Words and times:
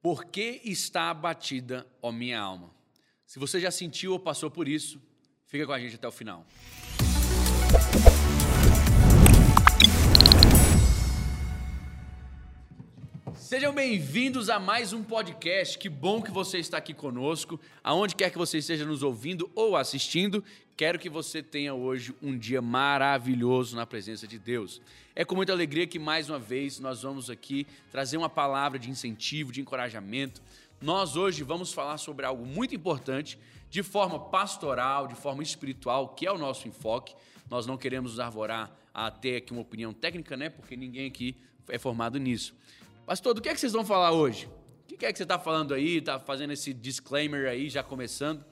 Por 0.00 0.24
que 0.26 0.60
está 0.64 1.10
abatida, 1.10 1.86
ó 2.00 2.12
minha 2.12 2.40
alma? 2.40 2.74
Se 3.26 3.38
você 3.38 3.60
já 3.60 3.70
sentiu 3.70 4.12
ou 4.12 4.20
passou 4.20 4.50
por 4.50 4.68
isso, 4.68 5.02
fica 5.46 5.66
com 5.66 5.72
a 5.72 5.78
gente 5.80 5.96
até 5.96 6.06
o 6.06 6.12
final. 6.12 6.46
Sejam 13.48 13.72
bem-vindos 13.72 14.50
a 14.50 14.60
mais 14.60 14.92
um 14.92 15.02
podcast. 15.02 15.78
Que 15.78 15.88
bom 15.88 16.20
que 16.20 16.30
você 16.30 16.58
está 16.58 16.76
aqui 16.76 16.92
conosco. 16.92 17.58
Aonde 17.82 18.14
quer 18.14 18.30
que 18.30 18.36
você 18.36 18.58
esteja 18.58 18.84
nos 18.84 19.02
ouvindo 19.02 19.50
ou 19.54 19.74
assistindo, 19.74 20.44
quero 20.76 20.98
que 20.98 21.08
você 21.08 21.42
tenha 21.42 21.72
hoje 21.72 22.14
um 22.20 22.36
dia 22.36 22.60
maravilhoso 22.60 23.74
na 23.74 23.86
presença 23.86 24.26
de 24.26 24.38
Deus. 24.38 24.82
É 25.16 25.24
com 25.24 25.34
muita 25.34 25.50
alegria 25.50 25.86
que 25.86 25.98
mais 25.98 26.28
uma 26.28 26.38
vez 26.38 26.78
nós 26.78 27.00
vamos 27.04 27.30
aqui 27.30 27.66
trazer 27.90 28.18
uma 28.18 28.28
palavra 28.28 28.78
de 28.78 28.90
incentivo, 28.90 29.50
de 29.50 29.62
encorajamento. 29.62 30.42
Nós 30.78 31.16
hoje 31.16 31.42
vamos 31.42 31.72
falar 31.72 31.96
sobre 31.96 32.26
algo 32.26 32.44
muito 32.44 32.74
importante, 32.74 33.38
de 33.70 33.82
forma 33.82 34.20
pastoral, 34.28 35.06
de 35.06 35.14
forma 35.14 35.42
espiritual, 35.42 36.10
que 36.10 36.26
é 36.26 36.30
o 36.30 36.36
nosso 36.36 36.68
enfoque. 36.68 37.14
Nós 37.48 37.66
não 37.66 37.78
queremos 37.78 38.20
arvorar 38.20 38.70
a 38.92 39.10
ter 39.10 39.36
aqui 39.36 39.52
uma 39.52 39.62
opinião 39.62 39.94
técnica, 39.94 40.36
né? 40.36 40.50
Porque 40.50 40.76
ninguém 40.76 41.06
aqui 41.06 41.34
é 41.66 41.78
formado 41.78 42.18
nisso. 42.18 42.54
Pastor, 43.08 43.32
do 43.32 43.40
que 43.40 43.48
é 43.48 43.54
que 43.54 43.60
vocês 43.60 43.72
vão 43.72 43.86
falar 43.86 44.12
hoje? 44.12 44.46
O 44.92 44.98
que 44.98 45.06
é 45.06 45.10
que 45.10 45.16
você 45.16 45.22
está 45.22 45.38
falando 45.38 45.72
aí? 45.72 45.96
Está 45.96 46.20
fazendo 46.20 46.52
esse 46.52 46.74
disclaimer 46.74 47.48
aí, 47.48 47.70
já 47.70 47.82
começando? 47.82 48.44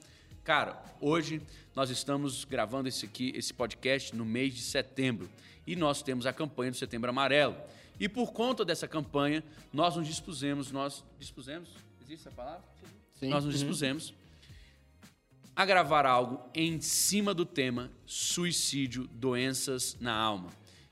Cara, 0.43 0.83
hoje 0.99 1.39
nós 1.75 1.91
estamos 1.91 2.43
gravando 2.43 2.89
esse 2.89 3.05
aqui, 3.05 3.31
esse 3.35 3.53
podcast 3.53 4.15
no 4.15 4.25
mês 4.25 4.55
de 4.55 4.61
setembro 4.63 5.29
e 5.67 5.75
nós 5.75 6.01
temos 6.01 6.25
a 6.25 6.33
campanha 6.33 6.71
do 6.71 6.77
Setembro 6.77 7.07
Amarelo. 7.07 7.55
E 7.99 8.09
por 8.09 8.33
conta 8.33 8.65
dessa 8.65 8.87
campanha, 8.87 9.43
nós 9.71 9.95
nos 9.95 10.07
dispusemos, 10.07 10.71
nós 10.71 11.03
dispusemos, 11.19 11.69
existe 12.01 12.27
essa 12.27 12.35
palavra? 12.35 12.63
Sim. 13.19 13.29
Nós 13.29 13.45
nos 13.45 13.53
Uhum. 13.53 13.59
dispusemos 13.59 14.11
a 15.55 15.65
gravar 15.67 16.07
algo 16.07 16.49
em 16.55 16.81
cima 16.81 17.31
do 17.31 17.45
tema 17.45 17.91
suicídio, 18.07 19.07
doenças 19.13 19.95
na 20.01 20.15
alma. 20.15 20.49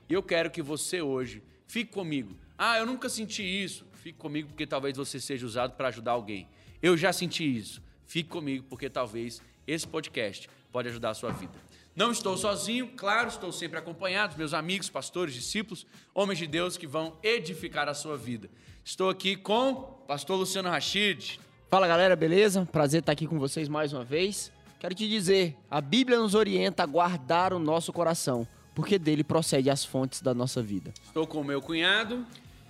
E 0.08 0.12
eu 0.12 0.22
quero 0.22 0.52
que 0.52 0.62
você 0.62 1.02
hoje 1.02 1.42
fique 1.66 1.90
comigo. 1.92 2.45
Ah, 2.58 2.78
eu 2.78 2.86
nunca 2.86 3.08
senti 3.08 3.42
isso. 3.42 3.84
Fique 3.92 4.18
comigo 4.18 4.48
porque 4.48 4.66
talvez 4.66 4.96
você 4.96 5.20
seja 5.20 5.44
usado 5.44 5.72
para 5.72 5.88
ajudar 5.88 6.12
alguém. 6.12 6.48
Eu 6.82 6.96
já 6.96 7.12
senti 7.12 7.44
isso. 7.44 7.82
Fique 8.06 8.28
comigo 8.28 8.64
porque 8.68 8.88
talvez 8.88 9.42
esse 9.66 9.86
podcast 9.86 10.48
pode 10.72 10.88
ajudar 10.88 11.10
a 11.10 11.14
sua 11.14 11.32
vida. 11.32 11.52
Não 11.94 12.10
estou 12.10 12.36
sozinho, 12.36 12.88
claro, 12.94 13.28
estou 13.28 13.50
sempre 13.50 13.78
acompanhado 13.78 14.36
meus 14.36 14.52
amigos, 14.52 14.88
pastores, 14.88 15.34
discípulos, 15.34 15.86
homens 16.14 16.38
de 16.38 16.46
Deus 16.46 16.76
que 16.76 16.86
vão 16.86 17.16
edificar 17.22 17.88
a 17.88 17.94
sua 17.94 18.16
vida. 18.16 18.50
Estou 18.84 19.08
aqui 19.08 19.34
com 19.34 19.70
o 19.70 19.76
pastor 20.06 20.36
Luciano 20.36 20.68
Rachid. 20.68 21.40
Fala 21.68 21.88
galera, 21.88 22.14
beleza? 22.14 22.68
Prazer 22.70 23.00
estar 23.00 23.12
aqui 23.12 23.26
com 23.26 23.38
vocês 23.38 23.68
mais 23.68 23.92
uma 23.92 24.04
vez. 24.04 24.52
Quero 24.78 24.94
te 24.94 25.08
dizer, 25.08 25.56
a 25.70 25.80
Bíblia 25.80 26.18
nos 26.18 26.34
orienta 26.34 26.82
a 26.82 26.86
guardar 26.86 27.52
o 27.54 27.58
nosso 27.58 27.92
coração, 27.92 28.46
porque 28.74 28.98
dele 28.98 29.24
procede 29.24 29.70
as 29.70 29.84
fontes 29.84 30.20
da 30.20 30.34
nossa 30.34 30.62
vida. 30.62 30.92
Estou 31.02 31.26
com 31.26 31.40
o 31.40 31.44
meu 31.44 31.62
cunhado. 31.62 32.24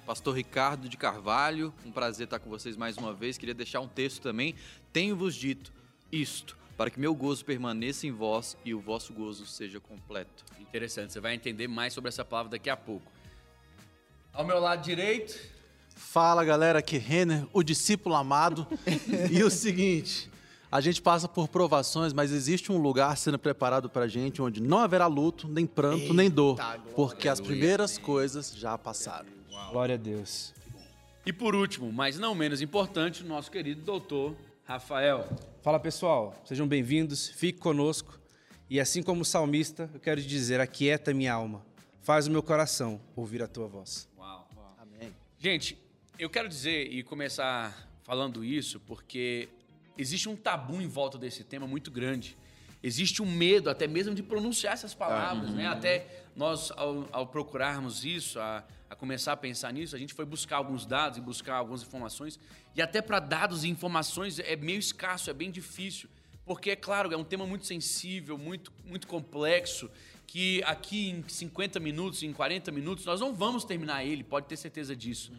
Pastor 0.07 0.37
Ricardo 0.37 0.89
de 0.89 0.97
Carvalho, 0.97 1.75
um 1.85 1.91
prazer 1.91 2.27
estar 2.27 2.39
com 2.39 2.49
vocês 2.49 2.77
mais 2.77 2.97
uma 2.97 3.12
vez. 3.12 3.37
Queria 3.37 3.55
deixar 3.55 3.81
um 3.81 3.89
texto 3.89 4.23
também. 4.23 4.55
Tenho-vos 4.93 5.35
dito 5.35 5.73
isto, 6.12 6.57
para 6.77 6.89
que 6.91 7.01
meu 7.01 7.12
gozo 7.12 7.45
permaneça 7.45 8.07
em 8.07 8.12
vós 8.12 8.57
e 8.65 8.73
o 8.73 8.79
vosso 8.79 9.12
gozo 9.12 9.45
seja 9.47 9.81
completo. 9.81 10.45
Interessante, 10.61 11.12
você 11.12 11.19
vai 11.19 11.34
entender 11.34 11.67
mais 11.67 11.93
sobre 11.93 12.09
essa 12.09 12.25
palavra 12.25 12.53
daqui 12.53 12.71
a 12.71 12.77
pouco. 12.77 13.11
Ao 14.33 14.45
meu 14.45 14.61
lado 14.61 14.83
direito, 14.83 15.57
Fala 15.99 16.45
galera, 16.45 16.81
aqui 16.81 16.97
é 16.97 16.99
Renner, 16.99 17.47
o 17.55 17.62
discípulo 17.62 18.15
amado. 18.15 18.67
e 19.33 19.43
o 19.43 19.51
seguinte, 19.51 20.31
a 20.71 20.79
gente 20.79 21.01
passa 21.01 21.27
por 21.27 21.49
provações, 21.49 22.12
mas 22.12 22.33
existe 22.33 22.71
um 22.71 22.77
lugar 22.77 23.17
sendo 23.17 23.39
preparado 23.39 23.89
pra 23.89 24.07
gente 24.07 24.43
onde 24.43 24.62
não 24.62 24.79
haverá 24.79 25.07
luto, 25.07 25.49
nem 25.49 25.66
pranto, 25.66 26.12
nem 26.12 26.31
dor, 26.31 26.59
porque 26.95 27.31
as 27.31 27.41
primeiras 27.41 27.97
coisas 27.97 28.55
já 28.55 28.77
passaram. 28.77 29.37
Glória 29.71 29.94
a 29.94 29.99
Deus. 29.99 30.55
e 31.25 31.33
por 31.33 31.55
último, 31.55 31.93
mas 31.93 32.19
não 32.19 32.34
menos 32.34 32.62
importante, 32.62 33.22
o 33.22 33.27
nosso 33.27 33.50
querido 33.50 33.83
doutor 33.83 34.37
Rafael. 34.65 35.28
Fala 35.62 35.81
pessoal, 35.81 36.34
sejam 36.44 36.67
bem-vindos, 36.69 37.28
fique 37.28 37.59
conosco. 37.59 38.19
E 38.71 38.78
assim 38.81 39.03
como 39.03 39.22
o 39.22 39.25
salmista, 39.25 39.91
eu 39.93 40.00
quero 40.00 40.21
te 40.21 40.27
dizer: 40.27 40.61
aquieta 40.61 41.12
minha 41.12 41.33
alma, 41.33 41.65
faz 42.03 42.27
o 42.27 42.31
meu 42.31 42.43
coração 42.43 43.00
ouvir 43.15 43.43
a 43.43 43.49
tua 43.49 43.66
voz. 43.66 44.09
Uau. 44.16 44.49
Amém. 44.78 45.12
Gente, 45.39 45.77
eu 46.19 46.31
quero 46.31 46.49
dizer 46.49 46.93
e 46.93 47.03
começar 47.03 47.89
falando 48.03 48.45
isso 48.45 48.78
porque 48.81 49.49
existe 49.99 50.28
um 50.28 50.37
tabu 50.37 50.81
em 50.81 50.87
volta 50.87 51.19
desse 51.19 51.43
tema 51.43 51.66
muito 51.66 51.91
grande. 51.91 52.37
Existe 52.86 53.20
um 53.20 53.26
medo 53.26 53.69
até 53.69 53.88
mesmo 53.88 54.14
de 54.14 54.22
pronunciar 54.22 54.74
essas 54.74 54.94
palavras, 54.94 55.50
né? 55.50 55.66
Até 55.66 56.06
nós, 56.36 56.70
ao, 56.76 57.08
ao 57.10 57.26
procurarmos 57.26 58.04
isso, 58.04 58.38
a, 58.38 58.62
a 58.88 58.94
começar 58.94 59.32
a 59.32 59.36
pensar 59.36 59.72
nisso, 59.72 59.97
a 59.97 59.98
gente 59.98 60.14
foi 60.14 60.24
buscar 60.24 60.58
alguns 60.58 60.86
dados 60.86 61.19
e 61.19 61.20
buscar 61.20 61.56
algumas 61.56 61.82
informações. 61.82 62.38
E 62.76 62.80
até 62.80 63.02
para 63.02 63.19
dados 63.19 63.64
e 63.64 63.69
informações 63.69 64.38
é 64.38 64.54
meio 64.54 64.78
escasso, 64.78 65.28
é 65.28 65.32
bem 65.32 65.50
difícil. 65.50 66.08
Porque, 66.44 66.70
é 66.70 66.76
claro, 66.76 67.12
é 67.12 67.16
um 67.16 67.24
tema 67.24 67.44
muito 67.44 67.66
sensível, 67.66 68.38
muito, 68.38 68.72
muito 68.84 69.08
complexo, 69.08 69.91
que 70.24 70.62
aqui 70.64 71.10
em 71.10 71.24
50 71.26 71.80
minutos, 71.80 72.22
em 72.22 72.32
40 72.32 72.70
minutos, 72.70 73.04
nós 73.04 73.20
não 73.20 73.34
vamos 73.34 73.64
terminar 73.64 74.04
ele, 74.04 74.22
pode 74.22 74.47
ter 74.47 74.56
certeza 74.56 74.94
disso. 74.94 75.32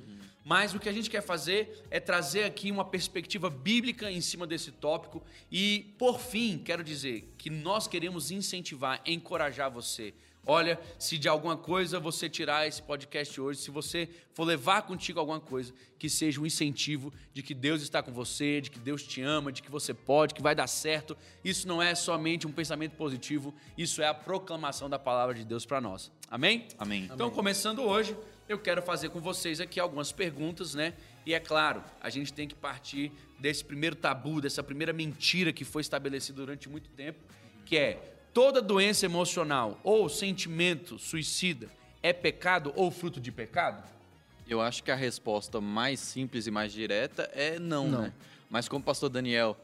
Mas 0.48 0.74
o 0.74 0.80
que 0.80 0.88
a 0.88 0.94
gente 0.94 1.10
quer 1.10 1.22
fazer 1.22 1.84
é 1.92 2.00
trazer 2.00 2.46
aqui 2.46 2.72
uma 2.72 2.86
perspectiva 2.86 3.50
bíblica 3.50 4.10
em 4.10 4.22
cima 4.22 4.48
desse 4.48 4.72
tópico. 4.72 5.22
E, 5.52 5.94
por 5.98 6.22
fim, 6.22 6.58
quero 6.58 6.86
dizer 6.86 7.34
que 7.38 7.50
nós 7.50 7.86
queremos 7.86 8.32
incentivar, 8.32 9.02
encorajar 9.06 9.70
você. 9.70 10.14
Olha, 10.46 10.80
se 10.98 11.18
de 11.18 11.28
alguma 11.28 11.58
coisa 11.58 12.00
você 12.00 12.30
tirar 12.30 12.66
esse 12.66 12.82
podcast 12.82 13.42
hoje, 13.42 13.60
se 13.60 13.70
você 13.70 14.08
for 14.32 14.46
levar 14.46 14.84
contigo 14.84 15.20
alguma 15.20 15.42
coisa, 15.42 15.74
que 16.00 16.10
seja 16.10 16.40
um 16.40 16.46
incentivo 16.46 17.12
de 17.34 17.44
que 17.44 17.54
Deus 17.54 17.82
está 17.82 18.02
com 18.02 18.14
você, 18.14 18.62
de 18.62 18.72
que 18.72 18.80
Deus 18.80 19.04
te 19.04 19.22
ama, 19.22 19.52
de 19.52 19.62
que 19.62 19.70
você 19.70 19.94
pode, 19.94 20.34
que 20.34 20.42
vai 20.42 20.56
dar 20.56 20.68
certo. 20.68 21.18
Isso 21.44 21.68
não 21.68 21.82
é 21.82 21.94
somente 21.94 22.48
um 22.48 22.54
pensamento 22.54 22.96
positivo, 22.96 23.54
isso 23.78 24.02
é 24.02 24.08
a 24.08 24.14
proclamação 24.14 24.90
da 24.90 24.98
palavra 24.98 25.36
de 25.36 25.44
Deus 25.44 25.66
para 25.66 25.82
nós. 25.82 26.10
Amém? 26.32 26.70
Amém. 26.80 27.10
Então, 27.12 27.30
começando 27.30 27.82
hoje, 27.82 28.16
eu 28.48 28.58
quero 28.58 28.82
fazer 28.82 29.10
com 29.10 29.20
vocês 29.20 29.60
aqui 29.60 29.80
algumas 29.80 30.12
perguntas, 30.12 30.74
né? 30.74 30.94
E 31.26 31.34
é 31.34 31.40
claro, 31.40 31.84
a 32.00 32.10
gente 32.10 32.32
tem 32.32 32.48
que 32.48 32.56
partir 32.56 33.12
desse 33.40 33.64
primeiro 33.64 33.96
tabu, 33.96 34.40
dessa 34.40 34.64
primeira 34.64 34.94
mentira 34.94 35.52
que 35.52 35.66
foi 35.66 35.82
estabelecida 35.82 36.38
durante 36.38 36.70
muito 36.70 36.90
tempo, 36.92 37.20
que 37.66 37.78
é 37.78 38.16
toda 38.34 38.62
doença 38.62 39.06
emocional 39.06 39.80
ou 39.84 40.08
sentimento 40.08 40.98
suicida 40.98 41.70
é 42.02 42.14
pecado 42.14 42.72
ou 42.76 42.90
fruto 42.90 43.20
de 43.20 43.32
pecado? 43.32 43.84
Eu 44.48 44.62
acho 44.62 44.82
que 44.82 44.92
a 44.92 44.96
resposta 44.96 45.60
mais 45.60 46.00
simples 46.00 46.48
e 46.48 46.52
mais 46.52 46.72
direta 46.72 47.30
é 47.34 47.60
não, 47.60 47.88
Não. 47.88 48.02
né? 48.04 48.14
Mas 48.50 48.70
como 48.70 48.82
o 48.82 48.86
pastor 48.86 49.10
Daniel 49.10 49.58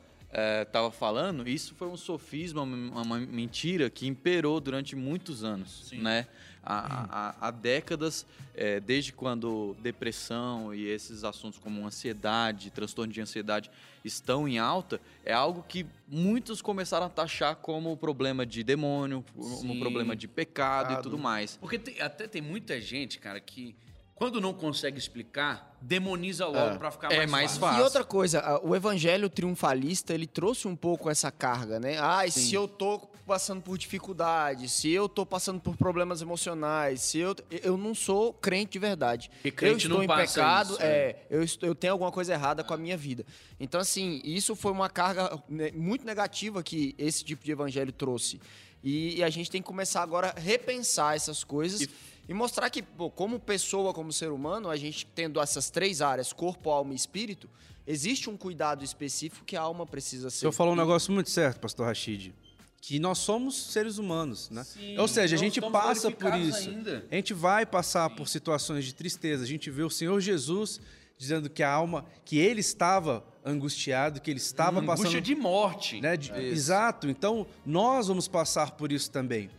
estava 0.63 0.91
falando, 0.91 1.47
isso 1.47 1.73
foi 1.75 1.87
um 1.87 1.95
sofisma, 1.95 2.63
uma, 2.63 3.01
uma 3.01 3.19
mentira 3.19 3.89
que 3.89 4.07
imperou 4.07 4.59
durante 4.59 4.95
muitos 4.95 5.43
anos, 5.43 5.87
Sim. 5.87 5.99
né? 5.99 6.27
Há, 6.65 7.07
há- 7.09 7.35
há 7.47 7.51
décadas, 7.51 8.25
eh, 8.55 8.79
desde 8.79 9.11
quando 9.11 9.75
depressão 9.81 10.73
e 10.73 10.87
esses 10.87 11.23
assuntos 11.25 11.59
como 11.59 11.85
ansiedade, 11.85 12.71
transtorno 12.71 13.11
de 13.11 13.19
ansiedade 13.19 13.69
estão 14.03 14.47
em 14.47 14.57
alta, 14.59 15.01
é 15.25 15.33
algo 15.33 15.63
que 15.67 15.85
muitos 16.07 16.61
começaram 16.61 17.05
a 17.07 17.09
taxar 17.09 17.57
como 17.57 17.95
problema 17.97 18.45
de 18.45 18.63
demônio, 18.63 19.25
como 19.35 19.73
Sim. 19.73 19.79
problema 19.79 20.15
de 20.15 20.27
pecado 20.27 20.85
e 20.85 20.89
Pecado. 20.89 21.03
tudo 21.03 21.17
mais. 21.17 21.57
Porque 21.57 21.77
tem- 21.77 21.99
até 22.01 22.27
tem 22.27 22.41
muita 22.41 22.79
gente, 22.79 23.19
cara, 23.19 23.39
que 23.41 23.75
quando 24.15 24.39
não 24.39 24.53
consegue 24.53 24.97
explicar, 24.97 25.72
demoniza 25.85 26.45
logo 26.45 26.57
É. 26.57 26.77
pra 26.77 26.89
ficar 26.91 27.11
É 27.11 27.17
mais, 27.17 27.29
mais 27.31 27.45
fácil. 27.51 27.59
fácil. 27.61 27.79
E 27.79 27.83
outra 27.83 28.03
coisa, 28.05 28.59
o 28.63 28.73
evangelho 28.75 29.29
triunfalista, 29.29 30.13
ele 30.13 30.25
trouxe 30.25 30.67
um 30.67 30.75
pouco 30.75 31.09
essa 31.09 31.29
carga, 31.31 31.79
né? 31.79 31.97
Ai, 31.99 32.31
se 32.31 32.53
eu 32.53 32.67
tô 32.67 32.99
passando 33.25 33.61
por 33.61 33.77
dificuldade, 33.77 34.67
se 34.69 34.89
eu 34.91 35.07
tô 35.09 35.25
passando 35.25 35.59
por 35.59 35.75
problemas 35.77 36.21
emocionais, 36.21 37.01
se 37.01 37.19
eu 37.19 37.35
eu 37.49 37.77
não 37.77 37.93
sou 37.93 38.33
crente 38.33 38.73
de 38.73 38.79
verdade. 38.79 39.29
E 39.43 39.51
crente 39.51 39.73
eu 39.73 39.77
estou 39.77 39.97
não 39.97 40.03
em 40.03 40.07
passa 40.07 40.33
pecado, 40.35 40.73
isso, 40.73 40.81
é, 40.81 41.17
eu, 41.29 41.43
estou- 41.43 41.67
eu 41.67 41.75
tenho 41.75 41.93
alguma 41.93 42.11
coisa 42.11 42.33
errada 42.33 42.63
com 42.63 42.73
a 42.73 42.77
minha 42.77 42.97
vida. 42.97 43.25
Então 43.59 43.79
assim, 43.79 44.21
isso 44.23 44.55
foi 44.55 44.71
uma 44.71 44.89
carga 44.89 45.41
né, 45.49 45.71
muito 45.73 46.05
negativa 46.05 46.61
que 46.63 46.95
esse 46.97 47.23
tipo 47.23 47.43
de 47.43 47.51
evangelho 47.51 47.91
trouxe. 47.91 48.39
E, 48.83 49.17
e 49.17 49.23
a 49.23 49.29
gente 49.29 49.49
tem 49.49 49.61
que 49.61 49.67
começar 49.67 50.01
agora 50.01 50.33
a 50.35 50.39
repensar 50.39 51.15
essas 51.15 51.43
coisas 51.43 51.79
E- 51.81 51.89
e 52.27 52.33
mostrar 52.33 52.69
que, 52.69 52.81
pô, 52.81 53.09
como 53.09 53.39
pessoa, 53.39 53.93
como 53.93 54.11
ser 54.11 54.29
humano, 54.31 54.69
a 54.69 54.75
gente 54.75 55.05
tendo 55.05 55.39
essas 55.41 55.69
três 55.73 56.01
áreas, 56.01 56.31
corpo, 56.31 56.69
alma 56.69 56.93
e 56.93 56.95
espírito, 56.95 57.49
existe 57.85 58.29
um 58.29 58.37
cuidado 58.37 58.83
específico 58.83 59.43
que 59.43 59.57
a 59.57 59.61
alma 59.61 59.85
precisa 59.85 60.27
O 60.29 60.31
ser. 60.31 60.37
senhor 60.39 60.51
falou 60.53 60.71
um 60.73 60.77
negócio 60.77 61.11
muito 61.11 61.29
certo, 61.29 61.59
pastor 61.59 61.87
Rachid. 61.87 62.33
Que 62.79 62.99
nós 62.99 63.17
somos 63.17 63.55
seres 63.71 63.97
humanos, 63.97 64.49
né? 64.49 64.63
Sim, 64.65 64.97
Ou 64.97 65.07
seja, 65.07 65.35
a 65.35 65.37
não 65.37 65.43
gente 65.43 65.61
passa 65.61 66.11
por 66.11 66.33
isso. 66.37 66.69
ainda. 66.69 67.05
A 67.09 67.15
gente 67.15 67.33
vai 67.33 67.65
passar 67.65 68.09
por 68.09 68.27
situações 68.27 68.83
de 68.85 68.93
tristeza. 68.93 69.43
A 69.43 69.47
gente 69.47 69.71
vê 69.71 69.83
o 69.83 69.89
Senhor 69.89 70.19
Jesus 70.19 70.81
dizendo 71.17 71.49
que 71.49 71.63
a 71.63 71.71
alma, 71.71 72.03
que 72.25 72.37
ele 72.37 72.59
estava 72.59 73.25
angustiado, 73.45 74.19
que 74.19 74.29
ele 74.29 74.39
estava 74.39 74.79
Uma 74.81 74.85
passando 74.87 75.05
angústia 75.07 75.21
de 75.21 75.33
morte. 75.35 76.01
né? 76.01 76.17
De- 76.17 76.33
Exato. 76.33 77.07
Então, 77.09 77.47
nós 77.65 78.07
vamos 78.07 78.27
passar 78.27 78.71
por 78.71 78.91
isso 78.91 79.09
também. 79.09 79.49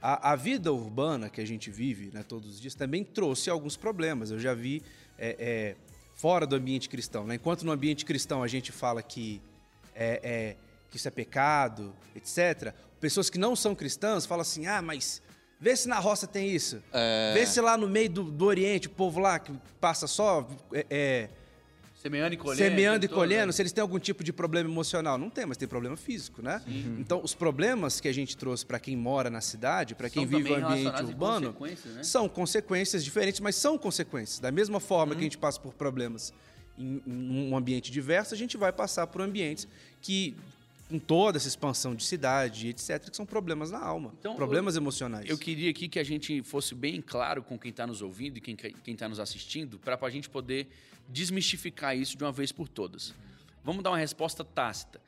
A, 0.00 0.32
a 0.32 0.36
vida 0.36 0.72
urbana 0.72 1.28
que 1.28 1.42
a 1.42 1.46
gente 1.46 1.70
vive 1.70 2.10
né, 2.14 2.22
todos 2.22 2.54
os 2.54 2.60
dias 2.60 2.74
também 2.74 3.04
trouxe 3.04 3.50
alguns 3.50 3.76
problemas. 3.76 4.30
Eu 4.30 4.38
já 4.38 4.54
vi 4.54 4.82
é, 5.20 5.36
é, 5.38 5.76
fora 6.14 6.46
do 6.46 6.56
ambiente 6.56 6.88
cristão. 6.88 7.26
né? 7.26 7.34
Enquanto 7.36 7.62
no 7.64 7.70
ambiente 7.70 8.04
cristão 8.04 8.42
a 8.42 8.48
gente 8.48 8.72
fala 8.72 9.02
que, 9.02 9.40
é, 9.94 10.20
é, 10.22 10.56
que 10.90 10.96
isso 10.96 11.06
é 11.06 11.10
pecado, 11.10 11.94
etc., 12.16 12.74
pessoas 12.98 13.30
que 13.30 13.38
não 13.38 13.54
são 13.54 13.74
cristãs 13.74 14.26
falam 14.26 14.42
assim: 14.42 14.66
ah, 14.66 14.82
mas 14.82 15.22
vê 15.60 15.76
se 15.76 15.86
na 15.86 15.98
roça 15.98 16.26
tem 16.26 16.50
isso. 16.50 16.82
Vê 17.34 17.46
se 17.46 17.60
lá 17.60 17.76
no 17.76 17.86
meio 17.86 18.10
do, 18.10 18.24
do 18.24 18.46
Oriente, 18.46 18.88
o 18.88 18.90
povo 18.90 19.20
lá 19.20 19.38
que 19.38 19.52
passa 19.80 20.06
só. 20.06 20.48
é, 20.72 20.86
é, 20.90 21.28
Semeando 22.00 22.32
e 22.32 22.38
colhendo. 22.38 22.70
semeando 22.70 23.04
e 23.04 23.08
né? 23.08 23.14
colhendo, 23.14 23.52
se 23.52 23.60
eles 23.60 23.72
têm 23.72 23.82
algum 23.82 23.98
tipo 23.98 24.24
de 24.24 24.32
problema 24.32 24.70
emocional. 24.70 25.18
Não 25.18 25.28
tem, 25.28 25.44
mas 25.44 25.58
tem 25.58 25.68
problema 25.68 25.98
físico, 25.98 26.40
né? 26.40 26.62
Então, 26.98 27.20
os 27.22 27.34
problemas 27.34 28.00
que 28.00 28.08
a 28.08 28.12
gente 28.12 28.38
trouxe 28.38 28.64
para 28.64 28.80
quem 28.80 28.96
mora 28.96 29.28
na 29.28 29.42
cidade, 29.42 29.94
para 29.94 30.08
quem 30.08 30.26
São 30.26 30.38
vive 30.38 30.50
o 30.50 30.54
também 30.54 30.86
ambiente 30.86 31.02
urbano, 31.02 31.52
consequências, 31.52 31.94
né? 31.94 32.02
são 32.02 32.26
consequências 32.26 33.04
diferentes, 33.04 33.40
mas 33.40 33.54
são 33.54 33.76
consequências. 33.76 34.38
Da 34.38 34.50
mesma 34.50 34.80
forma 34.80 35.14
que 35.14 35.20
a 35.20 35.24
gente 35.24 35.36
passa 35.36 35.60
por 35.60 35.74
problemas 35.74 36.32
em, 36.78 37.02
em 37.06 37.50
um 37.50 37.54
ambiente 37.54 37.92
diverso, 37.92 38.32
a 38.32 38.36
gente 38.36 38.56
vai 38.56 38.72
passar 38.72 39.06
por 39.06 39.20
ambientes 39.20 39.68
que, 40.00 40.34
com 40.90 40.98
toda 40.98 41.38
essa 41.38 41.46
expansão 41.46 41.94
de 41.94 42.02
cidade, 42.02 42.68
etc., 42.68 43.08
que 43.08 43.16
são 43.16 43.24
problemas 43.24 43.70
na 43.70 43.78
alma, 43.78 44.12
Então, 44.18 44.34
problemas 44.34 44.74
emocionais. 44.74 45.30
Eu 45.30 45.38
queria 45.38 45.70
aqui 45.70 45.88
que 45.88 46.00
a 46.00 46.04
gente 46.04 46.42
fosse 46.42 46.74
bem 46.74 47.00
claro 47.00 47.44
com 47.44 47.56
quem 47.56 47.70
está 47.70 47.86
nos 47.86 48.02
ouvindo 48.02 48.38
e 48.38 48.40
quem 48.40 48.56
está 48.88 49.08
nos 49.08 49.20
assistindo, 49.20 49.78
para 49.78 49.96
a 50.00 50.10
gente 50.10 50.28
poder 50.28 50.68
desmistificar 51.08 51.96
isso 51.96 52.16
de 52.16 52.24
uma 52.24 52.32
vez 52.32 52.50
por 52.50 52.66
todas. 52.66 53.14
Vamos 53.62 53.84
dar 53.84 53.90
uma 53.90 53.98
resposta 53.98 54.44
tácita. 54.44 55.00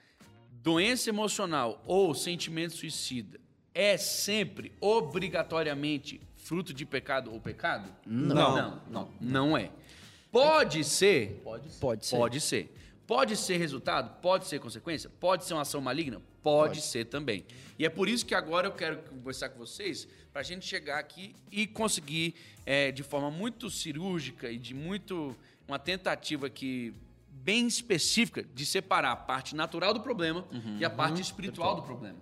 Doença 0.63 1.11
emocional 1.11 1.83
ou 1.85 2.15
sentimento 2.15 2.77
suicida 2.77 3.41
é 3.75 3.97
sempre, 3.97 4.71
obrigatoriamente, 4.81 6.21
fruto 6.37 6.73
de 6.73 6.87
pecado 6.87 7.33
ou 7.33 7.41
pecado? 7.41 7.93
Não. 8.07 8.57
Não, 8.57 8.83
não, 8.89 9.11
não 9.21 9.59
é. 9.59 9.71
Pode 10.31 10.85
ser, 10.85 11.41
Pode 11.43 11.73
ser. 11.73 11.81
Pode 11.81 12.07
ser. 12.07 12.17
Pode 12.17 12.41
ser 12.41 12.83
resultado? 13.59 14.21
Pode 14.21 14.47
ser 14.47 14.59
consequência? 14.59 15.11
Pode 15.21 15.45
ser 15.45 15.55
uma 15.55 15.63
ação 15.63 15.81
maligna? 15.81 16.21
Pode, 16.43 16.81
ser 16.81 17.05
também. 17.07 17.45
E 17.79 17.85
é 17.85 17.89
por 17.89 18.09
isso 18.09 18.27
que 18.27 18.35
agora 18.35 18.67
eu 18.67 18.73
quero 18.73 18.99
conversar 19.03 19.51
com 19.51 19.59
vocês 19.59 20.09
para 20.33 20.41
a 20.41 20.45
gente 20.45 20.67
chegar 20.67 20.99
aqui 20.99 21.35
e 21.51 21.67
conseguir, 21.67 22.35
é, 22.67 22.91
de 22.91 23.03
forma 23.03 23.31
muito 23.31 23.71
cirúrgica 23.71 24.51
e 24.51 24.59
de 24.59 24.75
muito. 24.75 25.37
uma 25.69 25.79
tentativa 25.79 26.51
que 26.51 26.93
bem 27.43 27.67
específica 27.67 28.45
de 28.55 28.65
separar 28.65 29.13
a 29.13 29.17
parte 29.17 29.57
natural 29.57 29.93
do 29.93 30.01
problema 30.01 30.45
e 30.79 30.85
a 30.85 30.91
parte 30.91 31.21
espiritual 31.21 31.77
do 31.77 31.83
problema. 31.83 32.19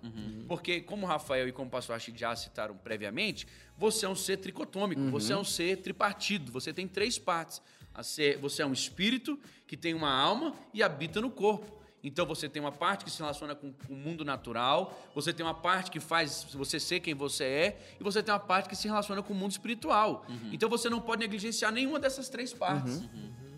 Porque, 0.49 0.81
como 0.81 1.05
o 1.05 1.09
Rafael 1.09 1.47
e 1.47 1.53
como 1.53 1.69
o 1.69 1.71
pastor 1.71 1.95
Rachid 1.95 2.19
já 2.19 2.35
citaram 2.35 2.75
previamente, 2.77 3.47
você 3.77 4.07
é 4.07 4.09
um 4.09 4.15
ser 4.15 4.39
tricotômico, 4.39 5.11
você 5.11 5.33
é 5.33 5.37
um 5.37 5.45
ser 5.45 5.77
tripartido, 5.79 6.51
você 6.51 6.73
tem 6.73 6.89
três 6.89 7.19
partes. 7.19 7.61
A 7.95 8.03
ser- 8.03 8.39
você 8.39 8.63
é 8.63 8.67
um 8.67 8.73
espírito 8.73 9.39
que 9.67 9.77
tem 9.77 9.95
uma 9.95 10.11
alma 10.13 10.55
e 10.73 10.83
habita 10.83 11.21
no 11.21 11.31
corpo. 11.31 11.79
Então 12.03 12.25
você 12.25 12.49
tem 12.49 12.63
uma 12.63 12.73
parte 12.73 13.05
que 13.05 13.11
se 13.11 13.19
relaciona 13.21 13.55
com, 13.55 13.73
com 13.75 13.93
o 13.93 13.97
mundo 13.97 14.25
natural, 14.25 14.99
você 15.15 15.35
tem 15.35 15.45
uma 15.45 15.53
parte 15.55 15.91
que 15.91 16.01
faz 16.01 16.47
você 16.55 16.81
ser 16.81 17.01
quem 17.01 17.13
você 17.15 17.45
é, 17.45 17.79
e 18.01 18.03
você 18.03 18.23
tem 18.23 18.33
uma 18.33 18.41
parte 18.41 18.71
que 18.71 18.75
se 18.77 18.89
relaciona 18.89 19.23
com 19.23 19.35
o 19.35 19.37
mundo 19.37 19.51
espiritual. 19.51 20.25
Então 20.51 20.67
você 20.71 20.89
não 20.89 20.99
pode 21.01 21.21
negligenciar 21.21 21.71
nenhuma 21.71 21.99
dessas 22.01 22.29
três 22.31 22.55
partes. 22.55 23.03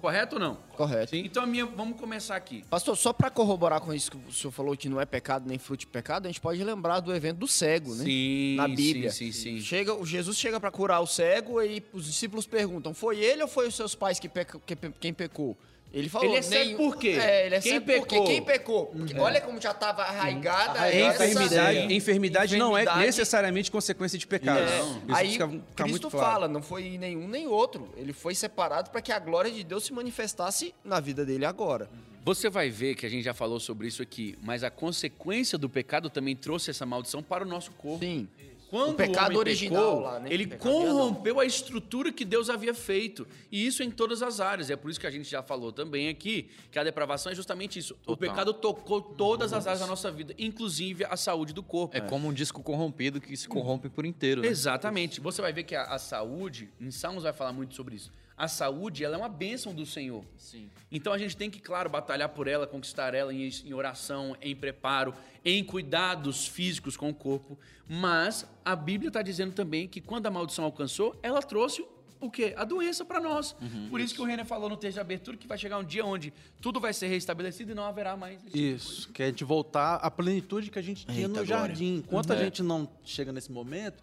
Correto 0.02 0.34
ou 0.34 0.40
não? 0.40 0.56
Correto. 0.76 1.14
Então 1.14 1.44
a 1.44 1.46
minha, 1.46 1.64
vamos 1.64 1.98
começar 1.98 2.34
aqui. 2.34 2.64
Pastor, 2.68 2.96
só 2.96 3.12
pra 3.12 3.30
corroborar 3.30 3.80
com 3.80 3.94
isso 3.94 4.10
que 4.10 4.16
o 4.16 4.32
senhor 4.32 4.50
falou 4.50 4.76
que 4.76 4.88
não 4.88 5.00
é 5.00 5.06
pecado 5.06 5.48
nem 5.48 5.58
fruto 5.58 5.80
de 5.82 5.86
pecado, 5.86 6.26
a 6.26 6.28
gente 6.28 6.40
pode 6.40 6.62
lembrar 6.64 6.98
do 6.98 7.14
evento 7.14 7.38
do 7.38 7.46
cego, 7.46 7.94
né? 7.94 8.02
Sim, 8.04 8.56
Na 8.56 8.66
Bíblia. 8.66 9.12
sim, 9.12 9.30
sim, 9.30 9.58
sim. 9.58 9.60
Chega, 9.60 9.94
o 9.94 10.04
Jesus 10.04 10.36
chega 10.36 10.58
pra 10.58 10.72
curar 10.72 11.00
o 11.00 11.06
cego 11.06 11.62
e 11.62 11.80
os 11.92 12.04
discípulos 12.06 12.48
perguntam: 12.48 12.92
foi 12.92 13.20
ele 13.20 13.42
ou 13.42 13.48
foi 13.48 13.68
os 13.68 13.76
seus 13.76 13.94
pais 13.94 14.18
que 14.18 14.28
peca- 14.28 14.58
que 14.66 14.74
quem 14.98 15.14
pecou? 15.14 15.56
Ele 15.92 16.08
falou. 16.08 16.26
Ele 16.28 16.36
é 16.38 16.42
cego 16.42 16.64
"Nem- 16.64 16.76
por 16.76 16.96
quê? 16.96 17.08
É, 17.20 17.46
ele 17.46 17.54
é 17.56 17.60
Quem 17.60 17.72
cego 17.72 17.84
pecou? 17.86 18.06
porque 18.06 18.20
quem 18.24 18.42
pecou? 18.42 18.86
Porque 18.86 19.18
olha 19.18 19.40
como 19.42 19.60
já 19.60 19.72
estava 19.72 20.02
arraigada 20.02 20.88
essa- 20.90 21.26
Enfermidade, 21.26 21.78
É. 21.78 21.92
enfermidade 21.92 22.56
não 22.56 22.76
é 22.76 22.82
Enfermidade- 22.82 23.06
necessariamente 23.06 23.70
consequência 23.70 24.18
de 24.18 24.26
pecado. 24.26 24.60
É. 24.60 24.78
Isso 24.80 25.00
Aí 25.12 25.32
fica, 25.32 25.48
fica 25.48 25.60
Cristo 25.76 25.90
muito 25.90 26.10
claro. 26.10 26.26
fala, 26.26 26.48
não 26.48 26.62
foi 26.62 26.96
nenhum 26.96 27.28
nem 27.28 27.46
outro. 27.46 27.92
Ele 27.96 28.12
foi 28.14 28.34
separado 28.34 28.90
para 28.90 29.02
que 29.02 29.12
a 29.12 29.18
glória 29.18 29.50
de 29.50 29.62
Deus 29.62 29.84
se 29.84 29.92
manifestasse 29.92 30.74
na 30.82 30.98
vida 30.98 31.26
dele 31.26 31.44
agora. 31.44 31.90
Você 32.24 32.48
vai 32.48 32.70
ver 32.70 32.94
que 32.94 33.04
a 33.04 33.08
gente 33.10 33.24
já 33.24 33.34
falou 33.34 33.58
sobre 33.60 33.88
isso 33.88 34.00
aqui, 34.00 34.38
mas 34.42 34.62
a 34.64 34.70
consequência 34.70 35.58
do 35.58 35.68
pecado 35.68 36.08
também 36.08 36.36
trouxe 36.36 36.70
essa 36.70 36.86
maldição 36.86 37.22
para 37.22 37.44
o 37.44 37.46
nosso 37.46 37.72
corpo. 37.72 37.98
Sim. 38.04 38.28
Quando 38.72 38.92
O 38.92 38.94
pecado 38.94 39.26
homem 39.26 39.36
original 39.36 39.84
pecou, 39.84 40.00
lá, 40.00 40.18
né? 40.18 40.32
ele 40.32 40.46
O 40.46 40.56
corrompeu 40.56 41.38
a 41.38 41.44
estrutura 41.44 42.10
que 42.10 42.24
Deus 42.24 42.48
havia 42.48 42.72
feito. 42.72 43.28
E 43.50 43.66
isso 43.66 43.82
em 43.82 43.90
todas 43.90 44.22
as 44.22 44.40
áreas. 44.40 44.70
É 44.70 44.76
por 44.76 44.90
isso 44.90 44.98
que 44.98 45.06
a 45.06 45.10
gente 45.10 45.30
já 45.30 45.42
falou 45.42 45.70
também 45.70 46.08
aqui 46.08 46.48
que 46.70 46.78
a 46.78 46.82
depravação 46.82 47.30
é 47.30 47.34
justamente 47.34 47.78
isso. 47.78 47.94
O 48.06 48.16
pecado 48.16 48.54
tocou 48.54 49.02
todas 49.02 49.52
as 49.52 49.66
áreas 49.66 49.80
da 49.80 49.86
nossa 49.86 50.10
vida, 50.10 50.34
inclusive 50.38 51.04
a 51.04 51.18
saúde 51.18 51.52
do 51.52 51.62
corpo. 51.62 51.94
É 51.94 52.00
como 52.00 52.26
um 52.26 52.32
disco 52.32 52.62
corrompido 52.62 53.20
que 53.20 53.36
se 53.36 53.46
corrompe 53.46 53.90
por 53.90 54.06
inteiro, 54.06 54.40
né? 54.40 54.48
Exatamente. 54.48 55.20
Você 55.20 55.42
vai 55.42 55.52
ver 55.52 55.64
que 55.64 55.74
a, 55.74 55.82
a 55.82 55.98
saúde, 55.98 56.70
em 56.80 56.90
Salmos 56.90 57.24
vai 57.24 57.34
falar 57.34 57.52
muito 57.52 57.74
sobre 57.74 57.96
isso. 57.96 58.10
A 58.42 58.48
saúde, 58.48 59.04
ela 59.04 59.14
é 59.14 59.18
uma 59.18 59.28
bênção 59.28 59.72
do 59.72 59.86
Senhor. 59.86 60.24
Sim. 60.36 60.68
Então 60.90 61.12
a 61.12 61.18
gente 61.18 61.36
tem 61.36 61.48
que, 61.48 61.60
claro, 61.60 61.88
batalhar 61.88 62.28
por 62.28 62.48
ela, 62.48 62.66
conquistar 62.66 63.14
ela 63.14 63.32
em, 63.32 63.48
em 63.64 63.72
oração, 63.72 64.36
em 64.42 64.56
preparo, 64.56 65.14
em 65.44 65.62
cuidados 65.62 66.48
físicos 66.48 66.96
com 66.96 67.08
o 67.08 67.14
corpo. 67.14 67.56
Mas 67.88 68.44
a 68.64 68.74
Bíblia 68.74 69.08
está 69.10 69.22
dizendo 69.22 69.52
também 69.52 69.86
que 69.86 70.00
quando 70.00 70.26
a 70.26 70.30
maldição 70.30 70.64
alcançou, 70.64 71.16
ela 71.22 71.40
trouxe 71.40 71.84
o 72.20 72.28
quê? 72.28 72.52
A 72.56 72.64
doença 72.64 73.04
para 73.04 73.20
nós. 73.20 73.54
Por 73.88 74.00
isso 74.00 74.12
que 74.14 74.20
o 74.20 74.24
René 74.24 74.44
falou 74.44 74.68
no 74.68 74.76
texto 74.76 74.94
de 74.94 75.00
abertura 75.00 75.36
que 75.36 75.46
vai 75.46 75.56
chegar 75.56 75.78
um 75.78 75.84
dia 75.84 76.04
onde 76.04 76.32
tudo 76.60 76.80
vai 76.80 76.92
ser 76.92 77.06
restabelecido 77.06 77.70
e 77.70 77.74
não 77.76 77.84
haverá 77.84 78.16
mais. 78.16 78.40
tipo 78.42 78.56
Isso, 78.58 79.08
que 79.12 79.22
é 79.22 79.30
de 79.30 79.44
voltar 79.44 79.96
à 79.96 80.10
plenitude 80.10 80.68
que 80.68 80.78
a 80.80 80.82
gente 80.82 81.06
tinha 81.06 81.16
Eita, 81.18 81.28
no 81.28 81.34
glória. 81.34 81.46
jardim. 81.46 81.96
Enquanto 81.98 82.30
Uhum. 82.30 82.36
a 82.36 82.38
gente 82.44 82.60
não 82.62 82.88
chega 83.04 83.30
nesse 83.32 83.52
momento, 83.52 84.02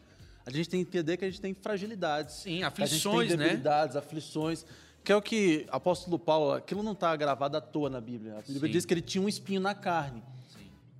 a 0.53 0.57
gente 0.57 0.69
tem 0.69 0.83
que 0.83 0.89
entender 0.89 1.17
que 1.17 1.25
a 1.25 1.29
gente 1.29 1.41
tem 1.41 1.53
fragilidades. 1.53 2.35
Sim, 2.35 2.63
aflições, 2.63 3.15
a 3.17 3.21
gente 3.21 3.29
tem 3.29 3.37
né? 3.37 3.43
debilidades, 3.45 3.95
aflições. 3.95 4.65
Que 5.03 5.11
é 5.11 5.15
o 5.15 5.21
que 5.21 5.65
o 5.71 5.75
apóstolo 5.75 6.19
Paulo, 6.19 6.51
aquilo 6.51 6.83
não 6.83 6.91
está 6.91 7.15
gravado 7.15 7.55
à 7.57 7.61
toa 7.61 7.89
na 7.89 8.01
Bíblia. 8.01 8.33
A 8.37 8.41
Bíblia 8.41 8.67
Sim. 8.67 8.71
diz 8.71 8.85
que 8.85 8.93
ele 8.93 9.01
tinha 9.01 9.21
um 9.23 9.29
espinho 9.29 9.61
na 9.61 9.73
carne. 9.73 10.21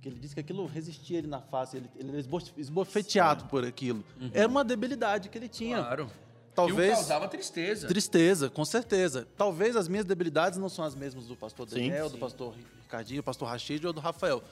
Que 0.00 0.08
ele 0.08 0.18
disse 0.18 0.32
que 0.32 0.40
aquilo 0.40 0.64
resistia 0.66 1.18
ele 1.18 1.26
na 1.26 1.40
face, 1.40 1.76
ele, 1.76 1.90
ele 1.98 2.08
era 2.08 2.18
esbo- 2.18 2.40
esbofeteado 2.56 3.44
por 3.44 3.64
aquilo. 3.64 4.02
Era 4.32 4.48
uma 4.48 4.64
debilidade 4.64 5.28
que 5.28 5.36
ele 5.36 5.48
tinha. 5.48 5.76
Uhum. 5.78 5.84
Claro. 5.84 6.10
Talvez 6.54 6.92
E 6.92 6.94
causava 6.94 7.28
tristeza. 7.28 7.86
Tristeza, 7.86 8.48
com 8.50 8.64
certeza. 8.64 9.28
Talvez 9.36 9.76
as 9.76 9.86
minhas 9.88 10.04
debilidades 10.06 10.58
não 10.58 10.68
são 10.70 10.84
as 10.84 10.94
mesmas 10.94 11.26
do 11.26 11.36
pastor 11.36 11.68
Sim. 11.68 11.74
Daniel, 11.76 12.08
do 12.08 12.16
pastor 12.18 12.54
Ricardinho, 12.82 13.20
do 13.20 13.24
pastor 13.24 13.48
Rachid 13.48 13.86
ou 13.86 13.92
do 13.92 14.00
Rafael. 14.00 14.42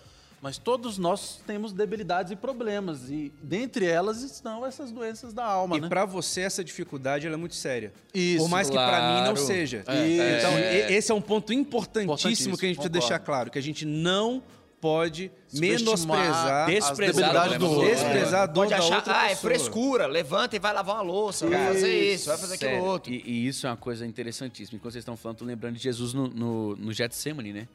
Mas 0.40 0.56
todos 0.56 0.98
nós 0.98 1.40
temos 1.46 1.72
debilidades 1.72 2.30
e 2.30 2.36
problemas. 2.36 3.10
E 3.10 3.32
dentre 3.42 3.86
elas 3.86 4.22
estão 4.22 4.64
essas 4.64 4.92
doenças 4.92 5.32
da 5.32 5.44
alma, 5.44 5.76
E 5.76 5.80
né? 5.80 5.88
pra 5.88 6.04
você 6.04 6.42
essa 6.42 6.62
dificuldade 6.62 7.26
ela 7.26 7.34
é 7.34 7.38
muito 7.38 7.56
séria. 7.56 7.92
Isso, 8.14 8.44
Por 8.44 8.48
mais 8.48 8.68
que 8.70 8.76
pra 8.76 9.14
mim 9.20 9.28
não 9.28 9.34
seja. 9.36 9.82
É, 9.86 10.38
então, 10.38 10.50
é. 10.52 10.90
e- 10.92 10.94
esse 10.94 11.10
é 11.10 11.14
um 11.14 11.20
ponto 11.20 11.52
importantíssimo, 11.52 12.12
Importantíssimo, 12.14 12.56
que 12.58 12.66
a 12.66 12.68
gente 12.68 12.76
precisa 12.76 12.88
concordo. 12.92 13.08
deixar 13.08 13.18
claro, 13.18 13.50
que 13.50 13.58
a 13.58 13.62
gente 13.62 13.84
não 13.84 14.40
pode 14.80 15.28
menosprezar, 15.52 16.66
desprezar 16.70 17.58
do 17.58 17.80
desprezar 17.80 18.42
a 18.42 18.46
dor 18.46 18.54
Pode 18.66 18.70
da 18.70 18.78
achar, 18.78 18.96
outra 18.96 19.20
ah, 19.22 19.24
é 19.26 19.28
pessoa. 19.30 19.52
frescura, 19.52 20.06
levanta 20.06 20.54
e 20.54 20.58
vai 20.60 20.72
lavar 20.72 20.96
uma 20.96 21.02
louça, 21.02 21.48
vai 21.48 21.66
fazer 21.66 22.12
isso, 22.14 22.28
vai 22.28 22.38
fazer 22.38 22.54
aquilo 22.54 22.70
Sério. 22.70 22.84
outro. 22.86 23.12
E, 23.12 23.22
e 23.26 23.48
isso 23.48 23.66
é 23.66 23.70
uma 23.70 23.76
coisa 23.76 24.06
interessantíssima. 24.06 24.76
Enquanto 24.76 24.92
vocês 24.92 25.02
estão 25.02 25.16
falando, 25.16 25.38
tô 25.38 25.44
lembrando 25.44 25.74
de 25.74 25.82
Jesus 25.82 26.14
no, 26.14 26.28
no, 26.28 26.76
no 26.76 26.92
Getsemane, 26.92 27.52
né? 27.52 27.68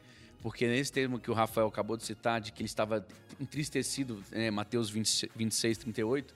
Porque 0.44 0.68
nesse 0.68 0.92
termo 0.92 1.18
que 1.18 1.30
o 1.30 1.34
Rafael 1.34 1.66
acabou 1.66 1.96
de 1.96 2.04
citar, 2.04 2.38
de 2.38 2.52
que 2.52 2.60
ele 2.60 2.66
estava 2.66 3.06
entristecido, 3.40 4.22
né? 4.30 4.50
Mateus 4.50 4.90
20, 4.90 5.30
26, 5.34 5.78
38, 5.78 6.34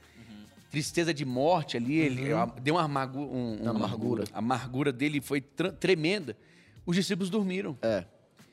tristeza 0.71 1.13
de 1.13 1.27
morte 1.27 1.77
ali, 1.77 1.99
ele 1.99 2.33
a- 2.33 2.47
deu 2.47 2.77
uma 2.77 2.85
amargu, 2.85 3.21
um, 3.21 3.63
um- 3.63 3.69
Amargura. 3.69 4.25
A 4.33 4.39
amargura 4.39 4.91
dele 4.93 5.21
foi 5.21 5.43
tremenda. 5.43 6.35
Os 6.87 6.97
discípulos 6.97 7.29
dormiram. 7.29 7.77
É. 7.83 8.07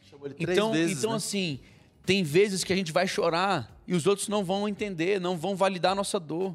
Chamou 0.10 0.26
ele 0.28 0.36
três 0.36 0.58
Então, 0.58 0.74
vezes, 0.74 0.98
então 0.98 1.12
né? 1.12 1.16
assim, 1.16 1.62
tem 2.06 2.22
vezes 2.22 2.66
que 2.66 2.74
a 2.74 2.76
gente 2.76 2.92
vai 2.92 3.08
chorar 3.08 3.74
e 3.88 3.96
os 3.96 4.06
outros 4.06 4.28
não 4.28 4.44
vão 4.44 4.68
entender, 4.68 5.22
não 5.22 5.38
vão 5.38 5.56
validar 5.56 5.94
a 5.94 5.96
nossa 5.96 6.20
dor. 6.20 6.54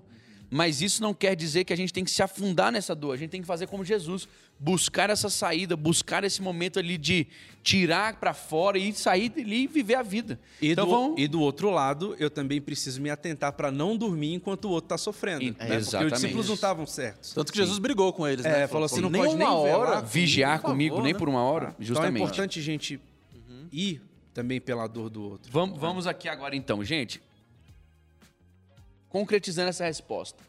Mas 0.50 0.82
isso 0.82 1.00
não 1.00 1.14
quer 1.14 1.36
dizer 1.36 1.64
que 1.64 1.72
a 1.72 1.76
gente 1.76 1.92
tem 1.92 2.04
que 2.04 2.10
se 2.10 2.22
afundar 2.22 2.72
nessa 2.72 2.92
dor. 2.92 3.12
A 3.12 3.16
gente 3.16 3.30
tem 3.30 3.40
que 3.40 3.46
fazer 3.46 3.68
como 3.68 3.84
Jesus, 3.84 4.26
buscar 4.58 5.08
essa 5.08 5.30
saída, 5.30 5.76
buscar 5.76 6.24
esse 6.24 6.42
momento 6.42 6.80
ali 6.80 6.98
de 6.98 7.28
tirar 7.62 8.16
para 8.16 8.34
fora 8.34 8.76
e 8.76 8.92
sair 8.92 9.28
dali 9.28 9.62
e 9.62 9.66
viver 9.68 9.94
a 9.94 10.02
vida. 10.02 10.40
E, 10.60 10.72
então 10.72 10.86
do, 10.86 10.90
vamos... 10.90 11.20
e 11.20 11.28
do 11.28 11.40
outro 11.40 11.70
lado, 11.70 12.16
eu 12.18 12.28
também 12.28 12.60
preciso 12.60 13.00
me 13.00 13.10
atentar 13.10 13.52
para 13.52 13.70
não 13.70 13.96
dormir 13.96 14.34
enquanto 14.34 14.64
o 14.64 14.70
outro 14.70 14.86
está 14.86 14.98
sofrendo. 14.98 15.44
E- 15.44 15.50
né? 15.50 15.56
Porque 15.56 15.72
exatamente. 15.72 16.14
os 16.14 16.20
discípulos 16.20 16.46
não 16.48 16.54
estavam 16.54 16.84
certos. 16.84 17.32
Tanto 17.32 17.52
que 17.52 17.58
Jesus 17.58 17.78
brigou 17.78 18.12
com 18.12 18.26
eles, 18.26 18.44
né? 18.44 18.62
É, 18.62 18.66
falou 18.66 18.86
assim, 18.86 19.00
não 19.00 19.08
nem 19.08 19.22
pode 19.22 19.36
nem 19.36 19.46
velar 19.46 19.56
hora 19.56 20.00
vigiar 20.02 20.60
comigo 20.60 20.96
favor, 20.96 21.04
nem 21.04 21.12
né? 21.12 21.18
por 21.18 21.28
uma 21.28 21.42
hora, 21.42 21.66
Então 21.66 21.80
é 21.80 21.84
justamente. 21.84 22.22
importante 22.22 22.58
a 22.58 22.62
gente 22.62 23.00
ir 23.72 24.02
também 24.34 24.60
pela 24.60 24.88
dor 24.88 25.08
do 25.08 25.22
outro. 25.22 25.50
Vamos, 25.52 25.78
vamos 25.78 26.06
aqui 26.06 26.28
agora 26.28 26.56
então, 26.56 26.82
gente. 26.84 27.22
Concretizando 29.10 29.68
essa 29.68 29.84
resposta. 29.84 30.42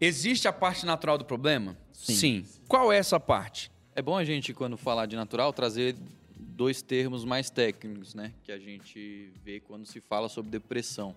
Existe 0.00 0.48
a 0.48 0.52
parte 0.52 0.84
natural 0.84 1.16
do 1.18 1.24
problema? 1.24 1.76
Sim. 1.92 2.44
Qual 2.66 2.92
é 2.92 2.96
essa 2.98 3.20
parte? 3.20 3.70
É 3.94 4.02
bom 4.02 4.16
a 4.16 4.24
gente, 4.24 4.52
quando 4.54 4.76
falar 4.76 5.06
de 5.06 5.14
natural, 5.14 5.52
trazer 5.52 5.94
dois 6.36 6.82
termos 6.82 7.24
mais 7.24 7.50
técnicos, 7.50 8.14
né? 8.14 8.32
Que 8.42 8.50
a 8.52 8.58
gente 8.58 9.30
vê 9.44 9.60
quando 9.60 9.86
se 9.86 10.00
fala 10.00 10.28
sobre 10.28 10.50
depressão. 10.50 11.14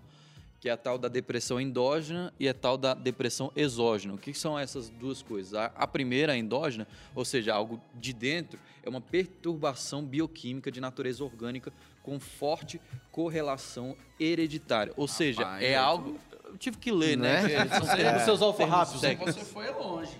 Que 0.59 0.69
é 0.69 0.71
a 0.71 0.77
tal 0.77 0.97
da 0.99 1.07
depressão 1.07 1.59
endógena 1.59 2.31
e 2.39 2.47
a 2.47 2.53
tal 2.53 2.77
da 2.77 2.93
depressão 2.93 3.51
exógena. 3.55 4.13
O 4.13 4.17
que 4.17 4.31
são 4.31 4.59
essas 4.59 4.89
duas 4.89 5.21
coisas? 5.23 5.55
A, 5.55 5.87
primeira, 5.87 6.33
a 6.33 6.37
endógena, 6.37 6.87
ou 7.15 7.25
seja, 7.25 7.53
algo 7.55 7.81
de 7.95 8.13
dentro, 8.13 8.59
é 8.83 8.89
uma 8.89 9.01
perturbação 9.01 10.03
bioquímica 10.05 10.71
de 10.71 10.79
natureza 10.79 11.23
orgânica 11.23 11.73
com 12.03 12.19
forte 12.19 12.79
correlação 13.11 13.95
hereditária. 14.19 14.93
Ou 14.97 15.07
seja, 15.07 15.43
Rapaz, 15.43 15.63
é 15.63 15.75
eu- 15.75 15.81
algo... 15.81 16.19
Tive 16.61 16.77
que 16.77 16.91
ler, 16.91 17.17
né? 17.17 17.41
Né? 17.41 17.67
São 17.73 18.15
Os 18.17 18.21
seus 18.23 18.41
alfarrábios. 18.41 19.01
técnicos. 19.01 19.33
Você 19.35 19.43
foi 19.45 19.69
longe. 19.71 20.15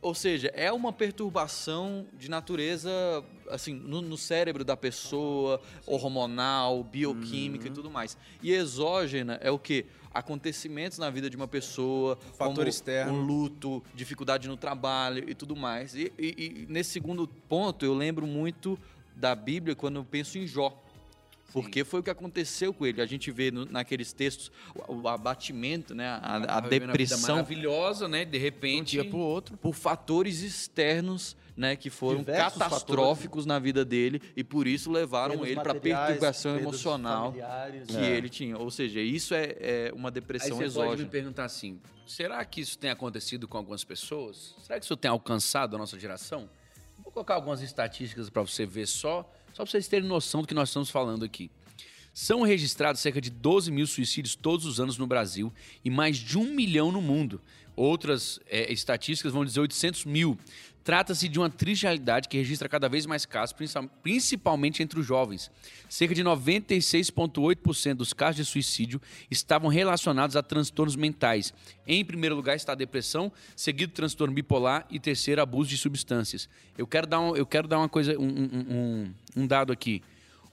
Ou 0.00 0.14
seja, 0.14 0.48
é 0.54 0.70
uma 0.70 0.92
perturbação 0.92 2.06
de 2.12 2.28
natureza, 2.30 2.90
assim, 3.50 3.72
no, 3.74 4.00
no 4.02 4.16
cérebro 4.16 4.62
da 4.62 4.76
pessoa, 4.76 5.60
hormonal, 5.86 6.84
bioquímica 6.84 7.66
e 7.66 7.70
tudo 7.70 7.90
mais. 7.90 8.16
E 8.42 8.52
exógena 8.52 9.38
é 9.42 9.50
o 9.50 9.58
quê? 9.58 9.86
Acontecimentos 10.12 10.98
na 10.98 11.10
vida 11.10 11.28
de 11.28 11.36
uma 11.36 11.48
pessoa, 11.48 12.16
Fator 12.38 12.54
como 12.54 12.68
externo. 12.68 13.14
um 13.14 13.22
luto, 13.24 13.82
dificuldade 13.94 14.46
no 14.46 14.56
trabalho 14.56 15.28
e 15.28 15.34
tudo 15.34 15.56
mais. 15.56 15.94
E, 15.96 16.12
e- 16.18 16.64
e 16.68 16.72
nesse 16.72 16.90
segundo 16.90 17.26
ponto, 17.26 17.84
eu 17.84 17.94
lembro 17.94 18.26
muito 18.26 18.78
da 19.16 19.34
Bíblia 19.34 19.74
quando 19.74 19.96
eu 19.96 20.04
penso 20.04 20.38
em 20.38 20.46
Jó. 20.46 20.80
Porque 21.52 21.84
foi 21.84 22.00
o 22.00 22.02
que 22.02 22.10
aconteceu 22.10 22.74
com 22.74 22.84
ele. 22.84 23.00
A 23.00 23.06
gente 23.06 23.30
vê 23.30 23.50
no- 23.50 23.64
naqueles 23.66 24.12
textos 24.12 24.50
o, 24.88 25.06
abatimento, 25.08 25.94
né? 25.94 26.08
a, 26.08 26.56
a 26.56 26.60
depressão 26.60 27.36
maravilhosa, 27.36 28.08
né? 28.08 28.24
De 28.24 28.32
De 28.32 28.38
um 28.38 28.40
repente. 28.40 28.90
dia 28.92 29.04
pro 29.04 29.18
outro. 29.18 29.56
por 29.56 29.72
fatores 29.74 30.40
externos, 30.42 31.36
né, 31.56 31.76
que 31.76 31.88
foram 31.90 32.18
Diversos 32.18 32.58
catastróficos 32.58 33.46
na 33.46 33.60
vida 33.60 33.84
dele 33.84 34.20
e 34.36 34.42
por 34.42 34.66
isso 34.66 34.90
levaram 34.90 35.46
ele 35.46 35.60
para 35.60 35.72
perturbação 35.76 36.58
emocional 36.58 37.32
que 37.86 37.96
É. 37.96 38.16
ele 38.16 38.28
tinha. 38.28 38.58
Ou 38.58 38.70
seja, 38.72 39.00
isso 39.00 39.32
é, 39.34 39.54
é 39.60 39.92
uma 39.94 40.08
Aí 40.08 40.12
depressão 40.14 40.56
você 40.56 40.64
pode 40.64 40.74
me 40.78 40.84
exógena. 40.86 41.08
perguntar 41.08 41.44
assim: 41.44 41.78
será 42.04 42.44
que 42.44 42.60
isso 42.60 42.76
tem 42.76 42.90
acontecido 42.90 43.46
com 43.46 43.56
algumas 43.56 43.84
pessoas? 43.84 44.56
Será 44.66 44.80
que 44.80 44.84
isso 44.84 44.96
tem 44.96 45.08
alcançado 45.08 45.76
a 45.76 45.78
nossa 45.78 45.96
geração? 46.00 46.50
Vou 47.04 47.12
colocar 47.12 47.34
algumas 47.34 47.60
estatísticas 47.62 48.28
para 48.28 48.42
você 48.42 48.66
ver 48.66 48.86
só, 48.88 49.30
só 49.54 49.62
para 49.62 49.70
vocês 49.70 49.86
terem 49.86 50.08
noção 50.08 50.42
do 50.42 50.48
que 50.48 50.54
nós 50.54 50.68
estamos 50.68 50.90
falando 50.90 51.24
aqui. 51.24 51.48
São 52.12 52.42
registrados 52.42 53.00
cerca 53.00 53.20
de 53.20 53.30
12 53.30 53.70
mil 53.70 53.86
suicídios 53.86 54.34
todos 54.34 54.66
os 54.66 54.80
anos 54.80 54.98
no 54.98 55.06
Brasil 55.06 55.52
e 55.84 55.90
mais 55.90 56.16
de 56.16 56.36
um 56.36 56.52
milhão 56.52 56.90
no 56.90 57.00
mundo. 57.00 57.40
Outras 57.76 58.40
é, 58.48 58.72
estatísticas 58.72 59.32
vão 59.32 59.44
dizer 59.44 59.60
800 59.60 60.04
mil. 60.04 60.36
Trata-se 60.84 61.28
de 61.30 61.38
uma 61.38 61.48
triste 61.48 61.84
realidade 61.84 62.28
que 62.28 62.36
registra 62.36 62.68
cada 62.68 62.90
vez 62.90 63.06
mais 63.06 63.24
casos, 63.24 63.54
principal- 63.54 63.88
principalmente 64.02 64.82
entre 64.82 65.00
os 65.00 65.06
jovens. 65.06 65.50
Cerca 65.88 66.14
de 66.14 66.22
96,8% 66.22 67.94
dos 67.94 68.12
casos 68.12 68.36
de 68.36 68.44
suicídio 68.44 69.00
estavam 69.30 69.70
relacionados 69.70 70.36
a 70.36 70.42
transtornos 70.42 70.94
mentais. 70.94 71.54
Em 71.86 72.04
primeiro 72.04 72.36
lugar 72.36 72.54
está 72.54 72.72
a 72.72 72.74
depressão, 72.76 73.32
seguido 73.56 73.92
do 73.92 73.96
transtorno 73.96 74.34
bipolar 74.34 74.86
e 74.90 75.00
terceiro, 75.00 75.40
abuso 75.40 75.70
de 75.70 75.78
substâncias. 75.78 76.48
Eu 76.76 76.86
quero 76.86 77.06
dar, 77.06 77.20
um, 77.20 77.34
eu 77.34 77.46
quero 77.46 77.66
dar 77.66 77.78
uma 77.78 77.88
coisa, 77.88 78.18
um- 78.18 78.24
um- 78.26 79.14
um 79.36 79.46
dado 79.46 79.72
aqui. 79.72 80.02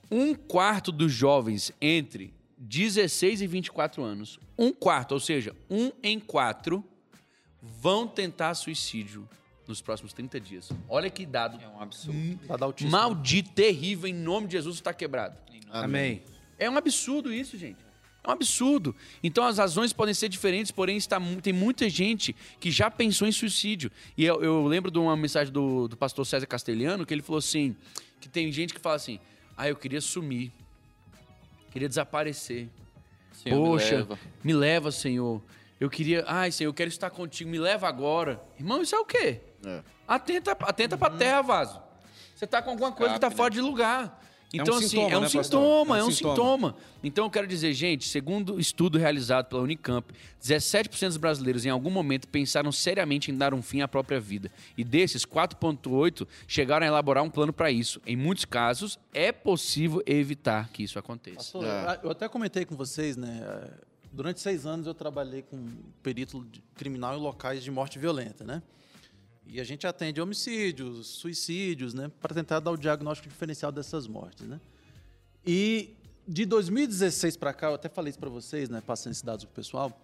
Um 0.10 0.34
quarto 0.34 0.92
dos 0.94 1.12
jovens 1.12 1.72
entre 1.82 2.34
16 2.58 3.42
e 3.42 3.48
24 3.48 4.02
anos, 4.02 4.40
um 4.58 4.72
quarto, 4.72 5.12
ou 5.14 5.20
seja, 5.20 5.54
um 5.70 5.92
em 6.02 6.20
quatro, 6.20 6.84
vão 7.62 8.08
tentar 8.08 8.54
suicídio 8.54 9.28
nos 9.72 9.82
próximos 9.82 10.14
30 10.14 10.40
dias. 10.40 10.70
Olha 10.88 11.10
que 11.10 11.26
dado 11.26 11.60
É 11.62 11.68
um 11.68 11.82
absurdo. 11.82 12.40
Dado 12.48 12.64
autismo. 12.66 12.92
maldito, 12.92 13.50
terrível, 13.52 14.08
em 14.08 14.14
nome 14.14 14.48
de 14.48 14.54
Jesus 14.54 14.76
está 14.76 14.94
quebrado. 14.94 15.36
Amém. 15.72 16.22
É 16.60 16.70
um 16.70 16.78
absurdo 16.78 17.34
isso, 17.34 17.58
gente. 17.58 17.78
É 18.24 18.30
um 18.30 18.34
absurdo. 18.34 18.96
Então 19.24 19.44
as 19.44 19.58
razões 19.58 19.92
podem 19.92 20.14
ser 20.14 20.30
diferentes, 20.30 20.72
porém 20.72 20.96
está, 20.96 21.20
tem 21.42 21.52
muita 21.54 21.90
gente 21.90 22.36
que 22.60 22.70
já 22.70 22.92
pensou 22.92 23.28
em 23.28 23.32
suicídio. 23.32 23.90
E 24.16 24.24
eu, 24.26 24.44
eu 24.44 24.68
lembro 24.68 24.92
de 24.92 25.00
uma 25.00 25.18
mensagem 25.18 25.52
do, 25.52 25.88
do 25.88 25.98
pastor 25.98 26.24
César 26.26 26.46
Castelhano 26.46 27.04
que 27.06 27.14
ele 27.14 27.24
falou 27.24 27.40
assim: 27.40 27.76
que 28.20 28.30
tem 28.30 28.52
gente 28.52 28.74
que 28.76 28.80
fala 28.80 28.96
assim, 28.98 29.20
ah, 29.58 29.68
eu 29.68 29.76
queria 29.76 30.02
sumir. 30.02 30.52
Queria 31.72 31.88
desaparecer. 31.88 32.68
Senhor, 33.32 33.58
me 33.58 33.66
Poxa, 33.66 33.96
leva. 33.96 34.20
me 34.44 34.54
leva, 34.54 34.92
Senhor. 34.92 35.42
Eu 35.82 35.90
queria. 35.90 36.24
Ai, 36.28 36.52
Senhor, 36.52 36.70
eu 36.70 36.74
quero 36.74 36.90
estar 36.90 37.10
contigo. 37.10 37.50
Me 37.50 37.58
leva 37.60 37.88
agora. 37.90 38.40
Irmão, 38.60 38.82
isso 38.84 38.96
é 38.96 39.00
o 39.00 39.04
quê? 39.06 39.42
É. 39.66 39.82
Atenta, 40.08 40.52
atenta 40.52 40.96
pra 40.98 41.10
terra, 41.10 41.42
vaso. 41.42 41.82
Você 42.36 42.46
tá 42.46 42.62
com 42.62 42.70
alguma 42.70 42.92
coisa 42.92 43.16
que 43.16 43.20
tá 43.20 43.28
Escape, 43.28 43.36
fora 43.38 43.50
né? 43.50 43.56
de 43.56 43.62
lugar. 43.62 44.22
um 44.54 44.62
Então, 44.62 44.76
assim, 44.78 44.88
sintoma, 44.90 45.12
é 45.12 45.18
um 45.18 45.22
né, 45.22 45.30
sintoma, 45.30 45.98
É 45.98 46.00
é 46.00 46.04
um 46.04 46.08
um 46.08 46.12
sintoma. 46.12 46.36
sintoma. 46.36 46.76
Então, 47.04 47.26
eu 47.26 47.32
quero 47.32 47.48
dizer, 47.48 47.74
gente, 47.74 48.08
segundo 48.08 48.60
estudo 48.60 49.00
realizado 49.00 49.48
pela 49.48 49.64
Unicamp, 49.64 50.14
17% 50.44 51.08
dos 51.08 51.18
brasileiros 51.18 51.66
em 51.66 51.70
algum 51.70 51.90
momento 51.90 52.28
pensaram 52.28 52.72
seriamente 52.72 53.32
em 53.32 53.36
dar 53.38 53.52
um 53.54 53.62
fim 53.64 53.82
à 53.82 53.88
própria 53.88 54.20
vida. 54.20 54.52
E 54.78 54.84
desses, 54.84 55.26
4,8% 55.26 56.28
chegaram 56.48 56.86
a 56.86 56.88
elaborar 56.88 57.24
um 57.24 57.30
plano 57.30 57.52
para 57.54 57.72
isso. 57.72 58.00
Em 58.06 58.16
muitos 58.16 58.46
casos, 58.46 59.00
é 59.14 59.32
possível 59.32 60.04
evitar 60.06 60.70
que 60.70 60.84
isso 60.84 61.00
aconteça. 61.00 61.38
Pastor, 61.38 61.66
É. 61.66 62.00
eu 62.04 62.12
até 62.12 62.28
comentei 62.30 62.66
com 62.66 62.76
vocês, 62.76 63.18
né? 63.18 63.42
Durante 64.12 64.42
seis 64.42 64.66
anos 64.66 64.86
eu 64.86 64.94
trabalhei 64.94 65.42
com 65.42 65.66
perito 66.04 66.46
criminal 66.76 67.18
em 67.18 67.22
locais 67.22 67.64
de 67.64 67.72
morte 67.72 67.98
violenta, 67.98 68.44
né? 68.44 68.62
E 69.46 69.60
a 69.60 69.64
gente 69.64 69.88
atende 69.88 70.22
homicídios, 70.22 71.08
suicídios, 71.08 71.94
né? 71.94 72.12
Para 72.20 72.36
tentar 72.36 72.60
dar 72.60 72.72
o 72.72 72.78
diagnóstico 72.78 73.30
diferencial 73.30 73.72
dessas 73.72 74.08
mortes, 74.08 74.48
né? 74.48 74.60
E 75.46 75.96
de 76.28 76.46
2016 76.46 77.38
para 77.38 77.54
cá, 77.54 77.68
eu 77.68 77.76
até 77.76 77.90
falei 77.90 78.10
isso 78.10 78.20
para 78.20 78.30
vocês, 78.30 78.70
né? 78.70 78.82
Passando 78.86 79.12
esses 79.12 79.24
dados 79.24 79.46
pro 79.46 79.54
pessoal. 79.54 79.98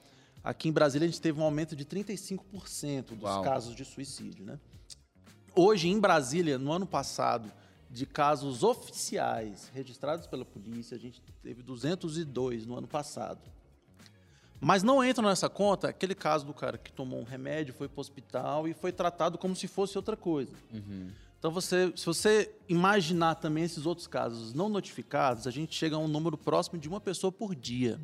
Aqui 0.44 0.70
em 0.70 0.72
Brasília 0.72 1.06
a 1.06 1.12
gente 1.12 1.22
teve 1.22 1.40
um 1.40 1.44
aumento 1.44 1.76
de 1.76 1.86
35% 1.86 3.10
dos 3.10 3.24
Uau. 3.24 3.44
casos 3.44 3.76
de 3.76 3.84
suicídio, 3.84 4.46
né? 4.46 4.58
Hoje, 5.54 5.90
em 5.90 6.00
Brasília, 6.00 6.58
no 6.58 6.72
ano 6.72 6.86
passado, 6.86 7.52
de 7.90 8.06
casos 8.06 8.64
oficiais 8.64 9.70
registrados 9.74 10.28
pela 10.28 10.46
polícia, 10.46 10.96
a 10.96 11.00
gente 11.00 11.22
teve 11.42 11.64
202 11.64 12.66
no 12.66 12.78
ano 12.78 12.88
passado. 12.88 13.42
Mas 14.60 14.82
não 14.84 15.04
entra 15.04 15.26
nessa 15.28 15.48
conta 15.50 15.90
aquele 15.90 16.16
caso 16.16 16.46
do 16.46 16.54
cara 16.54 16.78
que 16.78 16.92
tomou 16.92 17.20
um 17.20 17.24
remédio, 17.24 17.74
foi 17.74 17.88
para 17.88 18.00
o 18.00 18.02
hospital 18.02 18.68
e 18.68 18.74
foi 18.74 18.92
tratado 18.92 19.38
como 19.38 19.56
se 19.56 19.68
fosse 19.68 19.98
outra 19.98 20.18
coisa. 20.18 20.52
Então, 21.40 21.52
você, 21.52 21.94
se 21.96 22.06
você 22.06 22.52
imaginar 22.68 23.36
também 23.36 23.64
esses 23.64 23.86
outros 23.86 24.08
casos 24.08 24.54
não 24.54 24.68
notificados, 24.68 25.46
a 25.46 25.52
gente 25.52 25.76
chega 25.76 25.96
a 25.96 26.00
um 26.00 26.08
número 26.08 26.36
próximo 26.38 26.80
de 26.80 26.90
uma 26.90 27.00
pessoa 27.00 27.32
por 27.32 27.54
dia. 27.54 28.00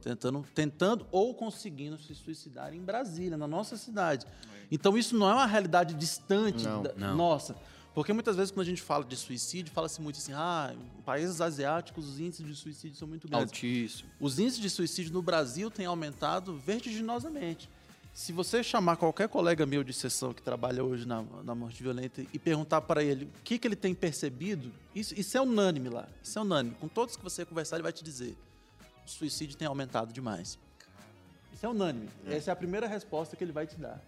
Tentando, 0.00 0.44
tentando 0.54 1.06
ou 1.10 1.34
conseguindo 1.34 1.96
se 1.98 2.14
suicidar 2.14 2.74
em 2.74 2.80
Brasília, 2.80 3.36
na 3.38 3.46
nossa 3.46 3.76
cidade. 3.76 4.26
Então, 4.70 4.96
isso 4.96 5.16
não 5.16 5.28
é 5.28 5.32
uma 5.34 5.46
realidade 5.46 5.94
distante 5.94 6.64
Não, 6.64 6.82
da 6.82 6.92
não. 6.94 7.16
nossa. 7.16 7.56
Porque 7.94 8.12
muitas 8.12 8.34
vezes, 8.34 8.50
quando 8.50 8.66
a 8.66 8.70
gente 8.70 8.82
fala 8.82 9.04
de 9.04 9.16
suicídio, 9.16 9.72
fala-se 9.72 10.00
muito 10.02 10.18
assim: 10.18 10.32
ah, 10.34 10.74
em 10.98 11.02
países 11.02 11.40
asiáticos 11.40 12.08
os 12.08 12.18
índices 12.18 12.44
de 12.44 12.54
suicídio 12.54 12.98
são 12.98 13.06
muito 13.06 13.28
grandes. 13.28 13.50
Altíssimo. 13.50 14.10
Os 14.18 14.38
índices 14.38 14.60
de 14.60 14.68
suicídio 14.68 15.12
no 15.12 15.22
Brasil 15.22 15.70
têm 15.70 15.86
aumentado 15.86 16.56
vertiginosamente. 16.56 17.68
Se 18.12 18.32
você 18.32 18.62
chamar 18.62 18.96
qualquer 18.96 19.28
colega 19.28 19.66
meu 19.66 19.82
de 19.82 19.92
sessão 19.92 20.32
que 20.32 20.40
trabalha 20.40 20.84
hoje 20.84 21.06
na, 21.06 21.24
na 21.44 21.54
morte 21.54 21.82
violenta 21.82 22.24
e 22.32 22.38
perguntar 22.38 22.80
para 22.80 23.02
ele 23.02 23.24
o 23.24 23.42
que, 23.42 23.58
que 23.58 23.66
ele 23.66 23.74
tem 23.74 23.92
percebido, 23.92 24.72
isso, 24.94 25.18
isso 25.18 25.36
é 25.36 25.40
unânime 25.40 25.88
lá. 25.88 26.08
Isso 26.22 26.38
é 26.38 26.42
unânime. 26.42 26.76
Com 26.76 26.86
todos 26.86 27.16
que 27.16 27.22
você 27.24 27.44
conversar, 27.44 27.76
ele 27.76 27.82
vai 27.84 27.92
te 27.92 28.02
dizer: 28.02 28.36
o 29.06 29.10
suicídio 29.10 29.56
tem 29.56 29.68
aumentado 29.68 30.12
demais. 30.12 30.58
Isso 31.52 31.64
é 31.64 31.68
unânime. 31.68 32.08
Essa 32.26 32.50
é 32.50 32.52
a 32.52 32.56
primeira 32.56 32.88
resposta 32.88 33.36
que 33.36 33.44
ele 33.44 33.52
vai 33.52 33.66
te 33.66 33.76
dar. 33.76 34.00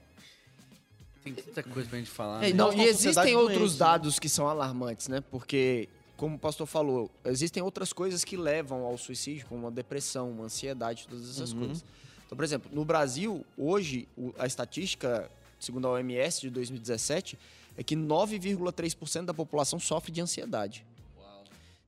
Tem 1.35 1.45
tanta 1.45 1.63
coisa 1.65 1.89
pra 1.89 1.99
gente 1.99 2.11
falar. 2.11 2.45
É, 2.45 2.49
né? 2.49 2.55
não, 2.55 2.73
e 2.73 2.85
existem 2.85 3.35
outros 3.35 3.59
doente, 3.59 3.73
né? 3.73 3.79
dados 3.79 4.19
que 4.19 4.29
são 4.29 4.49
alarmantes, 4.49 5.09
né? 5.09 5.21
Porque, 5.31 5.89
como 6.17 6.37
o 6.37 6.39
pastor 6.39 6.67
falou, 6.67 7.11
existem 7.25 7.63
outras 7.63 7.93
coisas 7.93 8.23
que 8.25 8.37
levam 8.37 8.85
ao 8.85 8.97
suicídio, 8.97 9.47
como 9.49 9.67
a 9.67 9.71
depressão, 9.71 10.31
uma 10.31 10.45
ansiedade, 10.45 11.07
todas 11.09 11.29
essas 11.29 11.53
Uhum. 11.53 11.59
coisas. 11.67 11.85
Então, 12.25 12.37
por 12.37 12.45
exemplo, 12.45 12.71
no 12.73 12.85
Brasil, 12.85 13.45
hoje, 13.59 14.09
a 14.39 14.47
estatística, 14.47 15.29
segundo 15.59 15.89
a 15.89 15.93
OMS 15.93 16.41
de 16.41 16.51
2017, 16.51 17.37
é 17.77 17.83
que 17.83 17.97
9,3% 17.97 19.25
da 19.27 19.35
população 19.35 19.79
sofre 19.81 20.13
de 20.13 20.21
ansiedade. 20.21 20.87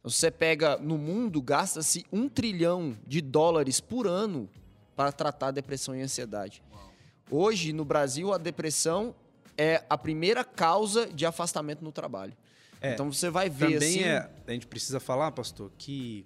Então, 0.01 0.11
se 0.11 0.17
você 0.19 0.31
pega 0.31 0.77
no 0.79 0.99
mundo, 0.99 1.41
gasta-se 1.41 2.05
um 2.13 2.29
trilhão 2.29 2.97
de 3.07 3.21
dólares 3.21 3.81
por 3.81 4.07
ano 4.07 4.49
para 4.97 5.13
tratar 5.13 5.51
depressão 5.53 5.95
e 5.95 6.03
ansiedade. 6.03 6.63
Hoje, 7.31 7.73
no 7.73 7.85
Brasil, 7.85 8.33
a 8.33 8.39
depressão 8.39 9.15
é 9.59 9.85
a 9.91 9.99
primeira 9.99 10.45
causa 10.45 11.07
de 11.07 11.27
afastamento 11.27 11.83
no 11.83 11.91
trabalho. 11.91 12.33
É, 12.81 12.93
então 12.93 13.13
você 13.13 13.29
vai 13.29 13.51
ver 13.51 13.73
Também 13.75 13.99
assim. 13.99 14.05
é, 14.05 14.31
a 14.47 14.53
gente 14.53 14.69
precisa 14.69 15.01
falar, 15.01 15.33
pastor, 15.33 15.73
que 15.77 16.25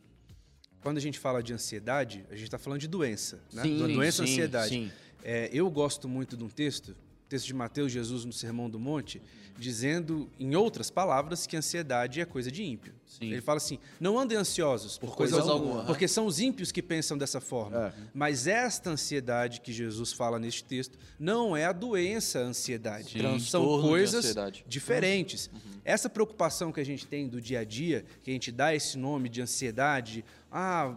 quando 0.82 0.98
a 0.98 1.00
gente 1.00 1.18
fala 1.18 1.42
de 1.42 1.54
ansiedade, 1.54 2.26
a 2.28 2.34
gente 2.34 2.44
está 2.44 2.58
falando 2.58 2.80
de 2.80 2.88
doença, 2.88 3.40
né? 3.52 3.62
Sim, 3.62 3.78
doença 3.78 4.26
sim, 4.26 4.32
ansiedade. 4.32 4.68
sim. 4.68 4.92
É, 5.24 5.48
eu 5.52 5.70
gosto 5.70 6.08
muito 6.08 6.36
de 6.36 6.44
um 6.44 6.48
texto, 6.48 6.94
texto 7.32 7.46
de 7.46 7.54
Mateus 7.54 7.90
Jesus 7.90 8.26
no 8.26 8.32
Sermão 8.32 8.68
do 8.68 8.78
Monte, 8.78 9.22
dizendo, 9.56 10.28
em 10.38 10.54
outras 10.54 10.90
palavras, 10.90 11.46
que 11.46 11.56
a 11.56 11.60
ansiedade 11.60 12.20
é 12.20 12.26
coisa 12.26 12.50
de 12.50 12.62
ímpio. 12.62 12.92
Sim. 13.06 13.32
Ele 13.32 13.40
fala 13.40 13.56
assim: 13.56 13.78
não 13.98 14.18
andem 14.18 14.36
ansiosos 14.36 14.98
por, 14.98 15.16
coisa, 15.16 15.36
coisa 15.36 15.50
alguma, 15.50 15.70
alguma. 15.70 15.86
porque 15.86 16.06
são 16.06 16.26
os 16.26 16.40
ímpios 16.40 16.70
que 16.70 16.82
pensam 16.82 17.16
dessa 17.16 17.40
forma. 17.40 17.86
É. 17.88 17.92
Mas 18.12 18.46
esta 18.46 18.90
ansiedade 18.90 19.62
que 19.62 19.72
Jesus 19.72 20.12
fala 20.12 20.38
neste 20.38 20.62
texto 20.62 20.98
não 21.18 21.56
é 21.56 21.64
a 21.64 21.72
doença 21.72 22.40
a 22.40 22.42
ansiedade. 22.42 23.18
Sim. 23.18 23.38
São 23.38 23.80
coisas 23.80 24.26
ansiedade. 24.26 24.62
diferentes. 24.68 25.48
Essa 25.84 26.10
preocupação 26.10 26.70
que 26.70 26.80
a 26.80 26.84
gente 26.84 27.06
tem 27.06 27.26
do 27.26 27.40
dia 27.40 27.60
a 27.60 27.64
dia, 27.64 28.04
que 28.22 28.30
a 28.30 28.34
gente 28.34 28.52
dá 28.52 28.74
esse 28.74 28.98
nome 28.98 29.30
de 29.30 29.40
ansiedade, 29.40 30.22
ah, 30.50 30.94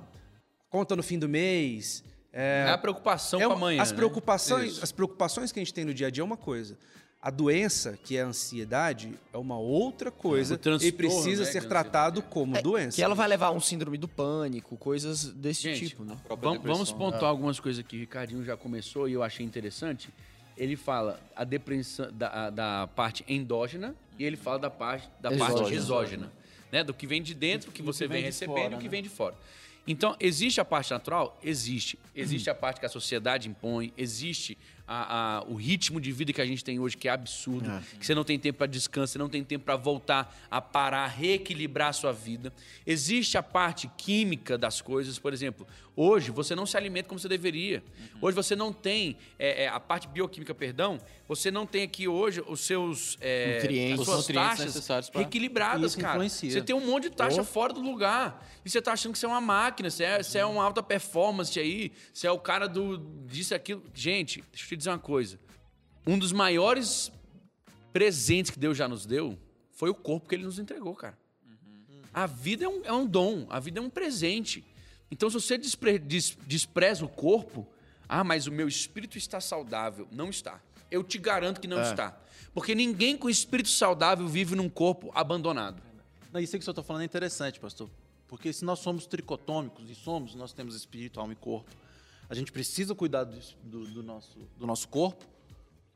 conta 0.70 0.98
no 0.98 1.04
fim 1.04 1.18
do 1.18 1.30
mês. 1.30 2.04
É 2.38 2.70
a 2.70 2.78
preocupação 2.78 3.40
é 3.40 3.44
com 3.44 3.50
uma- 3.50 3.56
amanhã. 3.56 3.82
as 3.82 3.92
né? 3.92 3.96
preocupações, 3.96 4.74
Isso. 4.74 4.84
as 4.84 4.92
preocupações 4.92 5.52
que 5.54 5.60
a 5.60 5.62
gente 5.64 5.74
tem 5.74 5.86
no 5.86 5.94
dia 5.94 6.08
a 6.08 6.10
dia 6.10 6.22
é 6.22 6.26
uma 6.26 6.36
coisa. 6.36 6.78
A 7.22 7.32
doença, 7.32 7.98
que 8.04 8.18
é 8.18 8.22
a 8.22 8.26
ansiedade, 8.28 9.18
é 9.34 9.38
uma 9.38 9.58
outra 9.58 10.12
coisa 10.12 10.58
transtorno, 10.58 10.88
e 10.88 10.92
precisa 10.92 11.44
né, 11.44 11.52
ser 11.52 11.62
que 11.62 11.66
é 11.66 11.70
tratado 11.70 12.20
ansiedade. 12.20 12.34
como 12.34 12.62
doença. 12.62 12.96
Que 12.98 13.02
ela 13.02 13.16
vai 13.16 13.28
levar 13.28 13.48
a 13.48 13.52
um 13.52 13.60
síndrome 13.60 13.98
do 13.98 14.08
pânico, 14.08 14.78
coisas 14.78 15.26
desse 15.34 15.64
Gente, 15.64 15.88
tipo, 15.88 16.04
né? 16.04 16.16
Vamos, 16.28 16.44
vamos 16.44 16.60
depressão. 16.60 16.98
pontuar 16.98 17.32
algumas 17.32 17.60
coisas 17.60 17.84
que 17.84 17.96
o 17.96 18.00
Ricardinho 18.00 18.44
já 18.44 18.56
começou 18.58 19.08
e 19.10 19.14
eu 19.14 19.24
achei 19.24 19.44
interessante. 19.46 20.14
Ele 20.58 20.76
fala 20.76 21.20
a 21.36 21.44
depressão 21.44 22.12
da, 22.12 22.50
da 22.50 22.88
parte 22.96 23.26
endógena 23.28 23.96
e 24.20 24.24
ele 24.24 24.38
fala 24.38 24.60
da 24.60 24.70
parte 24.70 25.10
da 25.20 25.30
parte 25.32 25.54
Exógena. 25.54 25.76
exógena, 25.76 26.34
né? 26.72 26.84
Do 26.84 26.94
que 26.94 27.08
vem 27.08 27.24
de 27.24 27.34
dentro, 27.34 27.72
que 27.72 27.82
você 27.82 28.08
vem 28.08 28.18
vem 28.18 28.26
recebendo 28.26 28.56
fora, 28.56 28.74
e 28.74 28.76
o 28.76 28.78
que 28.78 28.84
né? 28.84 28.90
vem 28.90 29.02
de 29.02 29.10
fora. 29.10 29.36
Então, 29.88 30.16
existe 30.20 30.60
a 30.60 30.66
parte 30.66 30.92
natural? 30.92 31.40
Existe. 31.44 32.00
Existe 32.16 32.50
a 32.50 32.56
parte 32.56 32.80
que 32.80 32.86
a 32.86 32.90
sociedade 32.90 33.48
impõe, 33.48 33.94
existe 33.98 34.58
a- 34.88 35.38
a- 35.40 35.44
o 35.46 35.56
ritmo 35.56 36.00
de 36.00 36.12
vida 36.12 36.32
que 36.32 36.42
a 36.42 36.46
gente 36.46 36.64
tem 36.64 36.80
hoje, 36.80 36.96
que 36.98 37.08
é 37.08 37.12
absurdo, 37.12 37.70
que 38.00 38.06
você 38.06 38.14
não 38.16 38.24
tem 38.24 38.38
tempo 38.38 38.58
para 38.60 38.68
descanso, 38.68 39.14
você 39.14 39.20
não 39.20 39.30
tem 39.30 39.44
tempo 39.44 39.66
para 39.66 39.76
voltar 39.76 40.36
a 40.50 40.62
parar, 40.62 41.08
reequilibrar 41.08 41.90
a 41.90 41.94
sua 41.94 42.12
vida. 42.12 42.54
Existe 42.86 43.38
a 43.38 43.44
parte 43.44 43.90
química 43.98 44.58
das 44.58 44.82
coisas, 44.82 45.18
por 45.18 45.34
exemplo, 45.34 45.66
hoje 45.96 46.30
você 46.32 46.54
não 46.56 46.66
se 46.66 46.76
alimenta 46.78 47.08
como 47.10 47.20
você 47.20 47.28
deveria. 47.28 47.84
Hoje 48.22 48.36
você 48.36 48.56
não 48.56 48.72
tem 48.74 49.18
é, 49.40 49.64
é, 49.64 49.68
a 49.68 49.80
parte 49.80 50.08
bioquímica, 50.08 50.54
perdão, 50.54 51.00
você 51.28 51.50
não 51.50 51.66
tem 51.66 51.84
aqui 51.84 52.08
hoje 52.08 52.44
os 52.48 52.60
seus 52.62 53.18
é, 53.22 53.56
Nutrientes. 53.56 54.00
as 54.02 54.06
suas 54.06 54.18
nutrientes 54.28 54.74
taxas 54.86 55.10
pra- 55.10 55.22
reequilibradas, 55.22 55.92
Isso 55.92 56.00
cara. 56.00 56.14
influencia. 56.16 56.52
Você 56.52 56.62
tem 56.62 56.76
um 56.76 56.86
monte 56.86 57.04
de 57.10 57.16
taxa 57.16 57.44
fora 57.44 57.74
do 57.74 57.82
lugar. 57.82 58.46
E 58.64 58.70
você 58.70 58.82
tá 58.82 58.94
achando 58.94 59.14
que 59.14 59.20
você 59.20 59.26
é 59.26 59.30
uma 59.30 59.42
máquina, 59.42 59.90
você 59.90 60.04
é, 60.04 60.22
você 60.24 60.40
é 60.40 60.46
uma 60.46 60.64
alta 60.64 60.82
performance 60.84 61.60
aí, 61.60 61.92
você 62.14 62.26
é 62.28 62.32
o 62.32 62.40
cara 62.40 62.68
do 62.68 62.98
disso 63.28 63.54
aquilo. 63.56 63.84
Gente, 63.94 64.44
deixa 64.52 64.66
eu 64.66 64.70
te 64.70 64.75
dizer 64.78 64.90
uma 64.90 65.00
coisa. 65.00 65.40
Um 66.08 66.18
dos 66.20 66.32
maiores 66.32 67.12
presentes 67.94 68.52
que 68.52 68.60
Deus 68.60 68.78
já 68.78 68.88
nos 68.88 69.06
deu 69.06 69.38
foi 69.72 69.90
o 69.90 69.96
corpo 69.96 70.28
que 70.30 70.36
ele 70.36 70.44
nos 70.44 70.60
entregou, 70.60 70.96
cara. 70.96 71.18
A 72.14 72.26
vida 72.28 72.64
é 72.66 72.68
um, 72.70 72.82
é 72.86 72.94
um 72.94 73.06
dom, 73.06 73.46
a 73.50 73.60
vida 73.60 73.80
é 73.80 73.82
um 73.82 73.90
presente. 73.90 74.64
Então, 75.12 75.30
se 75.30 75.34
você 75.34 75.58
despre- 75.58 76.00
des- 76.00 76.38
despreza 76.48 77.04
o 77.04 77.10
corpo, 77.10 77.68
ah, 78.08 78.24
mas 78.24 78.48
o 78.48 78.52
meu 78.52 78.68
espírito 78.68 79.18
está 79.18 79.42
saudável. 79.42 80.08
Não 80.12 80.30
está. 80.30 80.62
Eu 80.90 81.04
te 81.04 81.18
garanto 81.18 81.60
que 81.60 81.68
não 81.68 81.78
está. 81.82 82.18
Porque 82.54 82.74
ninguém 82.74 83.18
com 83.18 83.30
espírito 83.30 83.70
saudável 83.70 84.28
vive 84.28 84.56
num 84.56 84.70
corpo 84.70 85.12
abandonado. 85.14 85.82
Não, 86.32 86.40
isso 86.40 86.54
que 86.54 86.60
o 86.60 86.62
senhor 86.64 86.72
está 86.72 86.84
falando 86.84 87.02
é 87.02 87.06
interessante, 87.06 87.60
pastor. 87.60 87.90
Porque 88.28 88.52
se 88.54 88.64
nós 88.64 88.80
somos 88.80 89.06
tricotômicos, 89.06 89.90
e 89.90 89.96
somos, 89.96 90.36
nós 90.36 90.54
temos 90.54 90.74
espírito, 90.76 91.20
alma 91.20 91.34
e 91.34 91.36
corpo, 91.36 91.70
a 92.30 92.36
gente 92.36 92.52
precisa 92.52 92.94
cuidar 92.96 93.24
do, 93.24 93.40
do- 93.64 93.86
do 93.88 94.04
nosso, 94.04 94.40
do 94.58 94.66
nosso 94.68 94.88
corpo. 94.88 95.24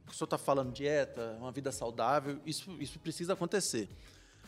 O 0.09 0.13
senhor 0.13 0.25
está 0.25 0.37
falando 0.37 0.71
dieta, 0.73 1.37
uma 1.39 1.51
vida 1.51 1.71
saudável, 1.71 2.39
isso, 2.45 2.71
isso 2.79 2.99
precisa 2.99 3.33
acontecer. 3.33 3.87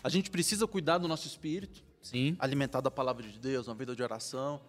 A 0.03 0.09
gente 0.09 0.29
precisa 0.31 0.65
cuidar 0.65 0.97
do 0.97 1.07
nosso 1.07 1.27
espírito, 1.27 1.83
Sim. 2.01 2.35
alimentar 2.39 2.81
da 2.81 2.89
palavra 2.89 3.21
de 3.27 3.37
Deus, 3.37 3.67
uma 3.67 3.75
vida 3.75 3.95
de 3.95 4.01
oração. 4.01 4.59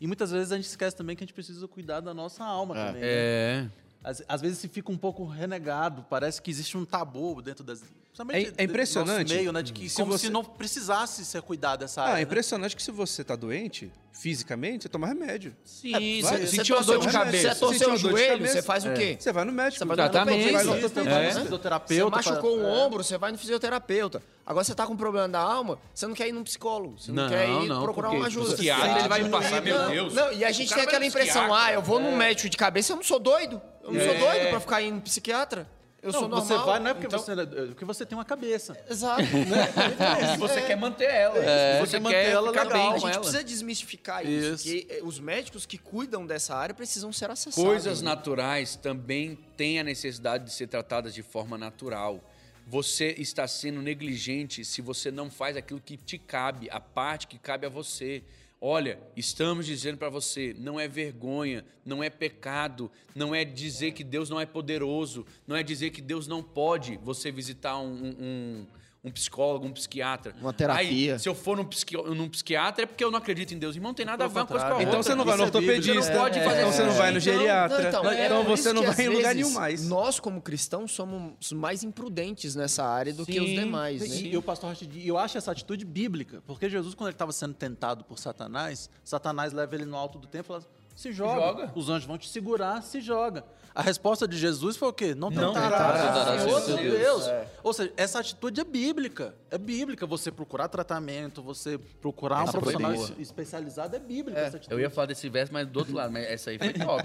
E 0.00 0.06
muitas 0.06 0.30
vezes 0.30 0.52
a 0.52 0.56
gente 0.56 0.66
esquece 0.66 0.94
também 0.96 1.16
que 1.16 1.24
a 1.24 1.26
gente 1.26 1.34
precisa 1.34 1.66
cuidar 1.66 1.98
da 2.00 2.14
nossa 2.14 2.44
alma 2.44 2.74
também. 2.74 3.00
né? 3.02 3.08
É. 3.08 3.68
Às, 4.04 4.22
às 4.28 4.40
vezes 4.40 4.58
se 4.58 4.68
fica 4.68 4.92
um 4.92 4.96
pouco 4.96 5.24
renegado, 5.26 6.06
parece 6.08 6.40
que 6.40 6.50
existe 6.52 6.76
um 6.76 6.84
tabu 6.84 7.42
dentro 7.42 7.64
das. 7.64 7.82
É- 8.30 8.52
é 8.56 8.64
impressionante. 8.64 9.34
Meio, 9.34 9.52
né? 9.52 9.62
De 9.62 9.72
que 9.72 9.88
Se 9.88 9.96
como 9.96 10.12
você- 10.12 10.26
se 10.26 10.32
não 10.32 10.44
precisasse 10.44 11.24
ser 11.24 11.42
cuidado 11.42 11.80
dessa 11.80 12.00
Ah, 12.00 12.04
área. 12.04 12.12
é 12.14 12.16
né? 12.16 12.22
impressionante 12.22 12.74
que 12.76 12.82
se 12.82 12.90
você 12.90 13.22
tá 13.22 13.36
doente, 13.36 13.92
fisicamente, 14.12 14.82
você 14.82 14.88
toma 14.88 15.06
remédio. 15.06 15.54
Sim, 15.64 15.92
vai, 16.22 16.38
você 16.40 16.46
sentiu 16.48 16.76
uma 16.76 16.84
dor 16.84 16.98
de 16.98 17.08
cabeça. 17.08 17.54
Você 17.54 17.60
torceu 17.60 17.92
o 17.92 17.96
joelho, 17.96 18.46
você 18.46 18.62
faz 18.62 18.84
o 18.84 18.92
quê? 18.92 19.16
Você 19.18 19.32
vai 19.32 19.44
no 19.44 19.52
médico. 19.52 19.78
Você 19.78 19.84
vai 19.84 19.94
Exatamente. 19.96 20.52
no 20.52 21.04
né? 21.04 21.32
Fisioterapeuta. 21.42 22.22
Você 22.22 22.30
machucou 22.30 22.58
um 22.58 22.62
é. 22.66 22.70
ombro, 22.84 23.04
você 23.04 23.16
vai 23.18 23.30
no 23.32 23.38
fisioterapeuta. 23.38 24.22
Agora 24.44 24.64
você 24.64 24.74
tá 24.74 24.86
com 24.86 24.94
um 24.94 24.96
problema 24.96 25.28
da 25.28 25.40
alma, 25.40 25.78
você 25.94 26.06
não 26.06 26.14
quer 26.14 26.26
ir 26.28 26.32
num 26.32 26.42
psicólogo, 26.42 26.98
você 26.98 27.12
não, 27.12 27.24
Não, 27.24 27.30
quer 27.30 27.48
ir 27.48 27.68
não, 27.68 27.82
procurar 27.82 28.10
uma 28.10 28.26
ajuda. 28.26 28.48
o 28.48 28.52
psiquiatra, 28.54 28.98
ele 29.00 29.08
vai 29.08 29.22
me 29.22 29.28
passar, 29.28 29.60
meu 29.62 29.88
Deus. 29.90 30.14
Não, 30.14 30.32
e 30.32 30.44
a 30.44 30.50
gente 30.50 30.72
O 30.72 30.74
tem 30.74 30.84
aquela 30.84 31.04
impressão, 31.04 31.54
ah, 31.54 31.72
eu 31.72 31.82
vou 31.82 32.00
num 32.00 32.16
médico 32.16 32.48
de 32.48 32.56
cabeça, 32.56 32.92
eu 32.92 32.96
não 32.96 33.02
sou 33.04 33.18
doido. 33.18 33.60
Eu 33.82 33.92
não 33.92 34.00
sou 34.00 34.14
É. 34.14 34.18
doido 34.18 34.50
pra 34.50 34.60
ficar 34.60 34.82
indo 34.82 34.96
no 34.96 35.00
psiquiatra. 35.02 35.66
Eu 36.00 36.12
Não, 36.12 36.20
sou 36.20 36.28
normal. 36.28 36.46
você 36.46 36.56
vai, 36.58 36.78
não 36.78 36.90
é 36.90 36.94
porque, 36.94 37.06
Então- 37.08 37.18
você, 37.18 37.32
é 37.32 37.66
porque 37.66 37.84
você 37.84 38.06
tem 38.06 38.16
uma 38.16 38.24
cabeça. 38.24 38.78
Exato. 38.88 39.20
E 40.34 40.36
você 40.38 40.60
É. 40.60 40.66
quer 40.66 40.76
manter 40.76 41.04
ela. 41.10 41.38
É. 41.38 41.80
Você 41.80 41.92
Quer 41.96 42.00
manter 42.00 42.14
quer 42.24 42.30
ela 42.30 42.50
legal. 42.50 42.68
bem 42.68 42.88
a 42.92 42.98
gente 42.98 43.04
ela. 43.10 43.18
precisa 43.20 43.42
desmistificar 43.44 44.24
isso. 44.24 44.54
Isso. 44.54 44.64
Que 44.64 44.86
eh, 44.88 45.00
os 45.02 45.18
médicos 45.18 45.66
que 45.66 45.76
cuidam 45.76 46.24
dessa 46.24 46.54
área 46.54 46.72
precisam 46.74 47.12
ser 47.12 47.30
acessados. 47.30 47.56
Coisas 47.68 48.00
naturais 48.00 48.76
também 48.76 49.36
têm 49.56 49.80
a 49.80 49.84
necessidade 49.84 50.44
de 50.44 50.52
ser 50.52 50.68
tratadas 50.68 51.12
de 51.12 51.22
forma 51.22 51.58
natural. 51.58 52.22
Você 52.66 53.14
está 53.18 53.48
sendo 53.48 53.80
negligente 53.82 54.64
se 54.64 54.80
você 54.80 55.10
não 55.10 55.28
faz 55.30 55.56
aquilo 55.56 55.80
que 55.80 55.96
te 55.96 56.16
cabe, 56.18 56.68
a 56.70 56.78
parte 56.78 57.26
que 57.26 57.38
cabe 57.38 57.66
a 57.66 57.68
você. 57.68 58.22
Olha, 58.60 58.98
estamos 59.16 59.66
dizendo 59.66 59.98
para 59.98 60.08
você, 60.08 60.54
não 60.58 60.80
é 60.80 60.88
vergonha, 60.88 61.64
não 61.84 62.02
é 62.02 62.10
pecado, 62.10 62.90
não 63.14 63.32
é 63.32 63.44
dizer 63.44 63.92
que 63.92 64.02
Deus 64.02 64.28
não 64.28 64.40
é 64.40 64.44
poderoso, 64.44 65.24
não 65.46 65.54
é 65.54 65.62
dizer 65.62 65.90
que 65.90 66.02
Deus 66.02 66.26
não 66.26 66.42
pode 66.42 66.96
você 66.96 67.30
visitar 67.30 67.78
um, 67.78 68.16
um, 68.18 68.66
um 69.08 69.12
psicólogo, 69.12 69.66
um 69.66 69.72
psiquiatra. 69.72 70.34
Uma 70.40 70.52
terapia. 70.52 71.14
Aí, 71.14 71.18
se 71.18 71.28
eu 71.28 71.34
for 71.34 71.56
num, 71.56 71.64
psiqui 71.64 71.96
num 71.96 72.28
psiquiatra 72.28 72.84
é 72.84 72.86
porque 72.86 73.02
eu 73.02 73.10
não 73.10 73.18
acredito 73.18 73.52
em 73.52 73.58
Deus. 73.58 73.74
Irmão, 73.74 73.90
não 73.90 73.94
tem 73.94 74.06
nada 74.06 74.24
a 74.24 74.28
ver 74.28 74.38
uma 74.38 74.46
coisa 74.46 74.64
com 74.64 74.70
a 74.70 74.74
outra. 74.74 74.88
Então 74.88 75.02
você 75.02 75.14
não 75.14 75.24
vai 75.24 75.36
no 75.36 75.44
Isso 75.44 75.56
é 75.56 75.58
ortopedista. 75.58 76.02
Você 76.02 76.12
não 76.12 76.20
pode 76.20 76.40
fazer 76.40 76.58
Então 76.58 76.72
você 76.72 76.82
não 76.84 76.92
vai 76.92 77.10
no 77.10 77.18
isso. 77.18 77.24
geriatra. 77.24 77.78
Não, 77.82 77.88
Então, 77.88 78.10
é 78.10 78.44
você 78.44 78.70
isso 78.70 78.74
não 78.74 78.82
vai 78.92 79.04
em 79.04 79.08
lugar 79.08 79.34
nenhum 79.34 79.50
mais. 79.50 79.88
Nós, 79.88 80.20
como 80.20 80.40
cristãos, 80.40 80.92
somos 80.92 81.52
mais 81.52 81.82
imprudentes 81.82 82.54
nessa 82.54 82.84
área 82.84 83.12
do 83.12 83.24
que 83.24 83.40
os 83.40 83.48
Sim. 83.48 83.54
demais, 83.54 84.00
né? 84.00 84.16
E, 84.28 84.36
o 84.36 84.42
pastor 84.42 84.76
eu 85.04 85.18
acho 85.18 85.38
essa 85.38 85.50
atitude 85.50 85.84
bíblica, 85.84 86.42
porque 86.46 86.68
Jesus, 86.68 86.94
quando 86.94 87.08
ele 87.08 87.14
estava 87.14 87.32
sendo 87.32 87.54
tentado 87.54 88.04
por 88.04 88.18
Satanás, 88.18 88.90
Satanás 89.02 89.52
leva 89.52 89.74
ele 89.74 89.84
no 89.84 89.96
alto 89.96 90.18
do 90.18 90.26
templo 90.26 90.56
e 90.56 90.60
fala: 90.60 90.77
se 90.98 91.12
joga. 91.12 91.40
joga. 91.40 91.72
Os 91.76 91.88
anjos 91.88 92.06
vão 92.06 92.18
te 92.18 92.28
segurar, 92.28 92.82
se 92.82 93.00
joga. 93.00 93.44
A 93.74 93.82
resposta 93.82 94.26
de 94.26 94.36
Jesus 94.36 94.76
foi 94.76 94.88
o 94.88 94.92
quê? 94.92 95.14
Não 95.14 95.30
Não 95.30 95.52
tentarás 95.52 96.02
tentarás 96.02 96.44
o 96.44 96.48
outro 96.48 96.76
Deus. 96.76 96.98
Deus. 96.98 97.26
É. 97.28 97.46
Ou 97.62 97.72
seja, 97.72 97.92
essa 97.96 98.18
atitude 98.18 98.60
é 98.60 98.64
bíblica. 98.64 99.36
É 99.48 99.56
bíblica. 99.56 100.04
Você 100.04 100.32
procurar 100.32 100.66
tratamento, 100.66 101.40
você 101.40 101.78
procurar 102.00 102.40
um 102.40 102.42
Essa 102.44 102.52
foi 102.52 102.60
profissional 102.62 102.92
boa. 102.92 103.08
es- 103.10 103.18
especializado 103.20 103.94
é 103.94 104.00
bíblica. 104.00 104.40
essa 104.40 104.56
atitude. 104.56 104.74
Eu 104.74 104.80
ia 104.80 104.90
falar 104.90 105.06
desse 105.06 105.28
verso, 105.28 105.52
mas 105.52 105.68
do 105.68 105.78
outro 105.78 105.94
lado, 105.94 106.12
mas 106.12 106.26
essa 106.26 106.50
aí 106.50 106.58
foi 106.58 106.72
top. 106.74 107.04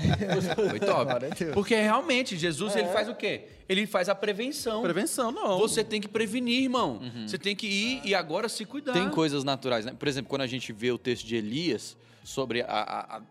foi 0.70 0.80
top. 0.80 1.54
Porque 1.54 1.76
realmente, 1.76 2.36
Jesus, 2.36 2.76
ele 2.76 2.88
faz 2.88 3.08
o 3.08 3.14
quê? 3.14 3.48
Ele 3.70 3.86
faz 3.86 4.10
a 4.10 4.16
prevenção. 4.16 4.82
Prevenção, 4.82 5.32
não. 5.32 5.60
Você 5.60 5.84
tem 5.84 6.02
que 6.02 6.08
prevenir, 6.08 6.64
irmão. 6.64 7.00
Você 7.28 7.38
tem 7.38 7.56
que 7.56 7.68
ir 7.68 8.02
e 8.04 8.16
agora 8.16 8.50
se 8.50 8.66
cuidar. 8.66 8.94
Tem 8.94 9.08
coisas 9.12 9.44
naturais, 9.44 9.86
né? 9.86 9.94
Por 9.98 10.08
exemplo, 10.08 10.30
quando 10.30 10.42
a 10.42 10.48
gente 10.48 10.74
vê 10.74 10.92
o 10.92 10.98
texto 10.98 11.24
de 11.28 11.36
Elias 11.36 11.96
sobre 12.24 12.62
a, 12.62 12.66
a- 12.68 13.18
a- 13.18 13.22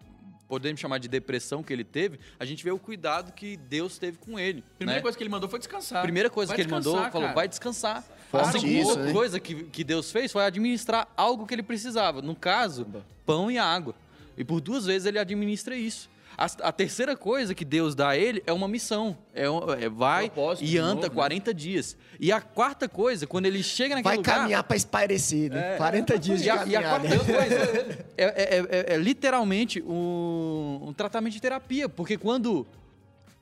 podemos 0.52 0.78
chamar 0.78 0.98
de 0.98 1.08
depressão 1.08 1.62
que 1.62 1.72
ele 1.72 1.82
teve, 1.82 2.20
a 2.38 2.44
gente 2.44 2.62
vê 2.62 2.70
o 2.70 2.78
cuidado 2.78 3.32
que 3.32 3.56
Deus 3.56 3.96
teve 3.96 4.18
com 4.18 4.38
ele. 4.38 4.62
Primeira 4.76 4.98
né? 4.98 5.02
coisa 5.02 5.16
que 5.16 5.24
ele 5.24 5.30
mandou 5.30 5.48
foi 5.48 5.58
descansar. 5.58 6.02
Primeira 6.02 6.28
coisa 6.28 6.50
Vai 6.50 6.56
que 6.56 6.60
ele 6.60 6.70
mandou, 6.70 6.92
descansar, 6.92 7.10
falou, 7.10 7.28
cara. 7.28 7.34
vai 7.34 7.48
descansar. 7.48 8.04
Forte 8.30 8.48
a 8.58 8.60
segunda 8.60 9.06
isso, 9.06 9.12
coisa 9.14 9.40
que, 9.40 9.64
que 9.64 9.82
Deus 9.82 10.12
fez 10.12 10.30
foi 10.30 10.44
administrar 10.44 11.08
algo 11.16 11.46
que 11.46 11.54
ele 11.54 11.62
precisava. 11.62 12.20
No 12.20 12.36
caso, 12.36 12.86
pão 13.24 13.50
e 13.50 13.56
água. 13.56 13.94
E 14.36 14.44
por 14.44 14.60
duas 14.60 14.84
vezes 14.84 15.06
ele 15.06 15.18
administra 15.18 15.74
isso. 15.74 16.10
A, 16.36 16.44
a 16.68 16.72
terceira 16.72 17.16
coisa 17.16 17.54
que 17.54 17.64
Deus 17.64 17.94
dá 17.94 18.10
a 18.10 18.16
ele 18.16 18.42
é 18.46 18.52
uma 18.52 18.66
missão. 18.66 19.16
É, 19.34 19.44
é 19.84 19.88
vai 19.88 20.30
e 20.60 20.66
de 20.66 20.78
anda 20.78 20.94
novo, 20.94 21.08
né? 21.08 21.14
40 21.14 21.52
dias. 21.54 21.96
E 22.18 22.32
a 22.32 22.40
quarta 22.40 22.88
coisa, 22.88 23.26
quando 23.26 23.46
ele 23.46 23.62
chega 23.62 23.94
naquele 23.94 24.02
Vai 24.02 24.16
lugar... 24.16 24.36
caminhar 24.38 24.62
pra 24.64 24.76
espairecer, 24.76 25.50
né? 25.50 25.76
40 25.76 26.18
dias 26.18 26.40
de 26.42 26.46
E 26.46 26.50
a, 26.50 26.54
e 26.54 26.76
a 26.76 26.82
caminhada. 26.82 27.08
quarta 27.08 27.32
coisa 27.32 28.04
é, 28.16 28.24
é- 28.24 28.66
é- 28.70 28.94
é 28.94 28.96
literalmente 28.96 29.82
um, 29.82 30.80
um 30.88 30.92
tratamento 30.92 31.32
de 31.34 31.40
terapia. 31.40 31.88
Porque 31.88 32.16
quando 32.16 32.66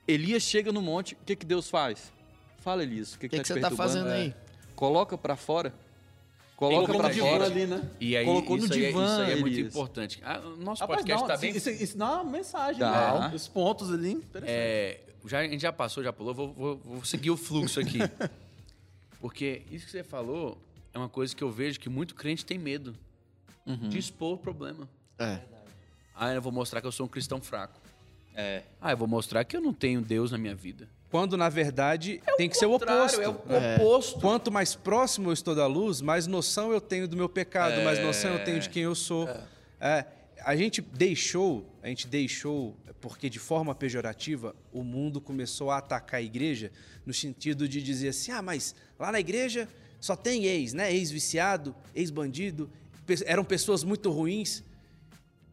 Elias 0.08 0.42
chega 0.42 0.72
no 0.72 0.82
monte, 0.82 1.14
o 1.14 1.24
que, 1.24 1.36
que 1.36 1.46
Deus 1.46 1.70
faz? 1.70 2.12
Fala, 2.58 2.82
Elias, 2.82 3.14
o 3.14 3.18
que, 3.18 3.26
O 3.26 3.30
que, 3.30 3.36
tá 3.36 3.42
que 3.42 3.48
você 3.48 3.54
tá 3.60 3.68
perturbando? 3.68 3.92
fazendo 3.92 4.08
aí? 4.12 4.34
Coloca 4.74 5.16
pra 5.16 5.36
fora. 5.36 5.72
Coloca 6.60 6.92
pra 6.94 7.10
fora. 7.14 7.44
ali, 7.46 7.66
né? 7.66 7.90
E 7.98 8.14
aí, 8.14 8.24
Colocou 8.26 8.58
no 8.58 8.64
isso 8.64 8.72
aí 8.74 8.84
é- 8.84 8.86
divã, 8.88 9.04
isso 9.04 9.20
aí 9.22 9.32
é 9.32 9.36
muito 9.36 9.60
importante. 9.60 10.20
Ah, 10.22 10.38
o 10.40 10.56
nosso 10.58 10.86
podcast 10.86 11.26
dá 11.26 11.34
tá 11.34 11.40
bem... 11.40 11.56
Isso, 11.56 11.70
isso 11.70 11.96
dá 11.96 12.20
uma 12.20 12.30
mensagem, 12.32 12.78
Dá. 12.78 13.28
né? 13.30 13.34
Os 13.34 13.48
pontos 13.48 13.90
ali. 13.90 14.22
É, 14.42 15.00
já, 15.24 15.38
a 15.38 15.48
gente 15.48 15.62
já 15.62 15.72
passou, 15.72 16.04
já 16.04 16.12
pulou, 16.12 16.34
vou, 16.34 16.52
vou- 16.52 16.76
vou 16.76 17.04
seguir 17.04 17.30
o 17.30 17.36
fluxo 17.38 17.80
aqui. 17.80 17.98
Porque 19.20 19.62
isso 19.70 19.86
que 19.86 19.90
você 19.90 20.04
falou 20.04 20.58
é 20.92 20.98
uma 20.98 21.08
coisa 21.08 21.34
que 21.34 21.42
eu 21.42 21.50
vejo 21.50 21.80
que 21.80 21.88
muito 21.88 22.14
crente 22.14 22.44
tem 22.44 22.58
medo 22.58 22.94
de 23.88 23.98
expor 23.98 24.34
o 24.34 24.38
problema. 24.38 24.86
É. 25.18 25.40
Ah, 26.14 26.34
eu 26.34 26.42
vou 26.42 26.52
mostrar 26.52 26.80
que 26.82 26.86
eu 26.86 26.92
sou 26.92 27.06
um 27.06 27.08
cristão 27.08 27.40
fraco. 27.40 27.80
É. 28.34 28.62
Ah, 28.80 28.90
eu 28.92 28.96
vou 28.98 29.08
mostrar 29.08 29.44
que 29.44 29.56
eu 29.56 29.60
não 29.62 29.72
tenho 29.72 30.00
Deus 30.02 30.30
na 30.30 30.36
minha 30.38 30.54
vida. 30.54 30.88
Quando, 31.10 31.36
na 31.36 31.48
verdade, 31.48 32.22
tem 32.36 32.48
que 32.48 32.56
ser 32.56 32.66
o 32.66 32.72
oposto. 32.72 33.20
É 33.20 33.28
o 33.28 33.32
oposto. 33.32 34.20
Quanto 34.20 34.52
mais 34.52 34.76
próximo 34.76 35.30
eu 35.30 35.32
estou 35.32 35.56
da 35.56 35.66
luz, 35.66 36.00
mais 36.00 36.28
noção 36.28 36.70
eu 36.72 36.80
tenho 36.80 37.08
do 37.08 37.16
meu 37.16 37.28
pecado, 37.28 37.82
mais 37.82 37.98
noção 37.98 38.32
eu 38.32 38.44
tenho 38.44 38.60
de 38.60 38.70
quem 38.70 38.84
eu 38.84 38.94
sou. 38.94 39.28
É, 39.80 40.04
a 40.44 40.54
gente 40.54 40.80
deixou, 40.80 41.66
a 41.82 41.88
gente 41.88 42.06
deixou, 42.06 42.76
porque 43.00 43.28
de 43.28 43.40
forma 43.40 43.74
pejorativa, 43.74 44.54
o 44.72 44.84
mundo 44.84 45.20
começou 45.20 45.72
a 45.72 45.78
atacar 45.78 46.20
a 46.20 46.22
igreja 46.22 46.70
no 47.04 47.12
sentido 47.12 47.68
de 47.68 47.82
dizer 47.82 48.08
assim: 48.08 48.30
ah, 48.30 48.40
mas 48.40 48.76
lá 48.96 49.10
na 49.10 49.18
igreja 49.18 49.68
só 50.00 50.14
tem 50.14 50.44
ex, 50.44 50.72
né? 50.72 50.94
Ex-viciado, 50.94 51.74
ex-bandido, 51.92 52.70
eram 53.24 53.44
pessoas 53.44 53.82
muito 53.82 54.12
ruins. 54.12 54.62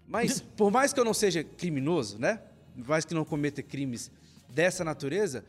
Mas 0.06 0.40
por 0.56 0.70
mais 0.70 0.94
que 0.94 1.00
eu 1.00 1.06
não 1.06 1.16
seja 1.16 1.44
criminoso, 1.44 2.20
né? 2.20 2.42
Por 2.76 2.90
mais 2.90 3.06
que 3.06 3.16
não 3.16 3.26
cometa 3.26 3.64
crimes 3.64 4.12
dessa 4.58 4.84
natureza, 4.84 5.46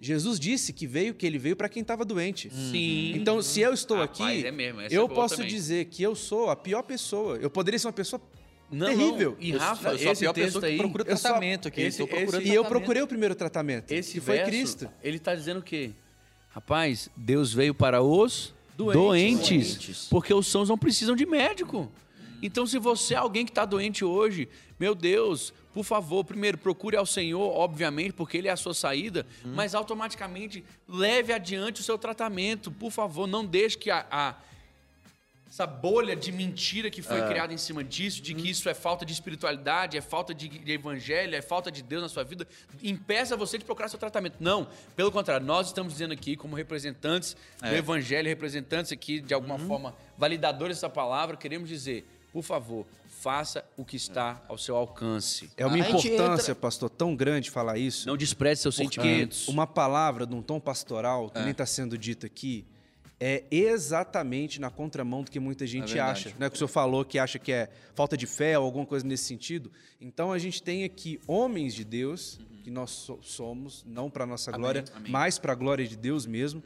Jesus 0.00 0.38
disse 0.40 0.72
que 0.72 0.86
veio, 0.86 1.14
que 1.14 1.24
ele 1.26 1.38
veio 1.38 1.54
para 1.56 1.68
quem 1.68 1.80
estava 1.82 2.04
doente. 2.04 2.50
Sim. 2.50 3.12
Então, 3.14 3.40
se 3.40 3.60
eu 3.60 3.72
estou 3.72 3.96
Rapaz, 3.98 4.20
aqui, 4.38 4.46
é 4.46 4.50
mesmo, 4.50 4.80
é 4.80 4.88
eu 4.90 5.08
posso 5.08 5.36
também. 5.36 5.50
dizer 5.50 5.84
que 5.86 6.02
eu 6.02 6.14
sou 6.14 6.50
a 6.50 6.56
pior 6.56 6.82
pessoa. 6.82 7.36
Eu 7.36 7.48
poderia 7.50 7.78
ser 7.78 7.86
uma 7.86 7.92
pessoa 7.92 8.20
Não, 8.70 8.86
terrível. 8.88 9.32
não. 9.32 9.38
E 9.40 9.50
Eu 9.50 9.58
Rafa, 9.58 9.90
eu 9.90 9.98
sou 9.98 10.08
a 10.08 10.12
esse 10.12 10.20
pior 10.20 10.32
texto 10.32 10.46
pessoa 10.46 10.62
que 10.62 10.66
aí... 10.68 10.76
procura 10.78 11.02
eu 11.02 11.06
tratamento 11.16 11.68
aqui. 11.68 11.80
esse- 11.82 12.02
esse- 12.02 12.12
E 12.12 12.14
eu 12.14 12.28
tratamento. 12.28 12.68
procurei 12.68 13.02
o 13.02 13.06
primeiro 13.06 13.34
tratamento, 13.34 13.90
Esse 13.92 14.12
que 14.14 14.20
foi 14.20 14.36
verso, 14.36 14.50
Cristo. 14.50 14.90
Ele 15.02 15.18
tá 15.18 15.34
dizendo 15.34 15.60
o 15.60 15.62
quê? 15.62 15.90
Rapaz, 16.50 17.08
Deus 17.16 17.52
veio 17.52 17.74
para 17.74 18.02
os 18.02 18.52
Doentes. 18.76 19.00
doentes, 19.02 19.48
Doentes. 19.76 20.06
porque 20.10 20.32
os 20.34 20.46
sãos 20.46 20.68
não 20.68 20.78
precisam 20.78 21.14
de 21.16 21.24
médico. 21.26 21.90
Então, 22.40 22.66
se 22.68 22.78
você 22.78 23.14
é 23.14 23.16
alguém 23.16 23.44
que 23.44 23.50
está 23.50 23.64
doente 23.64 24.04
hoje, 24.04 24.48
meu 24.78 24.94
Deus, 24.94 25.52
por 25.78 25.84
favor, 25.84 26.24
primeiro 26.24 26.58
procure 26.58 26.96
ao 26.96 27.06
Senhor, 27.06 27.52
obviamente, 27.56 28.12
porque 28.12 28.36
Ele 28.36 28.48
é 28.48 28.50
a 28.50 28.56
sua 28.56 28.74
saída, 28.74 29.24
mas 29.44 29.76
automaticamente 29.76 30.64
leve 30.88 31.32
adiante 31.32 31.80
o 31.80 31.84
seu 31.84 31.96
tratamento. 31.96 32.68
Por 32.72 32.90
favor, 32.90 33.28
não 33.28 33.46
deixe 33.46 33.78
que 33.78 33.88
a, 33.88 34.04
a- 34.10 34.34
essa 35.48 35.64
bolha 35.68 36.16
de 36.16 36.32
mentira 36.32 36.90
que 36.90 37.00
foi 37.00 37.20
criada 37.28 37.54
em 37.54 37.56
cima 37.56 37.84
disso, 37.84 38.20
de 38.20 38.34
que 38.34 38.50
isso 38.50 38.68
é 38.68 38.74
falta 38.74 39.06
de 39.06 39.12
espiritualidade, 39.12 39.96
é 39.96 40.00
falta 40.00 40.34
de, 40.34 40.48
de 40.48 40.72
evangelho, 40.72 41.36
é 41.36 41.40
falta 41.40 41.70
de 41.70 41.80
Deus 41.80 42.02
na 42.02 42.08
sua 42.08 42.24
vida, 42.24 42.44
impeça 42.82 43.36
você 43.36 43.56
de 43.56 43.64
procurar 43.64 43.88
seu 43.88 44.00
tratamento. 44.00 44.34
Não, 44.40 44.66
pelo 44.96 45.12
contrário, 45.12 45.46
nós 45.46 45.68
estamos 45.68 45.92
dizendo 45.92 46.12
aqui, 46.12 46.34
como 46.34 46.56
representantes 46.56 47.36
do 47.60 47.66
evangelho, 47.76 48.26
representantes 48.28 48.90
aqui, 48.90 49.20
de 49.20 49.32
alguma 49.32 49.60
forma, 49.68 49.94
validadores 50.18 50.76
dessa 50.78 50.90
palavra, 50.90 51.36
queremos 51.36 51.68
dizer, 51.68 52.04
por 52.32 52.42
favor, 52.42 52.86
faça 53.20 53.64
o 53.76 53.84
que 53.84 53.96
está 53.96 54.42
ao 54.48 54.56
seu 54.56 54.76
alcance. 54.76 55.50
É 55.56 55.66
uma 55.66 55.78
importância, 55.78 56.52
entra- 56.52 56.54
pastor, 56.54 56.88
tão 56.90 57.16
grande 57.16 57.50
falar 57.50 57.76
isso. 57.78 58.06
Não 58.06 58.16
despreze 58.16 58.62
seus 58.62 58.76
sentimentos. 58.76 59.48
uma 59.48 59.66
palavra 59.66 60.26
de 60.26 60.34
um 60.34 60.42
tom 60.42 60.60
pastoral, 60.60 61.30
que 61.30 61.38
nem 61.40 61.50
está 61.50 61.66
sendo 61.66 61.98
dito 61.98 62.24
aqui, 62.26 62.64
é 63.20 63.42
exatamente 63.50 64.60
na 64.60 64.70
contramão 64.70 65.22
do 65.24 65.30
que 65.30 65.40
muita 65.40 65.66
gente 65.66 65.92
verdade. 65.92 66.28
acha. 66.28 66.36
Né? 66.38 66.48
Que 66.48 66.54
o 66.54 66.58
senhor 66.58 66.68
falou 66.68 67.04
que 67.04 67.18
acha 67.18 67.38
que 67.38 67.50
é 67.50 67.68
falta 67.94 68.16
de 68.16 68.26
fé 68.26 68.56
ou 68.58 68.64
alguma 68.64 68.86
coisa 68.86 69.04
nesse 69.04 69.24
sentido. 69.24 69.72
Então 70.00 70.30
a 70.32 70.38
gente 70.38 70.62
tem 70.62 70.84
aqui 70.84 71.20
homens 71.26 71.74
de 71.74 71.82
Deus, 71.84 72.38
que 72.62 72.70
nós 72.70 72.90
so- 72.90 73.18
somos, 73.22 73.84
não 73.86 74.08
para 74.08 74.24
nossa 74.24 74.52
glória, 74.52 74.84
amém. 74.94 75.10
mas 75.10 75.38
para 75.38 75.52
a 75.52 75.56
glória 75.56 75.86
de 75.88 75.96
Deus 75.96 76.26
mesmo, 76.26 76.62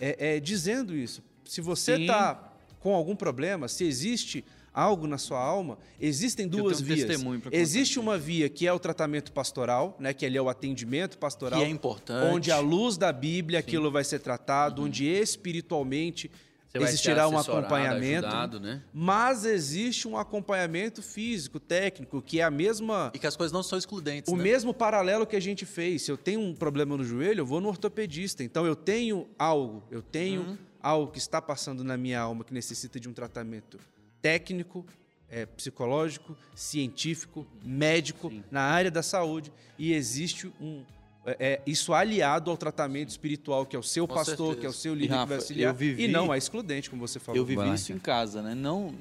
é, 0.00 0.36
é, 0.36 0.40
dizendo 0.40 0.96
isso. 0.96 1.22
Se 1.44 1.60
você 1.60 1.96
está 1.96 2.54
com 2.80 2.94
algum 2.94 3.14
problema, 3.14 3.68
se 3.68 3.84
existe 3.84 4.42
algo 4.72 5.06
na 5.06 5.18
sua 5.18 5.38
alma, 5.38 5.78
existem 6.00 6.48
duas 6.48 6.80
um 6.80 6.84
vias. 6.84 7.10
Existe 7.50 7.98
uma 7.98 8.16
via 8.16 8.48
que 8.48 8.66
é 8.66 8.72
o 8.72 8.78
tratamento 8.78 9.32
pastoral, 9.32 9.96
né, 9.98 10.12
que 10.12 10.24
é 10.24 10.42
o 10.42 10.48
atendimento 10.48 11.18
pastoral, 11.18 11.60
Que 11.60 11.66
é 11.66 11.68
importante. 11.68 12.26
onde 12.32 12.50
à 12.50 12.58
luz 12.58 12.96
da 12.96 13.12
Bíblia 13.12 13.58
aquilo 13.58 13.90
vai 13.90 14.04
ser 14.04 14.20
tratado, 14.20 14.82
onde 14.82 15.06
espiritualmente 15.06 16.30
existirá 16.74 17.28
um 17.28 17.36
acompanhamento. 17.36 18.26
ajudado, 18.26 18.58
né? 18.60 18.82
Mas 18.92 19.44
existe 19.44 20.08
um 20.08 20.16
acompanhamento 20.16 21.02
físico, 21.02 21.60
técnico, 21.60 22.22
que 22.22 22.40
é 22.40 22.44
a 22.44 22.50
mesma 22.50 23.10
E 23.14 23.18
que 23.18 23.26
as 23.26 23.36
coisas 23.36 23.52
não 23.52 23.62
são 23.62 23.78
excludentes, 23.78 24.32
o 24.32 24.36
né? 24.36 24.42
mesmo 24.42 24.72
paralelo 24.72 25.26
que 25.26 25.36
a 25.36 25.40
gente 25.40 25.66
fez. 25.66 26.02
Se 26.02 26.10
eu 26.10 26.16
tenho 26.16 26.40
um 26.40 26.54
problema 26.54 26.96
no 26.96 27.04
joelho, 27.04 27.40
eu 27.40 27.46
vou 27.46 27.60
no 27.60 27.68
ortopedista. 27.68 28.42
Então 28.42 28.64
eu 28.64 28.74
tenho 28.74 29.28
algo, 29.38 29.82
eu 29.90 30.00
tenho 30.00 30.58
algo 30.80 31.12
que 31.12 31.18
está 31.18 31.42
passando 31.42 31.84
na 31.84 31.96
minha 31.96 32.18
alma 32.18 32.42
que 32.42 32.54
necessita 32.54 32.98
de 32.98 33.08
um 33.08 33.12
tratamento 33.12 33.78
técnico, 34.22 34.86
é, 35.28 35.44
psicológico, 35.44 36.36
científico, 36.54 37.46
médico, 37.64 38.32
na 38.50 38.62
área 38.62 38.90
da 38.90 39.02
saúde. 39.02 39.52
E 39.78 39.92
existe 39.92 40.46
um. 40.60 40.84
é, 41.26 41.36
é, 41.40 41.62
isso 41.66 41.92
aliado 41.92 42.50
ao 42.50 42.56
tratamento 42.56 43.08
espiritual, 43.10 43.66
que 43.66 43.74
é 43.76 43.78
o 43.78 43.82
seu 43.82 44.06
Com 44.06 44.14
pastor, 44.14 44.36
certeza. 44.36 44.60
que 44.60 44.66
é 44.66 44.68
o 44.68 44.72
seu 44.72 44.94
E, 44.94 44.98
líder 44.98 45.18
que 45.22 45.26
vai 45.28 45.36
auxiliar. 45.38 45.74
vivi- 45.74 46.04
E 46.04 46.08
não 46.08 46.32
é 46.32 46.38
excludente, 46.38 46.88
como 46.88 47.06
você 47.06 47.18
falou. 47.18 47.36
Eu 47.36 47.44
vivi 47.44 47.74
isso 47.74 47.92
em 47.92 47.98
casa, 47.98 48.40
né? 48.42 48.54
Não 48.54 48.94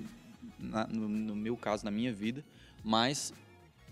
na- 0.59 0.87
no, 0.87 1.07
no 1.07 1.35
meu 1.35 1.55
caso, 1.57 1.83
na 1.85 1.91
minha 1.91 2.13
vida, 2.13 2.43
mas 2.83 3.33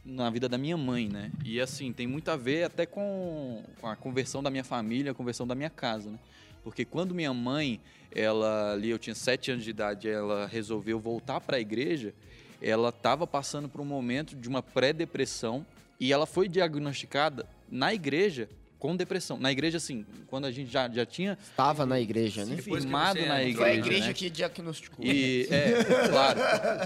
na 0.05 0.29
vida 0.29 0.47
da 0.47 0.57
minha 0.57 0.77
mãe, 0.77 1.09
né? 1.09 1.31
E 1.43 1.59
assim, 1.59 1.91
tem 1.91 2.07
muito 2.07 2.29
a 2.31 2.35
ver 2.37 2.63
até 2.63 2.85
com, 2.85 3.63
com 3.81 3.87
a 3.87 3.95
conversão 3.95 4.41
da 4.41 4.49
minha 4.49 4.63
família, 4.63 5.11
a 5.11 5.15
conversão 5.15 5.45
da 5.45 5.53
minha 5.55 5.69
casa, 5.69 6.09
né? 6.11 6.19
Porque 6.63 6.85
quando 6.85 7.13
minha 7.15 7.33
mãe, 7.33 7.79
ela 8.13 8.73
ali, 8.73 8.89
eu 8.89 8.99
tinha 8.99 9.15
sete 9.15 9.51
anos 9.51 9.63
de 9.63 9.69
idade, 9.69 10.09
ela 10.09 10.47
resolveu 10.47 10.99
voltar 10.99 11.39
para 11.39 11.57
a 11.57 11.59
igreja, 11.59 12.13
ela 12.61 12.89
estava 12.89 13.25
passando 13.25 13.69
por 13.69 13.81
um 13.81 13.85
momento 13.85 14.35
de 14.35 14.47
uma 14.47 14.61
pré-depressão 14.61 15.65
e 15.99 16.11
ela 16.11 16.25
foi 16.25 16.47
diagnosticada 16.47 17.45
na 17.69 17.93
igreja 17.93 18.49
com 18.79 18.95
depressão. 18.95 19.37
Na 19.37 19.51
igreja, 19.51 19.77
assim, 19.77 20.05
quando 20.27 20.45
a 20.45 20.51
gente 20.51 20.71
já, 20.71 20.89
já 20.89 21.05
tinha 21.05 21.37
Estava 21.41 21.85
na 21.85 21.99
igreja, 21.99 22.45
né? 22.45 22.57
Firmado 22.57 23.19
na 23.25 23.43
entrou 23.43 23.43
igreja. 23.43 23.57
Foi 23.57 23.69
a 23.69 23.73
né? 23.73 23.79
igreja 23.79 24.13
que 24.13 24.29
diagnosticou. 24.29 25.05
E, 25.05 25.47
é, 25.51 26.07
claro. 26.07 26.39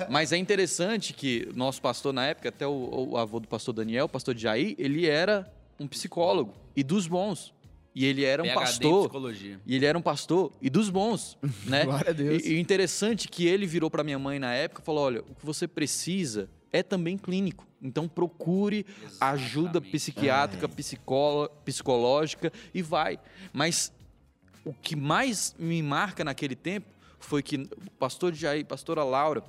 Mas 0.10 0.32
é 0.32 0.38
interessante 0.38 1.14
que 1.14 1.48
nosso 1.54 1.80
pastor, 1.82 2.12
na 2.12 2.26
época, 2.26 2.50
até 2.50 2.66
o, 2.66 3.10
o 3.12 3.18
avô 3.18 3.40
do 3.40 3.48
pastor 3.48 3.76
Daniel, 3.76 4.06
o 4.06 4.10
pastor 4.10 4.36
Jair, 4.36 4.76
ele 4.80 5.08
era 5.08 5.48
um 5.80 5.88
psicólogo 5.88 6.54
e 6.76 6.84
dos 6.84 7.06
bons. 7.06 7.54
E 7.96 8.06
ele 8.06 8.24
era 8.24 8.42
um 8.42 8.46
PhD 8.46 8.52
em 8.52 8.60
pastor. 8.60 9.00
psicologia. 9.02 9.60
E 9.66 9.76
ele 9.76 9.86
era 9.86 9.98
um 9.98 10.02
pastor 10.02 10.52
e 10.62 10.70
dos 10.70 10.90
bons, 10.90 11.38
né? 11.66 11.86
Glória 11.86 12.10
a 12.10 12.14
Deus. 12.14 12.44
E, 12.44 12.54
e 12.54 12.60
interessante 12.60 13.28
que 13.28 13.46
ele 13.46 13.66
virou 13.68 13.90
para 13.92 14.04
minha 14.04 14.18
mãe 14.18 14.40
na 14.40 14.54
época 14.54 14.82
e 14.82 14.86
falou: 14.86 15.04
olha, 15.06 15.22
o 15.22 15.36
que 15.36 15.46
você 15.46 15.68
precisa 15.68 16.50
é 16.72 16.82
também 16.82 17.18
clínico. 17.18 17.68
Então 17.82 18.08
procure 18.08 18.86
ajuda 19.20 19.80
psiquiátrica, 19.82 20.68
psicólo- 20.70 21.50
psicológica 21.66 22.52
e 22.74 22.82
vai. 22.82 23.20
Mas 23.52 23.92
o 24.66 24.74
que 24.74 24.96
mais 24.96 25.54
me 25.60 25.82
marca 25.84 26.24
naquele 26.24 26.56
tempo 26.56 26.88
foi 27.20 27.44
que 27.44 27.58
o 27.58 27.92
pastor 28.00 28.34
Jair 28.34 28.60
e 28.60 28.64
a 28.64 28.66
pastora 28.66 29.04
Laura 29.04 29.44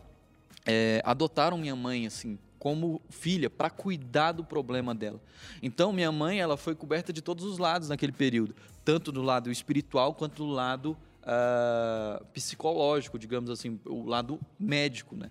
é, 0.67 1.01
adotaram 1.05 1.57
minha 1.57 1.77
mãe 1.77 2.07
assim 2.07 2.39
como 2.65 2.99
filha 3.11 3.51
para 3.51 3.69
cuidar 3.69 4.33
do 4.33 4.43
problema 4.43 4.95
dela. 4.95 5.21
Então 5.63 5.93
minha 5.93 6.11
mãe 6.11 6.41
ela 6.41 6.57
foi 6.57 6.75
coberta 6.75 7.13
de 7.13 7.21
todos 7.21 7.45
os 7.45 7.59
lados 7.59 7.91
naquele 7.91 8.11
período, 8.11 8.57
tanto 8.83 9.13
do 9.13 9.21
lado 9.21 9.51
espiritual 9.51 10.15
quanto 10.15 10.37
do 10.37 10.47
lado 10.47 10.97
ah, 11.23 12.23
psicológico, 12.33 13.19
digamos 13.19 13.51
assim, 13.51 13.79
o 13.85 14.07
lado 14.07 14.41
médico, 14.59 15.15
né? 15.15 15.31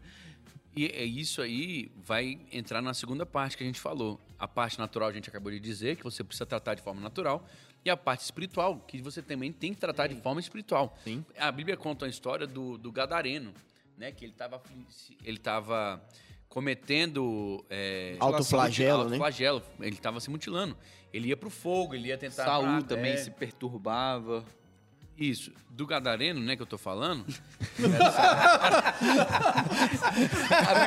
E 0.76 0.86
é 0.86 1.04
isso 1.04 1.41
aí 1.41 1.91
vai 2.06 2.39
entrar 2.52 2.84
na 2.84 2.93
segunda 2.93 3.26
parte 3.26 3.58
que 3.58 3.63
a 3.63 3.65
gente 3.65 3.80
falou. 3.80 4.19
A 4.38 4.48
parte 4.48 4.78
natural 4.78 5.10
a 5.10 5.12
gente 5.12 5.28
acabou 5.28 5.52
de 5.52 5.60
dizer, 5.60 5.96
que 5.96 6.04
você 6.04 6.24
precisa 6.24 6.46
tratar 6.46 6.76
de 6.76 6.84
forma 6.84 7.02
natural. 7.02 7.48
E 7.84 7.89
a 7.89 7.98
parte 7.98 8.22
espiritual, 8.22 8.80
que 8.88 9.02
você 9.02 9.24
também 9.24 9.52
tem 9.52 9.74
que 9.74 9.80
tratar 9.80 10.06
de 10.06 10.22
forma 10.22 10.39
espiritual. 10.39 10.96
Sim. 11.04 11.26
A 11.36 11.52
Bíblia 11.52 11.76
conta 11.76 12.06
a 12.06 12.10
história 12.10 12.46
do, 12.46 12.78
do 12.78 12.91
Gadareno, 12.91 13.52
né? 13.98 14.12
Que 14.12 14.24
ele 14.24 14.34
estava 14.34 14.62
ele 15.26 15.39
tava 15.39 16.00
cometendo 16.54 17.66
é, 17.68 18.16
Autoflagelo, 18.20 19.00
né? 19.06 19.16
autoflagelo. 19.16 19.63
Ele 19.80 19.96
estava 19.96 20.20
se 20.20 20.30
mutilando. 20.30 20.78
Ele 21.12 21.30
ia 21.30 21.36
pro 21.36 21.50
fogo, 21.50 21.96
ele 21.96 22.10
ia 22.10 22.18
tentar. 22.18 22.46
Saul 22.46 22.66
pra- 22.80 22.96
também 22.96 23.13
é, 23.13 23.18
se 23.18 23.32
perturbava. 23.32 24.46
Isso. 25.18 25.52
Do 25.70 25.88
Gadareno, 25.88 26.39
né, 26.39 26.56
que 26.56 26.62
eu 26.62 26.66
tô 26.68 26.78
falando. 26.78 27.26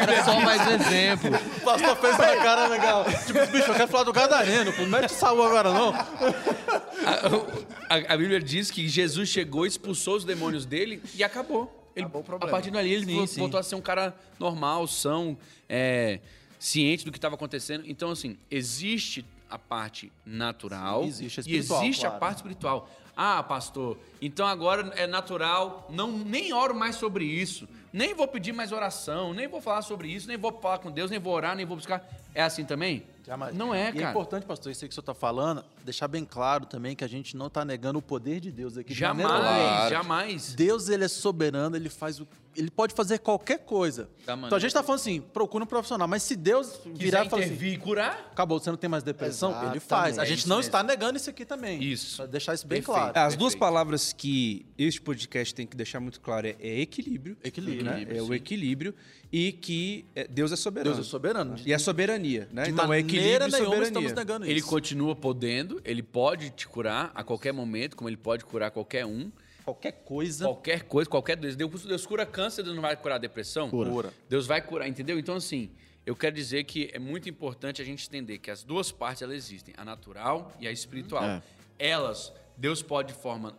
É 0.09 0.25
só 0.25 0.41
mais 0.41 0.67
um 0.67 0.71
exemplo. 0.73 1.31
O 1.57 1.61
pastor 1.61 1.97
fez 1.97 2.15
uma 2.15 2.37
cara 2.43 2.67
legal. 2.69 3.05
Tipo, 3.27 3.47
bicho, 3.51 3.71
eu 3.71 3.75
quero 3.75 3.89
falar 3.89 4.05
do 4.05 4.13
Gadareno, 4.13 4.73
pô. 4.73 4.83
Não 4.83 4.89
mete 4.89 5.11
Saúl 5.13 5.43
agora, 5.45 5.73
não. 5.73 5.93
A, 5.95 7.95
a- 7.95 8.15
a 8.15 8.17
Bíblia 8.17 8.41
diz 8.41 8.71
que 8.71 8.89
Jesus 8.89 9.29
chegou, 9.29 9.67
expulsou 9.67 10.17
os 10.17 10.25
demônios 10.25 10.65
dele 10.65 11.03
e 11.15 11.23
acabou. 11.25 11.86
Ele, 11.97 12.05
Acabou 12.05 12.21
o 12.21 12.25
a 12.25 12.27
problema. 12.27 12.51
partir 12.53 12.71
dali, 12.71 12.93
ele 12.93 13.07
Sim, 13.07 13.27
sim. 13.27 13.41
voltou 13.41 13.59
a 13.59 13.63
ser 13.63 13.75
um 13.75 13.81
cara 13.81 14.15
normal, 14.39 14.87
são, 14.87 15.37
é, 15.67 16.21
ciente 16.59 17.05
do 17.07 17.11
que 17.11 17.17
estava 17.17 17.35
acontecendo. 17.35 17.85
Então, 17.87 18.11
assim, 18.11 18.37
existe 18.51 19.25
a 19.49 19.59
parte 19.59 20.13
natural 20.25 21.03
Sim, 21.05 21.09
existe 21.09 21.41
a 21.41 21.43
e 21.47 21.57
existe 21.57 22.05
a 22.05 22.11
claro. 22.11 22.21
parte 22.21 22.37
espiritual. 22.37 22.91
Ah, 23.17 23.43
pastor, 23.43 23.99
então 24.21 24.47
agora 24.47 24.93
é 24.95 25.07
natural, 25.07 25.87
não 25.91 26.13
nem 26.13 26.53
oro 26.53 26.75
mais 26.75 26.97
sobre 26.97 27.25
isso, 27.25 27.67
nem 27.97 28.15
vou 28.15 28.29
pedir 28.29 28.53
mais 28.53 28.73
oração, 28.73 29.33
nem 29.33 29.49
vou 29.49 29.61
falar 29.61 29.81
sobre 29.83 30.09
isso, 30.09 30.29
nem 30.29 30.37
vou 30.37 30.53
falar 30.61 30.79
com 30.79 30.91
Deus, 30.91 31.11
nem 31.11 31.19
vou 31.19 31.33
orar, 31.33 31.57
nem 31.57 31.65
vou 31.65 31.77
buscar. 31.77 32.07
É 32.35 32.43
assim 32.43 32.65
também? 32.65 33.05
Jamais. 33.27 33.57
Não 33.57 33.75
é, 33.75 33.89
E 33.89 33.93
cara. 33.95 34.07
é 34.07 34.11
importante, 34.11 34.47
pastor, 34.47 34.71
isso 34.71 34.85
aí 34.85 34.89
que 34.89 34.93
o 34.93 34.95
senhor 34.95 35.03
está 35.03 35.15
falando, 35.15 35.65
deixar 35.85 36.07
bem 36.07 36.25
claro 36.25 36.65
também 36.67 36.95
que 36.95 37.03
a 37.03 37.09
gente 37.09 37.37
não 37.37 37.47
está 37.49 37.65
negando 37.65 37.99
o 37.99 38.03
poder 38.03 38.39
de 38.39 38.53
Deus 38.53 38.77
aqui. 38.77 38.93
de 38.93 38.99
Jamais. 39.01 39.27
Claro. 39.27 39.91
jamais. 39.91 40.55
Deus, 40.55 40.89
ele 40.89 41.05
é 41.05 41.09
soberano, 41.09 41.75
ele 41.75 41.89
faz 41.89 42.21
o... 42.21 42.29
Ele 42.55 42.71
pode 42.71 42.95
fazer 42.95 43.19
qualquer 43.19 43.59
coisa. 43.59 44.09
Então 44.23 44.57
a 44.57 44.59
gente 44.59 44.69
está 44.69 44.83
falando 44.83 45.01
assim, 45.01 45.21
procura 45.21 45.65
um 45.65 45.67
profissional. 45.67 46.09
Mas 46.09 46.23
se 46.23 46.35
Deus 46.37 46.81
virar 46.87 47.21
Quiser 47.23 47.27
e 47.27 47.29
falar 47.29 47.43
assim, 47.45 47.67
e 47.67 47.77
curar, 47.77 48.29
acabou, 48.33 48.59
você 48.59 48.71
não 48.71 48.79
tem 48.79 48.89
mais 48.89 49.03
depressão, 49.03 49.55
ele 49.71 49.79
faz. 49.81 50.19
A 50.19 50.23
É 50.23 50.27
gente 50.27 50.39
isso 50.41 50.49
não 50.49 50.57
mesmo. 50.57 50.69
está 50.69 50.83
negando 50.83 51.19
isso 51.19 51.29
aqui 51.29 51.45
também. 51.45 51.83
Isso. 51.83 52.17
Pra 52.17 52.27
deixar 52.27 52.55
isso 52.55 52.67
bem 52.67 52.79
Perfeito. 52.81 52.99
claro. 52.99 53.19
É, 53.19 53.21
As 53.21 53.37
duas 53.37 53.53
Perfeito. 53.53 53.61
palavras 53.61 54.13
que 54.15 54.65
este 54.79 55.03
podcast 55.03 55.55
tem 55.55 55.67
que 55.67 55.77
deixar 55.77 56.01
muito 56.01 56.19
claro 56.19 56.47
é, 56.47 56.57
é 56.61 56.81
equilíbrio. 56.81 57.37
Equilíbrio, 57.45 57.85
né? 57.87 58.03
equilíbrio, 58.03 58.19
É 58.19 58.23
o 58.23 58.27
sim. 58.27 58.35
equilíbrio 58.35 58.95
e 59.33 59.53
que 59.53 60.07
é, 60.15 60.27
Deus 60.29 60.53
é 60.53 60.57
soberano. 60.57 60.95
Deus 60.95 61.07
é 61.07 61.11
soberano. 61.11 61.57
E 61.65 61.73
é 61.73 61.79
soberania, 61.79 62.49
né? 62.53 62.65
De 62.65 62.71
então 62.71 62.93
é 62.93 62.99
equilíbrio 62.99 63.49
e 63.49 63.51
soberania. 63.51 63.83
estamos 63.85 64.13
negando 64.13 64.47
Ele 64.47 64.59
isso. 64.61 64.69
continua 64.69 65.15
podendo, 65.17 65.81
ele 65.85 66.03
pode 66.03 66.51
te 66.51 66.67
curar 66.69 67.11
a 67.15 67.25
qualquer 67.25 67.53
momento, 67.53 67.97
como 67.97 68.09
ele 68.09 68.17
pode 68.17 68.45
curar 68.45 68.71
qualquer 68.71 69.05
um. 69.07 69.31
Qualquer 69.65 69.93
coisa. 70.05 70.45
Qualquer 70.45 70.83
coisa, 70.85 71.11
qualquer 71.11 71.37
doença. 71.37 71.57
Deus, 71.57 71.85
Deus 71.85 72.07
cura 72.07 72.25
câncer, 72.25 72.63
Deus 72.63 72.75
não 72.77 72.83
vai 72.83 72.97
curar 72.97 73.19
depressão? 73.19 73.69
Cura. 73.69 74.13
Deus 74.29 74.47
vai 74.47 74.63
curar, 74.63 74.87
entendeu? 74.89 75.19
Então, 75.19 75.35
assim, 75.35 75.71
eu 76.07 76.15
quero 76.15 76.37
dizer 76.37 76.63
que 76.63 76.89
é 76.93 77.01
muito 77.01 77.29
importante 77.29 77.83
a 77.83 77.85
gente 77.85 78.07
entender 78.07 78.39
que 78.39 78.49
as 78.49 78.63
duas 78.63 78.93
partes 78.93 79.23
elas 79.23 79.35
existem, 79.35 79.75
a 79.77 79.85
natural 79.85 80.53
e 80.61 80.69
a 80.69 80.71
espiritual. 80.71 81.25
É. 81.25 81.43
Elas, 81.81 82.33
Deus 82.57 82.81
pode 82.81 83.13
de 83.13 83.19
forma 83.19 83.59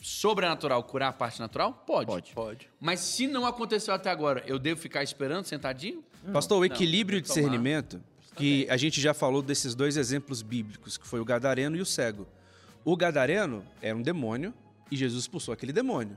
sobrenatural 0.00 0.82
curar 0.84 1.08
a 1.08 1.12
parte 1.12 1.40
natural? 1.40 1.72
Pode. 1.86 2.06
Pode. 2.06 2.32
Pode. 2.32 2.70
Mas 2.80 3.00
se 3.00 3.26
não 3.26 3.46
aconteceu 3.46 3.92
até 3.92 4.10
agora, 4.10 4.42
eu 4.46 4.58
devo 4.58 4.80
ficar 4.80 5.02
esperando 5.02 5.44
sentadinho? 5.44 6.04
Pastor, 6.32 6.60
o 6.60 6.64
equilíbrio 6.64 7.18
e 7.18 7.22
discernimento, 7.22 8.02
que 8.36 8.66
a 8.70 8.76
gente 8.76 9.00
já 9.00 9.12
falou 9.12 9.42
desses 9.42 9.74
dois 9.74 9.96
exemplos 9.96 10.42
bíblicos, 10.42 10.96
que 10.96 11.06
foi 11.06 11.20
o 11.20 11.24
gadareno 11.24 11.76
e 11.76 11.80
o 11.80 11.86
cego. 11.86 12.26
O 12.84 12.96
gadareno 12.96 13.64
era 13.82 13.96
um 13.96 14.02
demônio 14.02 14.54
e 14.90 14.96
Jesus 14.96 15.22
expulsou 15.24 15.52
aquele 15.52 15.72
demônio. 15.72 16.16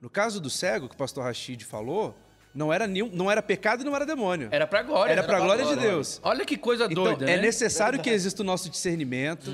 No 0.00 0.10
caso 0.10 0.40
do 0.40 0.50
cego, 0.50 0.88
que 0.88 0.94
o 0.94 0.98
pastor 0.98 1.24
Rashid 1.24 1.64
falou, 1.64 2.16
não 2.56 2.72
era, 2.72 2.86
nenhum, 2.86 3.10
não 3.12 3.30
era 3.30 3.42
pecado 3.42 3.82
e 3.82 3.84
não 3.84 3.94
era 3.94 4.06
demônio. 4.06 4.48
Era 4.50 4.66
pra 4.66 4.82
glória. 4.82 5.12
Era 5.12 5.22
pra 5.22 5.38
glória 5.38 5.64
de 5.64 5.74
glória. 5.74 5.90
Deus. 5.90 6.18
Olha 6.22 6.44
que 6.44 6.56
coisa 6.56 6.86
Então, 6.90 7.04
doida, 7.04 7.30
é 7.30 7.36
né? 7.36 7.42
necessário 7.42 8.00
que 8.00 8.08
exista 8.08 8.42
o 8.42 8.46
nosso 8.46 8.70
discernimento 8.70 9.52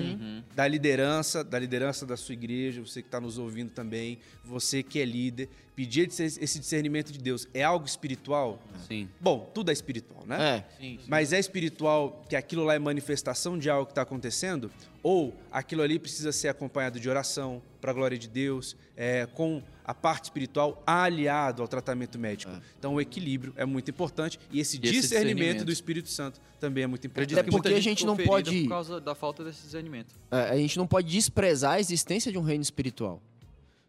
da 0.54 0.66
liderança, 0.68 1.42
da 1.42 1.58
liderança 1.58 2.06
da 2.06 2.16
sua 2.16 2.32
igreja, 2.34 2.80
você 2.80 3.02
que 3.02 3.08
está 3.08 3.20
nos 3.20 3.38
ouvindo 3.38 3.70
também, 3.70 4.18
você 4.44 4.82
que 4.82 5.00
é 5.00 5.04
líder, 5.04 5.48
pedir 5.74 6.08
esse 6.08 6.22
esse 6.22 6.58
discernimento 6.60 7.10
de 7.12 7.18
Deus. 7.18 7.48
É 7.52 7.64
algo 7.64 7.84
espiritual? 7.86 8.62
Sim. 8.86 9.08
Bom, 9.20 9.50
tudo 9.52 9.70
é 9.70 9.72
espiritual, 9.72 10.24
né? 10.24 10.64
É. 10.80 10.94
Mas 11.08 11.32
é 11.32 11.38
espiritual 11.40 12.24
que 12.28 12.36
aquilo 12.36 12.62
lá 12.64 12.74
é 12.74 12.78
manifestação 12.78 13.58
de 13.58 13.68
algo 13.68 13.86
que 13.86 13.92
está 13.92 14.02
acontecendo? 14.02 14.70
Ou 15.02 15.34
aquilo 15.50 15.82
ali 15.82 15.98
precisa 15.98 16.30
ser 16.32 16.48
acompanhado 16.48 17.00
de 17.00 17.08
oração 17.08 17.60
para 17.80 17.90
a 17.90 17.94
glória 17.94 18.16
de 18.16 18.28
Deus, 18.28 18.76
é, 18.96 19.26
com 19.26 19.60
a 19.84 19.92
parte 19.92 20.24
espiritual 20.24 20.80
aliado 20.86 21.60
ao 21.60 21.66
tratamento 21.68 22.18
médico? 22.18 22.52
Então 22.78 22.94
o 22.94 23.00
equilíbrio 23.00 23.52
é 23.56 23.64
muito 23.64 23.90
importante 23.90 24.38
e 24.50 24.60
esse, 24.60 24.76
esse 24.76 24.78
discernimento, 24.78 25.02
discernimento. 25.02 25.64
do 25.64 25.72
Espírito 25.72 26.08
Santo 26.08 26.40
também 26.60 26.84
é 26.84 26.86
muito 26.86 27.06
importante. 27.06 27.34
que 27.42 27.50
porque 27.50 27.68
a 27.74 27.80
gente 27.80 28.06
não 28.06 28.16
pode- 28.16 28.62
Por 28.62 28.68
causa 28.68 29.00
da 29.00 29.14
falta 29.14 29.42
desse 29.42 29.62
discernimento. 29.62 30.14
É, 30.30 30.50
a 30.50 30.56
gente 30.56 30.76
não 30.78 30.86
pode 30.86 31.10
desprezar 31.10 31.72
a 31.72 31.80
existência 31.80 32.30
de 32.30 32.38
um 32.38 32.42
reino 32.42 32.62
espiritual. 32.62 33.20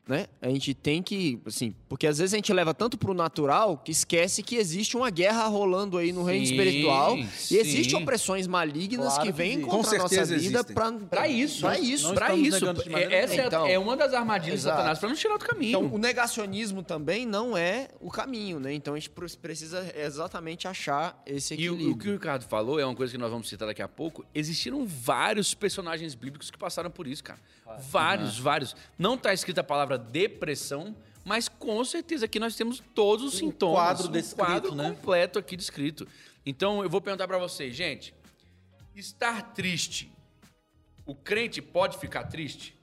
Né? 0.05 0.27
A 0.41 0.49
gente 0.49 0.73
tem 0.73 1.01
que, 1.01 1.39
assim, 1.45 1.73
porque 1.87 2.05
às 2.05 2.17
vezes 2.17 2.33
a 2.33 2.35
gente 2.37 2.51
leva 2.51 2.73
tanto 2.73 2.97
pro 2.97 3.13
natural 3.13 3.77
que 3.77 3.89
esquece 3.89 4.43
que 4.43 4.57
existe 4.57 4.97
uma 4.97 5.09
guerra 5.09 5.47
rolando 5.47 5.97
aí 5.97 6.11
no 6.11 6.23
reino 6.25 6.45
Sim, 6.45 6.51
espiritual 6.55 7.15
sim. 7.37 7.55
e 7.55 7.57
existem 7.57 7.97
opressões 8.01 8.45
malignas 8.45 9.05
Claro 9.13 9.21
que 9.21 9.27
que 9.27 9.31
vêm 9.31 9.61
contra 9.61 9.91
Com 9.91 9.95
a 9.95 9.97
nossa 9.99 10.09
certeza 10.09 10.37
vida 10.37 10.61
Pra 11.09 11.29
isso. 11.29 11.61
Pra 11.61 11.79
isso. 11.79 12.11
Estamos 12.13 12.47
isso. 12.47 12.73
de 12.83 12.93
Essa 12.93 13.41
é- 13.43 13.47
Então, 13.47 13.65
é, 13.65 13.79
uma 13.79 13.95
das 13.95 14.13
armadilhas 14.13 14.59
de 14.59 14.65
exato. 14.65 14.75
Satanás 14.75 14.99
pra 14.99 15.07
não 15.07 15.15
tirar 15.15 15.37
do 15.37 15.45
caminho. 15.45 15.69
Então, 15.85 15.93
o 15.93 15.97
negacionismo 15.97 16.83
também 16.83 17.25
não 17.25 17.55
é 17.57 17.87
o 18.01 18.09
caminho, 18.11 18.59
né? 18.59 18.73
Então 18.73 18.95
a 18.95 18.97
gente 18.97 19.09
pre- 19.09 19.37
precisa 19.41 19.89
exatamente 19.95 20.67
achar 20.67 21.17
esse 21.25 21.53
E 21.53 21.69
o, 21.69 21.75
equilíbrio. 21.75 21.91
o 21.93 21.97
que 21.97 22.09
o 22.09 22.11
Ricardo 22.11 22.43
falou 22.43 22.77
é 22.77 22.85
uma 22.85 22.93
coisa 22.95 23.13
que 23.13 23.17
nós 23.17 23.31
vamos 23.31 23.47
citar 23.47 23.69
daqui 23.69 23.81
a 23.81 23.87
pouco. 23.87 24.25
Existiram 24.35 24.85
vários 24.85 25.53
personagens 25.53 26.13
bíblicos 26.13 26.51
que 26.51 26.57
passaram 26.57 26.91
por 26.91 27.07
isso, 27.07 27.23
cara. 27.23 27.39
Vários, 27.89 28.37
vários. 28.37 28.75
Não 28.99 29.15
está 29.15 29.33
escrita 29.33 29.61
a 29.61 29.63
palavra 29.63 29.92
depressão, 29.97 30.95
mas 31.25 31.47
com 31.47 31.83
certeza 31.83 32.25
aqui 32.25 32.39
nós 32.39 32.55
temos 32.55 32.81
todos 32.93 33.25
os 33.25 33.37
sintomas. 33.39 33.75
quadro 33.75 34.07
um 34.07 34.11
descrito, 34.11 34.45
quadro 34.45 34.75
né? 34.75 34.89
completo 34.89 35.39
aqui 35.39 35.55
descrito. 35.55 36.07
Então 36.45 36.83
eu 36.83 36.89
vou 36.89 37.01
perguntar 37.01 37.27
para 37.27 37.37
vocês, 37.37 37.75
gente. 37.75 38.13
Estar 38.95 39.53
triste, 39.53 40.11
o 41.05 41.15
crente 41.15 41.61
pode 41.61 41.97
ficar 41.97 42.25
triste? 42.25 42.77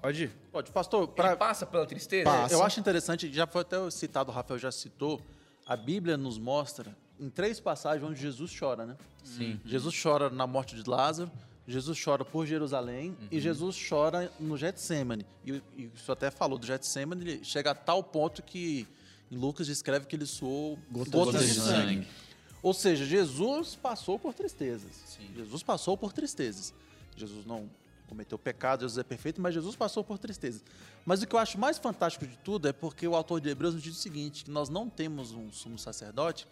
Pode? 0.00 0.28
Pode, 0.50 0.70
pastor, 0.70 1.04
Ele 1.04 1.12
pra, 1.12 1.36
passa 1.36 1.66
pela 1.66 1.84
tristeza? 1.84 2.24
Passa. 2.24 2.54
eu 2.54 2.62
acho 2.62 2.80
interessante, 2.80 3.32
já 3.32 3.46
foi 3.46 3.62
até 3.62 3.90
citado, 3.90 4.30
o 4.30 4.34
Rafael 4.34 4.58
já 4.58 4.72
citou, 4.72 5.20
a 5.66 5.76
Bíblia 5.76 6.16
nos 6.16 6.38
mostra 6.38 6.96
em 7.18 7.28
três 7.28 7.60
passagens 7.60 8.02
onde 8.08 8.20
Jesus 8.20 8.56
chora, 8.58 8.86
né? 8.86 8.96
Sim. 9.22 9.60
Jesus 9.64 10.00
chora 10.00 10.30
na 10.30 10.46
morte 10.46 10.74
de 10.74 10.88
Lázaro, 10.88 11.30
Jesus 11.70 12.02
chora 12.02 12.24
por 12.24 12.46
Jerusalém 12.46 13.16
e 13.30 13.40
Jesus 13.40 13.76
chora 13.88 14.32
no 14.38 14.56
Getsemane. 14.56 15.24
E, 15.44 15.62
e 15.76 15.90
isso 15.94 16.10
até 16.10 16.30
falou 16.30 16.58
do 16.58 16.66
Getsemane, 16.66 17.22
ele 17.22 17.44
chega 17.44 17.70
a 17.70 17.74
tal 17.74 18.02
ponto 18.02 18.42
que 18.42 18.86
em 19.30 19.36
Lucas 19.36 19.66
descreve 19.66 20.06
que 20.06 20.16
ele 20.16 20.26
suou 20.26 20.78
gotas, 20.90 21.46
de 21.46 21.54
sangue. 21.54 22.08
Ou 22.62 22.74
seja, 22.74 23.04
Jesus 23.06 23.74
passou 23.76 24.18
por 24.18 24.34
tristezas. 24.34 25.18
Jesus 25.34 25.62
passou 25.62 25.96
por 25.96 26.12
tristezas. 26.12 26.74
Jesus 27.16 27.46
não 27.46 27.70
cometeu 28.08 28.36
pecado, 28.36 28.80
Jesus 28.80 28.98
é 28.98 29.04
perfeito, 29.04 29.40
mas 29.40 29.54
Jesus 29.54 29.76
passou 29.76 30.02
por 30.02 30.18
tristezas. 30.18 30.64
Mas 31.06 31.22
o 31.22 31.26
que 31.26 31.34
eu 31.34 31.38
acho 31.38 31.58
mais 31.58 31.78
fantástico 31.78 32.26
de 32.26 32.36
tudo 32.38 32.66
é 32.66 32.72
porque 32.72 33.06
o 33.06 33.14
autor 33.14 33.40
de 33.40 33.48
Hebreus 33.48 33.74
nos 33.74 33.82
diz 33.82 33.96
o 33.96 34.00
seguinte, 34.00 34.44
que 34.44 34.50
nós 34.50 34.68
não 34.68 34.90
temos 34.90 35.30
um 35.30 35.52
sumo 35.52 35.78
sacerdote 35.78 36.46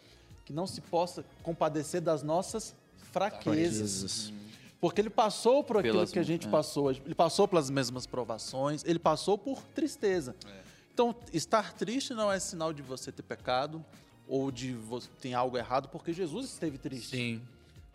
que 0.49 0.53
não 0.55 0.67
se 0.67 0.81
possa 0.81 1.23
compadecer 1.43 2.01
das 2.01 2.23
nossas 2.23 2.75
fraquezas. 3.13 4.33
Porque 4.81 5.01
ele 5.01 5.11
passou 5.11 5.65
por 5.65 5.77
aquilo 5.79 5.95
Pelas- 5.95 6.13
que 6.13 6.19
a 6.19 6.23
gente 6.23 6.47
é. 6.47 6.51
passou, 6.51 6.91
ele 6.91 7.15
passou 7.15 7.49
pelas 7.49 7.69
mesmas 7.69 8.07
provações, 8.07 8.85
ele 8.85 8.99
passou 8.99 9.37
por 9.37 9.61
tristeza. 9.75 10.37
Então, 10.93 11.15
estar 11.33 11.73
triste 11.75 12.15
não 12.15 12.31
é 12.31 12.39
sinal 12.39 12.73
de 12.73 12.83
você 12.83 13.11
ter 13.11 13.23
pecado 13.23 13.85
ou 14.29 14.51
de 14.51 14.73
você 14.75 15.09
tem 15.21 15.35
algo 15.35 15.57
errado, 15.57 15.89
porque 15.89 16.13
Jesus 16.13 16.47
esteve 16.47 16.79
triste. 16.79 17.17
Sim. 17.17 17.43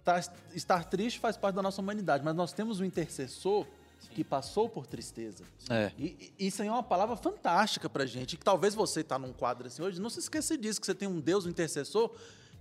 Tá- 0.04 0.20
estar 0.54 0.84
triste 0.86 1.20
faz 1.20 1.38
parte 1.38 1.56
da 1.56 1.62
nossa 1.62 1.80
humanidade, 1.82 2.24
mas 2.24 2.36
nós 2.36 2.52
temos 2.52 2.80
um 2.82 2.86
intercessor 2.86 3.66
que 4.12 4.22
passou 4.24 4.68
por 4.68 4.86
tristeza. 4.86 5.46
É. 5.70 5.92
E, 5.98 6.34
e 6.38 6.48
isso 6.48 6.62
aí 6.62 6.68
é 6.68 6.72
uma 6.72 6.84
palavra 6.84 7.16
fantástica 7.16 7.90
pra 7.90 8.06
gente. 8.06 8.36
Que 8.36 8.44
talvez 8.44 8.76
você 8.76 9.00
está 9.00 9.18
num 9.18 9.32
quadro 9.32 9.68
assim 9.68 9.82
hoje, 9.82 10.02
não 10.02 10.10
se 10.10 10.20
esqueça 10.20 10.58
disso, 10.58 10.82
que 10.82 10.86
você 10.86 10.94
tem 10.94 11.08
um 11.08 11.22
Deus, 11.22 11.46
um 11.46 11.50
intercessor, 11.50 12.12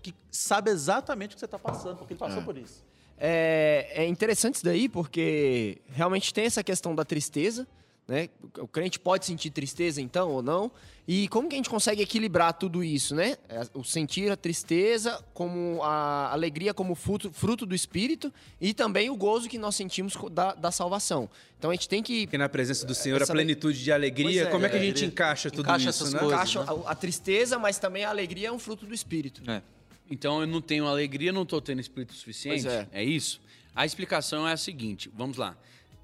que 0.00 0.14
sabe 0.30 0.70
exatamente 0.70 1.32
o 1.32 1.34
que 1.34 1.40
você 1.40 1.46
está 1.46 1.58
passando, 1.58 1.96
porque 1.98 2.12
ele 2.12 2.20
passou 2.20 2.42
por 2.42 2.56
isso. 2.56 2.84
É, 3.18 3.88
é 3.94 4.06
interessante 4.06 4.56
isso 4.56 4.64
daí, 4.64 4.88
porque 4.88 5.78
realmente 5.92 6.32
tem 6.34 6.44
essa 6.44 6.62
questão 6.64 6.94
da 6.94 7.04
tristeza, 7.04 7.66
né? 8.08 8.28
O 8.58 8.66
crente 8.66 8.98
pode 8.98 9.24
sentir 9.26 9.50
tristeza, 9.50 10.00
então, 10.00 10.30
ou 10.30 10.42
não. 10.42 10.70
E 11.06 11.26
como 11.28 11.48
que 11.48 11.54
a 11.54 11.58
gente 11.58 11.70
consegue 11.70 12.00
equilibrar 12.02 12.52
tudo 12.52 12.82
isso, 12.82 13.14
né? 13.14 13.36
É, 13.48 13.62
O 13.74 13.82
sentir 13.84 14.30
a 14.30 14.36
tristeza 14.36 15.22
como 15.34 15.80
a 15.82 16.32
alegria 16.32 16.72
como 16.74 16.94
fruto, 16.94 17.32
fruto 17.32 17.64
do 17.66 17.74
Espírito 17.74 18.32
e 18.60 18.72
também 18.74 19.08
o 19.10 19.16
gozo 19.16 19.48
que 19.48 19.58
nós 19.58 19.74
sentimos 19.76 20.14
da, 20.30 20.54
da 20.54 20.70
salvação. 20.70 21.28
Então 21.58 21.70
a 21.70 21.74
gente 21.74 21.88
tem 21.88 22.02
que 22.02 22.26
Porque 22.26 22.38
na 22.38 22.48
presença 22.48 22.84
do 22.86 22.94
Senhor, 22.94 23.20
a 23.20 23.22
Essa- 23.24 23.32
plenitude 23.32 23.82
de 23.82 23.90
alegria, 23.92 24.42
é, 24.42 24.46
como 24.46 24.64
é 24.66 24.68
que 24.68 24.76
a 24.76 24.78
gente 24.78 24.88
alegria. 24.90 25.06
encaixa 25.08 25.50
tudo 25.50 25.62
Encaixa 25.66 25.90
isso, 25.90 26.02
essas 26.04 26.12
né? 26.14 26.20
coisas. 26.20 26.34
encaixar 26.54 26.68
a, 26.68 26.90
a 26.90 26.94
tristeza, 26.94 27.58
mas 27.58 27.78
também 27.78 28.04
a 28.04 28.10
alegria 28.10 28.48
é 28.48 28.52
um 28.52 28.58
fruto 28.58 28.84
do 28.86 28.94
Espírito. 28.94 29.42
É. 29.50 29.60
Então 30.12 30.42
eu 30.42 30.46
não 30.46 30.60
tenho 30.60 30.86
alegria, 30.86 31.32
não 31.32 31.42
estou 31.42 31.58
tendo 31.58 31.80
espírito 31.80 32.12
suficiente. 32.12 32.64
Pois 32.64 32.74
é. 32.92 33.02
isso? 33.02 33.40
A 33.74 33.86
explicação 33.86 34.46
é 34.46 34.52
a 34.52 34.58
seguinte: 34.58 35.10
vamos 35.14 35.38
lá. 35.38 35.56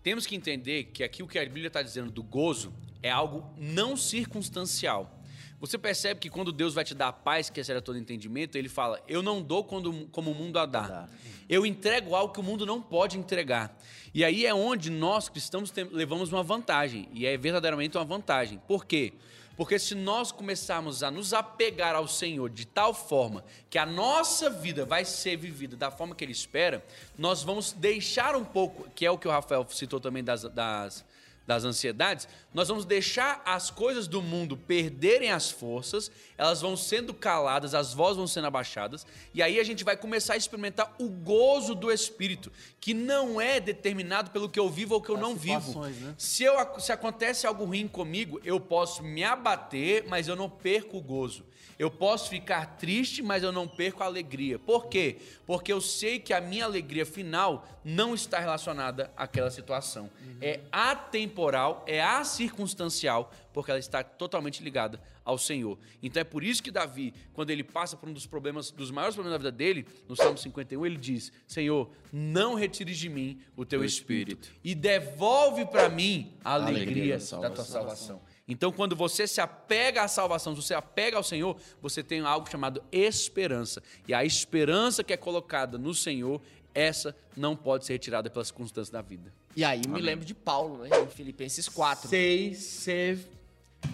Temos 0.03 0.27
que 0.27 0.35
entender 0.35 0.85
que 0.85 1.05
aqui 1.05 1.23
o 1.23 1.29
que 1.29 1.38
a 1.38 1.44
Bíblia 1.44 1.66
está 1.66 1.83
dizendo 1.83 2.11
do 2.11 2.23
gozo 2.23 2.73
é 3.03 3.11
algo 3.11 3.44
não 3.59 3.99
circunstancial. 3.99 5.14
Você 5.61 5.77
percebe 5.77 6.21
que 6.21 6.31
quando 6.31 6.53
Deus 6.53 6.73
vai 6.73 6.85
te 6.85 6.94
dar 6.94 7.09
a 7.09 7.12
paz, 7.12 7.51
que 7.51 7.61
excede 7.61 7.83
todo 7.83 7.99
entendimento, 7.99 8.57
ele 8.57 8.71
fala: 8.71 8.99
Eu 9.07 9.21
não 9.21 9.42
dou 9.42 9.62
quando, 9.62 10.09
como 10.11 10.31
o 10.31 10.35
mundo 10.35 10.59
a 10.59 10.64
dá. 10.64 11.07
Eu 11.47 11.66
entrego 11.66 12.14
algo 12.14 12.33
que 12.33 12.40
o 12.40 12.42
mundo 12.42 12.64
não 12.64 12.81
pode 12.81 13.18
entregar. 13.18 13.79
E 14.14 14.25
aí 14.25 14.47
é 14.47 14.55
onde 14.55 14.88
nós 14.88 15.29
cristãos 15.29 15.71
levamos 15.92 16.33
uma 16.33 16.42
vantagem. 16.42 17.11
E 17.12 17.27
é 17.27 17.37
verdadeiramente 17.37 17.99
uma 17.99 18.07
vantagem. 18.07 18.59
Por 18.66 18.87
quê? 18.87 19.12
Porque 19.12 19.38
se 19.79 19.94
nós 19.94 20.31
começarmos 20.31 21.03
a 21.03 21.11
nos 21.11 21.33
apegar 21.33 21.97
ao 21.97 22.07
Senhor 22.07 22.49
de 22.49 22.64
tal 22.64 22.94
forma 22.94 23.44
que 23.68 23.77
a 23.77 23.85
nossa 23.85 24.49
vida 24.49 24.85
vai 24.85 25.05
ser 25.05 25.37
vivida 25.37 25.77
da 25.77 25.90
forma 25.90 26.14
que 26.14 26.25
Ele 26.25 26.33
espera, 26.33 26.85
nós 27.16 27.42
vamos 27.42 27.73
deixar 27.73 28.37
um 28.37 28.44
pouco, 28.44 28.88
que 28.94 29.05
é 29.05 29.11
o 29.11 29.18
que 29.18 29.27
o 29.27 29.31
Rafael 29.31 29.66
citou 29.68 29.99
também 29.99 30.23
das, 30.23 30.42
das, 30.44 31.05
das 31.49 31.65
ansiedades, 31.65 32.29
nós 32.53 32.69
vamos 32.69 32.85
deixar 32.85 33.41
as 33.43 33.71
coisas 33.71 34.07
do 34.07 34.21
mundo 34.21 34.55
perderem 34.55 35.33
as 35.33 35.51
forças, 35.51 36.11
elas 36.37 36.61
vão 36.61 36.77
sendo 36.77 37.15
caladas, 37.15 37.75
as 37.75 37.95
vozes 37.95 38.19
vão 38.19 38.27
sendo 38.27 38.47
abaixadas, 38.47 39.07
e 39.33 39.43
aí 39.43 39.59
a 39.59 39.65
gente 39.65 39.83
vai 39.83 39.97
começar 39.97 40.35
a 40.35 40.37
experimentar 40.37 40.95
o 40.99 41.09
gozo 41.09 41.75
do 41.75 41.91
Espírito, 41.91 42.53
que 42.79 42.93
não 42.93 43.41
é 43.41 43.59
determinado 43.59 44.31
pelo 44.31 44.47
que 44.47 44.61
eu 44.61 44.69
vivo 44.69 44.97
ou 44.97 45.01
que 45.01 45.09
eu 45.09 45.15
As 45.15 45.23
não 45.23 45.35
vivo. 45.35 45.81
né? 45.81 46.15
Se, 46.19 46.45
eu, 46.45 46.55
se 46.79 46.93
acontece 46.93 47.47
algo 47.47 47.65
ruim 47.65 47.89
comigo, 47.89 48.39
eu 48.45 48.61
posso 48.61 49.03
me 49.03 49.25
abater, 49.25 50.05
mas 50.07 50.29
eu 50.29 50.37
não 50.37 50.51
perco 50.51 50.99
o 50.99 51.01
gozo. 51.01 51.47
Eu 51.79 51.91
posso 51.91 52.29
ficar 52.29 52.77
triste, 52.77 53.23
mas 53.23 53.45
eu 53.45 53.53
não 53.53 53.69
perco 53.69 54.03
a 54.03 54.07
alegria. 54.07 54.59
Por 54.59 54.87
quê? 54.87 55.19
Porque 55.47 55.73
eu 55.73 55.81
sei 55.81 56.19
que 56.19 56.33
a 56.33 56.41
minha 56.41 56.64
alegria 56.64 57.07
final 57.07 57.64
não 57.85 58.14
está 58.14 58.41
relacionada 58.41 59.12
àquela 59.17 59.49
situação. 59.49 60.11
É 60.41 60.61
atemporal, 60.73 61.85
é 61.87 62.03
acircunstancial, 62.03 63.33
porque 63.53 63.71
ela 63.71 63.79
está 63.79 64.03
totalmente 64.03 64.62
ligada 64.62 65.01
ao 65.25 65.37
Senhor. 65.37 65.79
Então 66.03 66.21
é 66.21 66.25
por 66.25 66.43
isso 66.43 66.62
que 66.62 66.71
Davi, 66.71 67.12
quando 67.35 67.51
ele 67.51 67.62
passa 67.62 67.97
por 67.97 68.09
um 68.09 68.12
dos 68.14 68.27
problemas, 68.27 68.71
dos 68.71 68.91
maiores 68.91 69.14
problemas 69.14 69.38
da 69.38 69.51
vida 69.51 69.57
dele, 69.57 69.87
no 70.09 70.17
Salmo 70.17 70.38
51, 70.38 70.87
ele 70.87 70.97
diz: 70.97 71.31
Senhor, 71.47 71.91
não 72.11 72.55
retires 72.55 72.97
de 72.97 73.11
mim 73.11 73.38
o 73.55 73.64
teu 73.64 73.85
espírito, 73.85 74.45
espírito. 74.45 74.61
e 74.64 74.75
devolve 74.75 75.67
para 75.67 75.88
mim 75.91 76.35
a 76.43 76.55
alegria, 76.55 77.17
alegria 77.17 77.19
da 77.19 77.49
da 77.49 77.51
tua 77.51 77.64
salvação. 77.64 78.21
Então, 78.49 78.73
quando 78.73 78.97
você 78.97 79.27
se 79.27 79.41
apega 79.41 80.03
à 80.03 80.09
salvação, 80.09 80.57
se 80.57 80.63
você 80.63 80.75
apega 80.75 81.17
ao 81.17 81.23
Senhor, 81.23 81.57
você 81.83 82.03
tem 82.03 82.21
algo 82.21 82.51
chamado 82.51 82.83
esperança. 82.91 83.83
E 84.07 84.15
a 84.15 84.25
esperança 84.25 85.05
que 85.05 85.13
é 85.13 85.17
colocada 85.17 85.77
no 85.77 85.95
Senhor, 85.95 86.41
essa 86.75 87.15
não 87.37 87.55
pode 87.55 87.85
ser 87.85 87.93
retirada 87.93 88.31
pelas 88.31 88.49
circunstâncias 88.49 88.91
da 88.91 89.03
vida. 89.03 89.33
E 89.55 89.65
aí 89.65 89.83
me 89.87 90.01
lembro 90.01 90.25
de 90.25 90.35
Paulo, 90.35 90.79
né? 90.79 90.89
Em 91.05 91.09
Filipenses 91.09 91.69
4. 91.69 92.09
Sei 92.09 92.55
ser 92.55 93.19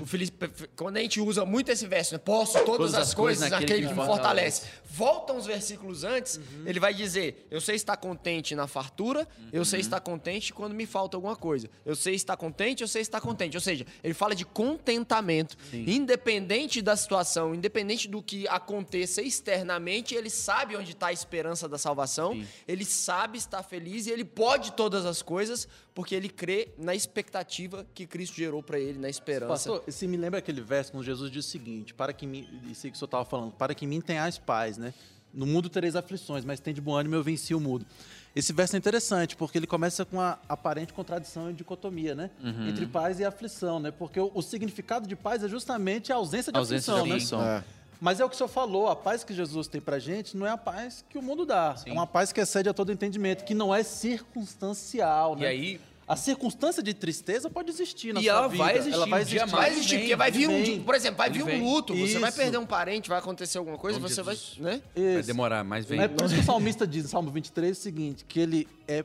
O 0.01 0.07
Filipe, 0.07 0.51
quando 0.75 0.97
a 0.97 1.01
gente 1.01 1.20
usa 1.20 1.44
muito 1.44 1.70
esse 1.70 1.87
verso, 1.87 2.14
né? 2.14 2.18
Posso 2.18 2.59
todas, 2.64 2.94
as 2.94 3.14
coisas 3.14 3.49
naquele 3.49 3.87
que 3.87 3.94
me 3.94 4.07
fortalece. 4.07 4.62
Volta 4.85 5.33
uns 5.33 5.47
versículos 5.47 6.05
antes, 6.05 6.40
ele 6.64 6.81
vai 6.81 6.92
dizer: 6.94 7.47
Eu 7.51 7.61
sei 7.61 7.77
estar 7.77 7.97
contente 7.97 8.55
na 8.55 8.66
fartura, 8.66 9.27
eu 9.53 9.64
sei 9.64 9.81
estar 9.81 10.01
contente 10.01 10.53
quando 10.53 10.75
me 10.75 10.87
falta 10.87 11.16
alguma 11.16 11.37
coisa. 11.37 11.68
Eu 11.85 11.94
sei 11.94 12.14
estar 12.14 12.37
contente, 12.37 12.83
eu 12.83 12.88
sei 12.88 13.03
estar 13.03 13.20
contente. 13.20 13.57
Ou 13.57 13.61
seja, 13.61 13.87
ele 14.03 14.14
fala 14.14 14.35
de 14.35 14.44
contentamento. 14.44 15.57
Independente 15.73 16.81
da 16.81 16.97
situação, 16.97 17.55
independente 17.55 18.09
do 18.09 18.23
que 18.23 18.49
aconteça 18.49 19.23
externamente, 19.23 20.14
ele 20.14 20.31
sabe 20.31 20.77
onde 20.77 20.92
está 20.92 21.09
a 21.09 21.12
esperança 21.12 21.68
da 21.68 21.79
salvação, 21.79 22.42
ele 22.66 22.85
sabe 22.85 23.38
estar 23.38 23.62
feliz 23.62 24.07
e 24.07 24.11
ele 24.11 24.25
pode 24.25 24.73
todas 24.73 25.05
as 25.05 25.23
coisas, 25.23 25.68
porque 25.94 26.14
ele 26.14 26.28
crê 26.28 26.70
na 26.76 26.94
expectativa 26.94 27.87
que 27.94 28.07
Cristo 28.07 28.35
gerou 28.35 28.62
para 28.62 28.78
ele, 28.78 28.98
na 28.98 29.09
esperança. 29.09 29.70
Pastor, 29.70 29.85
se 29.87 30.09
me 30.09 30.16
lembra 30.16 30.40
aquele 30.40 30.61
verso 30.61 30.90
quando 30.90 31.04
Jesus 31.04 31.30
diz 31.30 31.46
o 31.46 31.48
seguinte: 31.48 31.94
para 31.94 32.12
que 32.12 32.26
mim, 32.26 32.48
isso 32.68 32.83
que 32.83 32.90
o 32.90 32.96
senhor 32.96 33.07
estava 33.07 33.24
falando, 33.24 33.52
para 33.52 33.74
que 33.74 33.87
mim 33.87 34.00
tenhais 34.00 34.37
paz, 34.37 34.76
né? 34.76 34.92
No 35.33 35.46
mundo 35.46 35.68
tereis 35.68 35.96
aflições, 35.96 36.44
mas 36.44 36.61
tem 36.61 36.72
de 36.72 36.80
bom 36.80 36.94
ânimo, 36.94 37.14
eu 37.14 37.22
venci 37.22 37.54
o 37.54 37.61
mundo. 37.61 37.87
Esse 38.35 38.52
verso 38.52 38.74
é 38.74 38.78
interessante, 38.78 39.37
porque 39.37 39.59
ele 39.59 39.66
começa 39.66 40.04
com 40.04 40.16
uma 40.16 40.38
aparente 40.48 40.92
contradição 40.92 41.50
e 41.50 41.52
dicotomia, 41.52 42.14
né? 42.14 42.30
Uhum. 42.42 42.68
Entre 42.68 42.87
paz 42.87 43.20
e 43.20 43.24
aflição, 43.24 43.78
né? 43.78 43.92
Porque 43.92 44.18
o, 44.18 44.30
o 44.35 44.42
significado 44.42 45.07
de 45.07 45.14
paz 45.14 45.42
é 45.44 45.48
justamente 45.48 46.12
a 46.12 46.16
ausência 46.16 46.52
de 46.52 46.59
Ausência 46.59 46.92
de 46.92 47.00
aflição, 47.00 47.38
né? 47.40 47.57
aflição. 47.57 47.74
Mas 48.05 48.21
é 48.21 48.25
o 48.25 48.29
que 48.29 48.35
o 48.35 48.37
senhor 48.37 48.49
falou, 48.49 48.87
a 48.88 48.95
paz 48.95 49.25
que 49.25 49.33
Jesus 49.33 49.67
tem 49.67 49.81
pra 49.81 49.99
gente 49.99 50.37
não 50.37 50.47
é 50.47 50.51
a 50.51 50.59
paz 50.59 51.03
que 51.09 51.17
o 51.17 51.23
mundo 51.23 51.47
dá. 51.47 51.75
É 51.87 51.90
uma 51.90 52.07
paz 52.07 52.33
que 52.33 52.38
excede 52.38 52.69
a 52.69 52.75
todo 52.75 52.93
entendimento, 52.93 53.45
que 53.47 53.55
não 53.55 53.75
é 53.75 53.83
circunstancial, 53.83 55.37
E 55.38 55.40
né? 55.40 55.47
aí, 55.49 55.81
A 56.07 56.14
circunstância 56.14 56.83
de 56.83 56.93
tristeza 56.93 57.49
pode 57.49 57.71
existir 57.71 58.12
na 58.12 58.21
E 58.21 58.25
sua 58.25 58.33
ela 58.33 58.47
vida. 58.49 58.62
vai 58.62 58.77
existir 58.77 58.93
ela 58.95 59.07
vai 59.07 59.19
um 59.19 59.23
existir. 59.23 59.47
Vai 59.47 59.61
Mas 59.62 59.73
existir, 59.73 59.99
porque 60.01 60.17
vai 60.17 60.31
vir 60.31 60.49
um 60.51 60.62
dia, 60.62 60.81
por 60.81 60.95
exemplo, 60.95 61.17
vai 61.17 61.29
Ele 61.29 61.38
vir 61.38 61.43
um 61.45 61.47
vem. 61.47 61.62
luto, 61.62 61.97
você 61.97 62.19
vai 62.19 62.31
perder 62.31 62.59
um 62.59 62.67
parente, 62.67 63.09
vai 63.09 63.19
acontecer 63.19 63.57
alguma 63.57 63.79
coisa, 63.79 63.99
de 63.99 64.03
você 64.07 64.23
vai, 64.23 64.37
né? 64.59 64.83
vai 64.95 65.23
demorar, 65.23 65.64
mas 65.64 65.87
vem. 65.87 65.99
É 65.99 66.07
por 66.07 66.27
isso 66.27 66.35
que 66.35 66.40
o 66.43 66.45
salmista 66.45 66.87
diz, 66.87 67.05
no 67.05 67.09
Salmo 67.09 67.31
23, 67.31 67.79
o 67.79 67.81
seguinte, 67.81 68.27
que 68.29 68.38
ele 68.38 68.69
é 68.87 69.03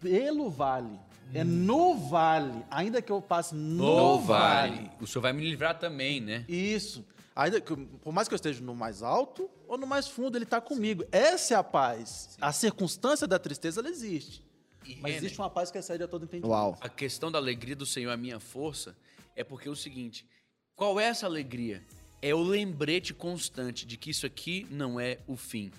pelo 0.00 0.48
vale, 0.48 0.98
é 1.34 1.44
no 1.44 1.96
vale, 1.96 2.64
ainda 2.70 3.02
que 3.02 3.12
eu 3.12 3.20
passe 3.20 3.54
no, 3.54 3.84
No 4.14 4.18
vale. 4.20 4.90
O 5.02 5.06
senhor 5.06 5.20
vai 5.20 5.34
me 5.34 5.42
livrar 5.46 5.78
também, 5.78 6.18
né? 6.18 6.46
Isso. 6.48 7.04
Ainda 7.34 7.60
que, 7.60 7.74
por 7.74 8.12
mais 8.12 8.28
que 8.28 8.34
eu 8.34 8.36
esteja 8.36 8.60
no 8.62 8.74
mais 8.74 9.02
alto 9.02 9.50
ou 9.66 9.78
no 9.78 9.86
mais 9.86 10.06
fundo, 10.06 10.36
ele 10.36 10.44
está 10.44 10.60
comigo. 10.60 11.04
Essa 11.10 11.54
é 11.54 11.56
a 11.56 11.64
paz. 11.64 12.36
A 12.40 12.52
circunstância 12.52 13.26
da 13.26 13.38
tristeza, 13.38 13.80
ela 13.80 13.88
existe. 13.88 14.44
E, 14.84 14.96
Mas 14.96 15.16
existe 15.16 15.38
uma 15.38 15.48
paz 15.48 15.70
que 15.70 15.78
excede 15.78 16.02
a 16.02 16.08
todo 16.08 16.24
entendimento. 16.24 16.50
Uau. 16.50 16.76
A 16.80 16.88
questão 16.88 17.30
da 17.30 17.38
alegria 17.38 17.76
do 17.76 17.86
Senhor, 17.86 18.10
a 18.10 18.16
minha 18.16 18.40
força, 18.40 18.96
é 19.34 19.42
porque 19.44 19.68
é 19.68 19.70
o 19.70 19.76
seguinte: 19.76 20.26
qual 20.74 20.98
é 21.00 21.04
essa 21.04 21.26
alegria? 21.26 21.82
É 22.20 22.34
o 22.34 22.42
lembrete 22.42 23.14
constante 23.14 23.86
de 23.86 23.96
que 23.96 24.10
isso 24.10 24.26
aqui 24.26 24.66
não 24.70 25.00
é 25.00 25.18
o 25.26 25.36
fim. 25.36 25.72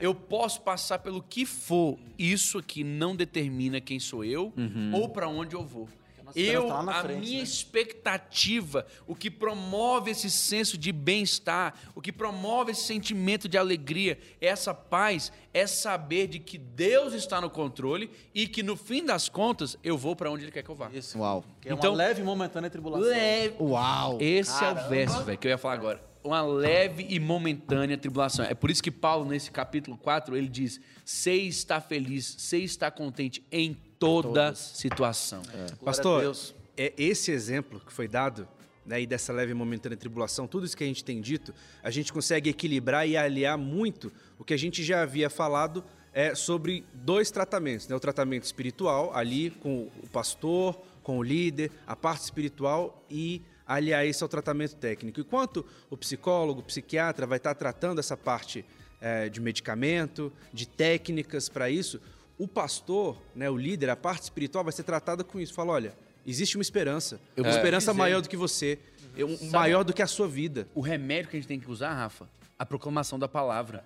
Eu 0.00 0.14
posso 0.14 0.62
passar 0.62 0.98
pelo 1.00 1.22
que 1.22 1.44
for, 1.44 1.98
isso 2.18 2.58
aqui 2.58 2.82
não 2.82 3.14
determina 3.14 3.80
quem 3.80 4.00
sou 4.00 4.24
eu 4.24 4.52
ou 4.92 5.08
para 5.08 5.28
onde 5.28 5.54
eu 5.54 5.64
vou. 5.64 5.88
Eu, 6.34 6.66
tá 6.68 6.80
a 6.80 7.02
frente, 7.02 7.20
minha 7.20 7.38
né? 7.38 7.44
expectativa, 7.44 8.86
o 9.06 9.14
que 9.14 9.30
promove 9.30 10.10
esse 10.10 10.30
senso 10.30 10.76
de 10.78 10.92
bem-estar, 10.92 11.74
o 11.94 12.00
que 12.00 12.12
promove 12.12 12.72
esse 12.72 12.82
sentimento 12.82 13.48
de 13.48 13.56
alegria, 13.58 14.18
essa 14.40 14.72
paz, 14.74 15.32
é 15.54 15.66
saber 15.66 16.26
de 16.26 16.38
que 16.38 16.56
Deus 16.58 17.12
está 17.14 17.40
no 17.40 17.50
controle 17.50 18.10
e 18.34 18.46
que 18.48 18.62
no 18.62 18.76
fim 18.76 19.04
das 19.04 19.28
contas 19.28 19.76
eu 19.84 19.96
vou 19.98 20.16
para 20.16 20.30
onde 20.30 20.44
Ele 20.44 20.52
quer 20.52 20.62
que 20.62 20.70
eu 20.70 20.74
vá. 20.74 20.90
Isso. 20.92 21.18
Uau. 21.18 21.44
Que 21.60 21.68
é 21.68 21.72
Então- 21.72 21.90
uma 21.90 21.96
leve 21.98 22.20
e 22.20 22.24
momentânea 22.24 22.70
tribulação. 22.70 23.06
Leve. 23.08 23.54
Uau. 23.60 24.18
Esse 24.20 24.64
é 24.64 24.72
o 24.72 24.88
verso, 24.88 25.22
velho, 25.24 25.38
que 25.38 25.46
eu 25.46 25.50
ia 25.50 25.58
falar 25.58 25.74
agora. 25.74 26.12
Uma 26.24 26.40
leve 26.40 27.04
e 27.08 27.18
momentânea 27.18 27.98
tribulação. 27.98 28.44
É 28.44 28.54
por 28.54 28.70
isso 28.70 28.80
que 28.80 28.92
Paulo, 28.92 29.24
nesse 29.24 29.50
capítulo 29.50 29.96
4, 29.98 30.36
ele 30.36 30.48
diz: 30.48 30.80
sei 31.04 31.48
estar 31.48 31.80
feliz, 31.80 32.36
sei 32.38 32.62
estar 32.62 32.92
contente 32.92 33.44
em 33.50 33.76
toda 34.06 34.54
situação. 34.54 35.42
A 35.80 35.84
Pastor, 35.84 36.22
Deus. 36.22 36.54
é 36.76 36.92
esse 36.96 37.30
exemplo 37.30 37.80
que 37.80 37.92
foi 37.92 38.08
dado, 38.08 38.48
né, 38.84 39.00
e 39.00 39.06
dessa 39.06 39.32
leve 39.32 39.52
e 39.52 39.54
momentânea 39.54 39.96
tribulação, 39.96 40.46
tudo 40.46 40.66
isso 40.66 40.76
que 40.76 40.82
a 40.82 40.86
gente 40.86 41.04
tem 41.04 41.20
dito, 41.20 41.54
a 41.82 41.90
gente 41.90 42.12
consegue 42.12 42.50
equilibrar 42.50 43.08
e 43.08 43.16
aliar 43.16 43.56
muito 43.56 44.12
o 44.38 44.44
que 44.44 44.52
a 44.52 44.56
gente 44.56 44.82
já 44.82 45.02
havia 45.02 45.30
falado 45.30 45.84
é, 46.12 46.34
sobre 46.34 46.84
dois 46.92 47.30
tratamentos, 47.30 47.88
né? 47.88 47.94
O 47.94 48.00
tratamento 48.00 48.44
espiritual, 48.44 49.14
ali 49.14 49.50
com 49.50 49.88
o 50.02 50.08
pastor, 50.08 50.78
com 51.02 51.18
o 51.18 51.22
líder, 51.22 51.70
a 51.86 51.96
parte 51.96 52.22
espiritual 52.22 53.04
e 53.10 53.40
aliar 53.66 54.06
isso 54.06 54.24
ao 54.24 54.28
tratamento 54.28 54.76
técnico. 54.76 55.20
Enquanto 55.20 55.64
o 55.88 55.96
psicólogo, 55.96 56.60
o 56.60 56.64
psiquiatra 56.64 57.26
vai 57.26 57.38
estar 57.38 57.54
tratando 57.54 57.98
essa 57.98 58.16
parte 58.16 58.64
é, 59.00 59.28
de 59.28 59.40
medicamento, 59.40 60.32
de 60.52 60.66
técnicas 60.66 61.48
para 61.48 61.70
isso, 61.70 62.00
o 62.42 62.48
pastor, 62.48 63.16
né, 63.34 63.48
o 63.48 63.56
líder, 63.56 63.88
a 63.90 63.96
parte 63.96 64.22
espiritual 64.22 64.64
vai 64.64 64.72
ser 64.72 64.82
tratada 64.82 65.22
com 65.22 65.38
isso. 65.38 65.54
Fala, 65.54 65.72
olha, 65.72 65.94
existe 66.26 66.56
uma 66.56 66.62
esperança, 66.62 67.20
uma 67.36 67.44
vou 67.48 67.56
esperança 67.56 67.94
maior 67.94 68.20
do 68.20 68.28
que 68.28 68.36
você, 68.36 68.78
é 69.16 69.24
um- 69.24 69.50
maior 69.50 69.84
do 69.84 69.92
que 69.92 70.02
a 70.02 70.06
sua 70.06 70.26
vida. 70.26 70.66
O 70.74 70.80
remédio 70.80 71.30
que 71.30 71.36
a 71.36 71.40
gente 71.40 71.48
tem 71.48 71.60
que 71.60 71.70
usar, 71.70 71.92
Rafa, 71.94 72.28
a 72.62 72.66
proclamação 72.66 73.18
da 73.18 73.26
palavra. 73.26 73.84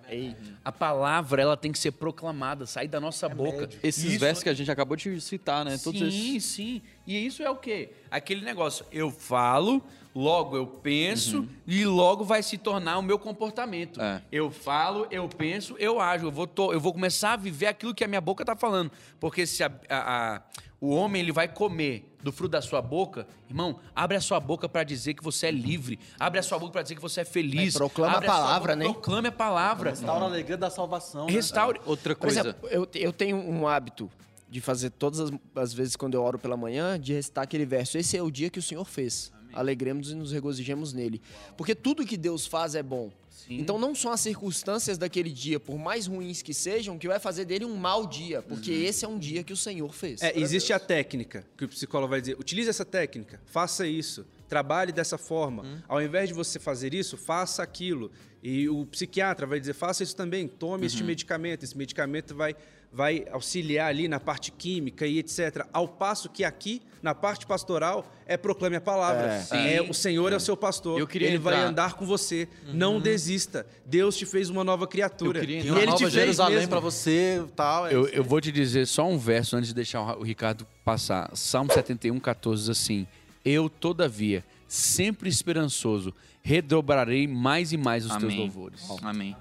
A 0.63 0.71
palavra, 0.71 1.41
ela 1.41 1.57
tem 1.57 1.71
que 1.71 1.79
ser 1.79 1.91
proclamada, 1.93 2.67
sair 2.67 2.87
da 2.87 2.99
nossa 2.99 3.27
boca. 3.27 3.67
Esses 3.81 4.03
Isso- 4.03 4.19
versos 4.19 4.43
que 4.43 4.49
a 4.49 4.53
gente 4.53 4.69
acabou 4.69 4.95
de 4.95 5.19
citar, 5.19 5.65
né? 5.65 5.79
Todos 5.83 5.99
sim, 5.99 6.35
esses. 6.37 6.43
sim. 6.51 6.81
E 7.07 7.25
isso 7.25 7.41
é 7.41 7.49
o 7.49 7.55
quê? 7.55 7.89
Aquele 8.11 8.41
negócio, 8.45 8.85
eu 8.91 9.09
falo, 9.09 9.81
logo 10.13 10.55
eu 10.55 10.67
penso 10.67 11.47
e 11.65 11.85
logo 11.85 12.23
vai 12.23 12.43
se 12.43 12.55
tornar 12.57 12.99
o 12.99 13.01
meu 13.01 13.17
comportamento. 13.17 13.99
É. 13.99 14.21
Eu 14.31 14.51
falo, 14.51 15.07
eu 15.09 15.27
penso, 15.27 15.75
eu 15.79 15.99
ajo. 15.99 16.27
Eu 16.27 16.31
vou, 16.31 16.45
to- 16.45 16.71
eu 16.71 16.79
vou 16.79 16.93
começar 16.93 17.33
a 17.33 17.35
viver 17.37 17.65
aquilo 17.65 17.95
que 17.95 18.03
a 18.03 18.07
minha 18.07 18.21
boca 18.21 18.43
está 18.43 18.55
falando. 18.55 18.91
Porque 19.19 19.47
se 19.47 19.63
a- 19.63 19.71
a- 19.89 20.35
a- 20.35 20.41
O 20.79 20.89
homem 20.89 21.21
ele 21.21 21.31
vai 21.31 21.47
comer 21.47 22.15
do 22.21 22.31
fruto 22.31 22.51
da 22.51 22.61
sua 22.61 22.81
boca. 22.81 23.27
Irmão, 23.49 23.79
abre 23.95 24.15
a 24.15 24.21
sua 24.21 24.39
boca 24.39 24.69
para 24.69 24.83
dizer 24.83 25.15
que 25.15 25.23
você 25.23 25.47
é 25.47 25.51
livre. 25.51 25.97
Abre 26.19 26.39
a 26.39 26.43
sua 26.43 26.59
boca 26.59 26.73
para 26.73 26.83
dizer 26.83 26.95
que 26.95 27.01
você 27.01 27.21
é 27.21 27.25
feliz. 27.25 27.75
É, 27.75 27.77
proclama 27.79 28.17
abre 28.17 28.27
a 28.27 28.31
palavra, 28.31 28.73
boca, 28.73 28.75
né? 28.75 28.93
Proclame 28.93 29.27
a 29.27 29.31
palavra. 29.31 29.89
Restaura 29.89 30.25
a 30.25 30.27
alegria 30.27 30.57
da 30.57 30.69
salvação. 30.69 31.25
né? 31.25 31.31
Restaure. 31.31 31.81
Outra 31.85 32.15
Por 32.15 32.21
coisa. 32.21 32.39
exemplo, 32.41 32.69
eu, 32.69 32.87
eu 32.93 33.11
tenho 33.11 33.37
um 33.37 33.67
hábito 33.67 34.09
de 34.49 34.61
fazer 34.61 34.91
todas 34.91 35.19
as, 35.19 35.31
as 35.55 35.73
vezes 35.73 35.95
quando 35.95 36.13
eu 36.13 36.21
oro 36.23 36.37
pela 36.37 36.55
manhã, 36.55 36.99
de 36.99 37.13
recitar 37.13 37.43
aquele 37.43 37.65
verso. 37.65 37.97
Esse 37.97 38.15
é 38.15 38.21
o 38.21 38.29
dia 38.29 38.49
que 38.49 38.59
o 38.59 38.63
Senhor 38.63 38.85
fez. 38.85 39.31
Alegremos 39.53 40.11
e 40.11 40.15
nos 40.15 40.31
regozijemos 40.31 40.93
nele. 40.93 41.21
Porque 41.55 41.73
tudo 41.73 42.05
que 42.05 42.17
Deus 42.17 42.45
faz 42.45 42.75
é 42.75 42.83
bom. 42.83 43.09
Então 43.49 43.77
não 43.77 43.93
são 43.93 44.11
as 44.11 44.21
circunstâncias 44.21 44.97
daquele 44.97 45.29
dia, 45.29 45.59
por 45.59 45.77
mais 45.77 46.07
ruins 46.07 46.41
que 46.41 46.53
sejam, 46.53 46.97
que 46.97 47.07
vai 47.07 47.19
fazer 47.19 47.45
dele 47.45 47.65
um 47.65 47.75
mau 47.75 48.05
dia. 48.05 48.41
Porque 48.41 48.71
esse 48.71 49.05
é 49.05 49.07
um 49.07 49.17
dia 49.17 49.43
que 49.43 49.53
o 49.53 49.57
Senhor 49.57 49.93
fez. 49.93 50.21
É, 50.21 50.37
existe 50.37 50.73
a 50.73 50.79
técnica 50.79 51.45
que 51.57 51.65
o 51.65 51.67
psicólogo 51.67 52.11
vai 52.11 52.21
dizer: 52.21 52.37
utilize 52.39 52.69
essa 52.69 52.85
técnica, 52.85 53.39
faça 53.45 53.85
isso, 53.87 54.25
trabalhe 54.47 54.91
dessa 54.91 55.17
forma. 55.17 55.83
Ao 55.87 56.01
invés 56.01 56.29
de 56.29 56.33
você 56.33 56.59
fazer 56.59 56.93
isso, 56.93 57.17
faça 57.17 57.61
aquilo. 57.63 58.11
E 58.41 58.69
o 58.69 58.85
psiquiatra 58.85 59.45
vai 59.45 59.59
dizer: 59.59 59.73
faça 59.73 60.03
isso 60.03 60.15
também, 60.15 60.47
tome 60.47 60.85
este 60.85 61.03
medicamento. 61.03 61.63
Esse 61.63 61.77
medicamento 61.77 62.35
vai, 62.35 62.55
vai 62.97 63.25
auxiliar 63.31 63.89
ali 63.89 64.07
na 64.07 64.19
parte 64.19 64.51
química 64.51 65.05
e 65.05 65.19
etc. 65.19 65.67
Ao 65.71 65.87
passo 65.87 66.27
que 66.29 66.43
aqui, 66.43 66.81
na 66.99 67.13
parte 67.13 67.45
pastoral, 67.45 68.11
é 68.25 68.35
proclame 68.35 68.75
a 68.75 68.81
palavra. 68.81 69.45
É. 69.51 69.75
É, 69.75 69.81
o 69.83 69.93
Senhor 69.93 70.33
é 70.33 70.35
o 70.35 70.39
seu 70.39 70.57
pastor. 70.57 70.99
Eu 70.99 71.05
queria 71.05 71.27
Ele 71.27 71.37
vai 71.37 71.53
entrar- 71.53 71.67
andar 71.69 71.93
com 71.93 72.07
você. 72.07 72.49
Não 72.73 72.99
desista. 72.99 73.67
Deus 73.85 74.17
te 74.17 74.25
fez 74.25 74.49
uma 74.49 74.63
nova 74.63 74.87
criatura. 74.87 75.37
Eu 75.37 75.41
queria 75.41 75.57
e 75.57 75.59
entrar- 75.59 75.73
Tem 75.75 75.83
uma 75.83 75.91
ele 75.91 75.91
te 75.97 76.01
nova 76.03 76.11
fez 76.11 76.13
Jerusalém 76.13 76.67
pra 76.67 76.79
você 76.79 77.45
tal. 77.55 77.85
é 77.85 77.93
Eu, 77.93 78.07
eu 78.07 78.23
vou 78.23 78.41
te 78.41 78.51
dizer 78.51 78.87
só 78.87 79.07
um 79.07 79.19
verso 79.19 79.55
antes 79.55 79.67
de 79.69 79.75
deixar 79.75 80.17
o 80.17 80.23
Ricardo 80.23 80.65
passar. 80.83 81.29
Salmo 81.35 81.71
71, 81.71 82.19
14 82.19 82.63
diz 82.63 82.69
assim: 82.71 83.05
Eu, 83.45 83.69
todavia, 83.69 84.43
sempre 84.67 85.29
esperançoso, 85.29 86.11
redobrarei 86.41 87.27
mais 87.27 87.71
e 87.71 87.77
mais 87.77 88.05
os 88.05 88.11
teus 88.13 88.23
Amém. 88.23 88.39
louvores. 88.39 88.81
Amém. 89.03 89.35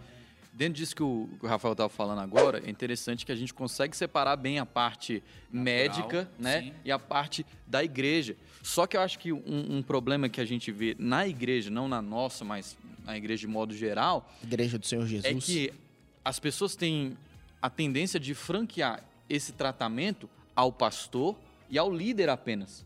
Dentro 0.56 0.72
disso 0.72 0.96
que 0.96 1.02
o 1.02 1.28
que 1.38 1.44
o 1.44 1.48
Rafael 1.48 1.72
estava 1.72 1.90
falando 1.90 2.20
agora, 2.20 2.62
é 2.66 2.70
interessante 2.70 3.26
que 3.26 3.30
a 3.30 3.36
gente 3.36 3.52
consegue 3.52 3.94
separar 3.94 4.36
bem 4.36 4.58
a 4.58 4.64
parte 4.64 5.22
médica 5.52 6.30
né, 6.38 6.62
sim. 6.62 6.72
e 6.82 6.90
a 6.90 6.98
parte 6.98 7.44
da 7.66 7.84
igreja. 7.84 8.34
Só 8.62 8.86
que 8.86 8.96
eu 8.96 9.02
acho 9.02 9.18
que 9.18 9.34
um, 9.34 9.42
um 9.76 9.82
problema 9.82 10.30
que 10.30 10.40
a 10.40 10.46
gente 10.46 10.72
vê 10.72 10.96
na 10.98 11.28
igreja, 11.28 11.68
não 11.70 11.86
na 11.86 12.00
nossa, 12.00 12.42
mas 12.42 12.74
na 13.04 13.18
igreja 13.18 13.42
de 13.42 13.46
modo 13.46 13.74
geral, 13.76 14.32
Igreja 14.42 14.78
do 14.78 14.86
Senhor 14.86 15.06
Jesus. 15.06 15.26
é 15.26 15.38
que 15.38 15.74
as 16.24 16.40
pessoas 16.40 16.74
têm 16.74 17.18
a 17.60 17.68
tendência 17.68 18.18
de 18.18 18.32
franquear 18.32 19.04
esse 19.28 19.52
tratamento 19.52 20.26
ao 20.54 20.72
pastor 20.72 21.36
e 21.68 21.76
ao 21.76 21.92
líder 21.92 22.30
apenas. 22.30 22.82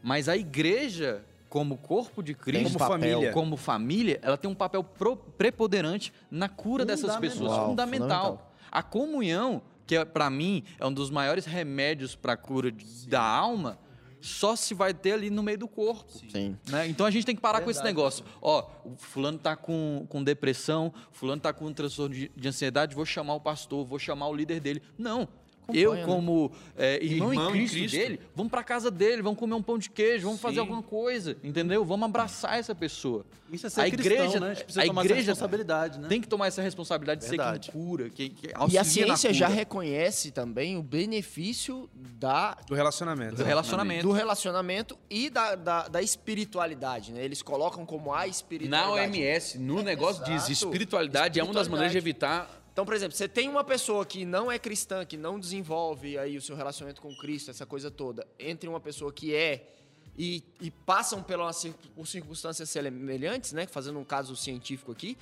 Mas 0.00 0.28
a 0.28 0.36
igreja, 0.36 1.24
como 1.50 1.76
corpo 1.76 2.22
de 2.22 2.32
Cristo, 2.32 2.64
Como 2.64 2.78
papel. 2.78 2.98
família. 3.00 3.32
como 3.32 3.56
família, 3.56 4.18
ela 4.22 4.38
tem 4.38 4.48
um 4.48 4.54
papel 4.54 4.82
pro- 4.84 5.16
preponderante 5.16 6.12
na 6.30 6.48
cura 6.48 6.84
dessas 6.86 7.16
pessoas. 7.16 7.50
Uau, 7.50 7.68
fundamental. 7.70 8.08
fundamental. 8.08 8.52
A 8.70 8.82
comunhão, 8.84 9.60
que 9.84 9.96
é, 9.96 10.04
para 10.04 10.30
mim 10.30 10.62
é 10.78 10.86
um 10.86 10.92
dos 10.92 11.10
maiores 11.10 11.44
remédios 11.44 12.14
para 12.14 12.34
a 12.34 12.36
cura 12.36 12.72
da 13.08 13.20
alma, 13.20 13.78
só 14.20 14.54
se 14.54 14.74
vai 14.74 14.94
ter 14.94 15.12
ali 15.12 15.28
no 15.28 15.42
meio 15.42 15.58
do 15.58 15.66
corpo. 15.66 16.12
Sim. 16.30 16.56
né? 16.68 16.86
Então 16.86 17.04
a 17.04 17.10
gente 17.10 17.26
tem 17.26 17.34
que 17.34 17.40
parar 17.42 17.62
com 17.62 17.70
esse 17.70 17.82
negócio. 17.82 18.24
Ó, 18.40 18.64
o 18.84 18.94
fulano 18.96 19.38
tá 19.38 19.56
com, 19.56 20.06
com 20.08 20.22
depressão, 20.22 20.92
fulano 21.10 21.40
tá 21.40 21.52
com 21.52 21.64
um 21.66 21.72
transtorno 21.72 22.14
de, 22.14 22.30
de 22.36 22.48
ansiedade, 22.48 22.94
vou 22.94 23.04
chamar 23.04 23.34
o 23.34 23.40
pastor, 23.40 23.84
vou 23.84 23.98
chamar 23.98 24.28
o 24.28 24.34
líder 24.36 24.60
dele. 24.60 24.82
Não. 24.96 25.26
Eu, 25.74 25.94
né? 25.94 26.04
como 26.04 26.50
é, 26.76 27.02
irmão, 27.04 27.32
Irmão 27.32 27.50
em 27.54 27.58
em 27.58 27.66
Cristo, 27.66 27.76
Cristo. 27.76 27.96
dele, 27.96 28.20
vamos 28.34 28.50
pra 28.50 28.62
casa 28.64 28.90
dele, 28.90 29.22
vamos 29.22 29.38
comer 29.38 29.54
um 29.54 29.62
pão 29.62 29.78
de 29.78 29.90
queijo, 29.90 30.26
vamos 30.26 30.40
fazer 30.40 30.54
Sim. 30.54 30.60
alguma 30.60 30.82
coisa, 30.82 31.36
entendeu? 31.42 31.84
Vamos 31.84 32.04
abraçar 32.06 32.58
essa 32.58 32.74
pessoa. 32.74 33.24
Isso 33.52 33.66
é 33.66 33.70
ser 33.70 33.80
a 33.80 33.90
cristão, 33.90 34.12
igreja, 34.12 34.40
né? 34.40 34.46
A 34.50 34.54
gente 34.54 34.64
precisa 34.64 34.82
a 34.82 34.86
tomar 34.86 35.00
essa 35.02 35.10
igreja 35.12 35.30
responsabilidade, 35.32 35.98
né? 35.98 36.08
Tem 36.08 36.20
que 36.20 36.28
tomar 36.28 36.46
essa 36.46 36.62
responsabilidade 36.62 37.20
de 37.22 37.26
Verdade. 37.28 37.66
ser 37.66 37.72
quem 37.72 37.80
cura, 37.82 38.10
quem, 38.10 38.30
que 38.30 38.46
E 38.46 38.52
auxilia 38.54 38.80
a 38.80 38.84
ciência 38.84 39.28
na 39.30 39.34
já 39.34 39.46
cura 39.46 39.58
reconhece 39.58 40.30
também 40.30 40.76
o 40.76 40.82
benefício 40.82 41.90
da, 41.94 42.56
Do 42.66 42.74
relacionamento. 42.74 43.36
do 43.36 43.42
relacionamento. 43.44 44.02
do 44.06 44.12
relacionamento 44.12 44.98
e 45.10 45.28
da, 45.28 45.54
da, 45.56 45.88
da 45.88 46.00
espiritualidade, 46.02 47.12
né? 47.12 47.24
Eles 47.24 47.42
colocam 47.42 47.84
como 47.84 48.12
a 48.12 48.18
Na 48.18 48.26
espiritualidade. 48.26 49.18
OMS, 49.18 49.58
no 49.58 49.82
negócio 49.82 50.24
diz 50.24 50.48
Exato. 50.48 50.52
espiritualidade 50.52 51.40
é 51.40 51.44
uma 51.44 51.52
das 51.52 51.68
maneiras 51.68 51.92
de 51.92 51.98
evitar. 51.98 52.59
Então, 52.72 52.84
por 52.84 52.94
exemplo, 52.94 53.16
você 53.16 53.28
tem 53.28 53.48
uma 53.48 53.64
pessoa 53.64 54.06
que 54.06 54.24
não 54.24 54.50
é 54.50 54.58
cristã, 54.58 55.04
que 55.04 55.16
não 55.16 55.38
desenvolve 55.38 56.16
aí 56.16 56.36
o 56.36 56.42
seu 56.42 56.54
relacionamento 56.56 57.00
com 57.02 57.14
Cristo, 57.16 57.50
essa 57.50 57.66
coisa 57.66 57.90
toda, 57.90 58.26
entre 58.38 58.68
uma 58.68 58.80
pessoa 58.80 59.12
que 59.12 59.34
é 59.34 59.74
e, 60.16 60.42
e 60.60 60.70
passam 60.70 61.22
pela, 61.22 61.52
cir- 61.52 61.74
por 61.94 62.06
circunstâncias 62.06 62.68
semelhantes, 62.70 63.52
né? 63.52 63.66
Fazendo 63.66 63.98
um 63.98 64.04
caso 64.04 64.36
científico 64.36 64.92
aqui, 64.92 65.16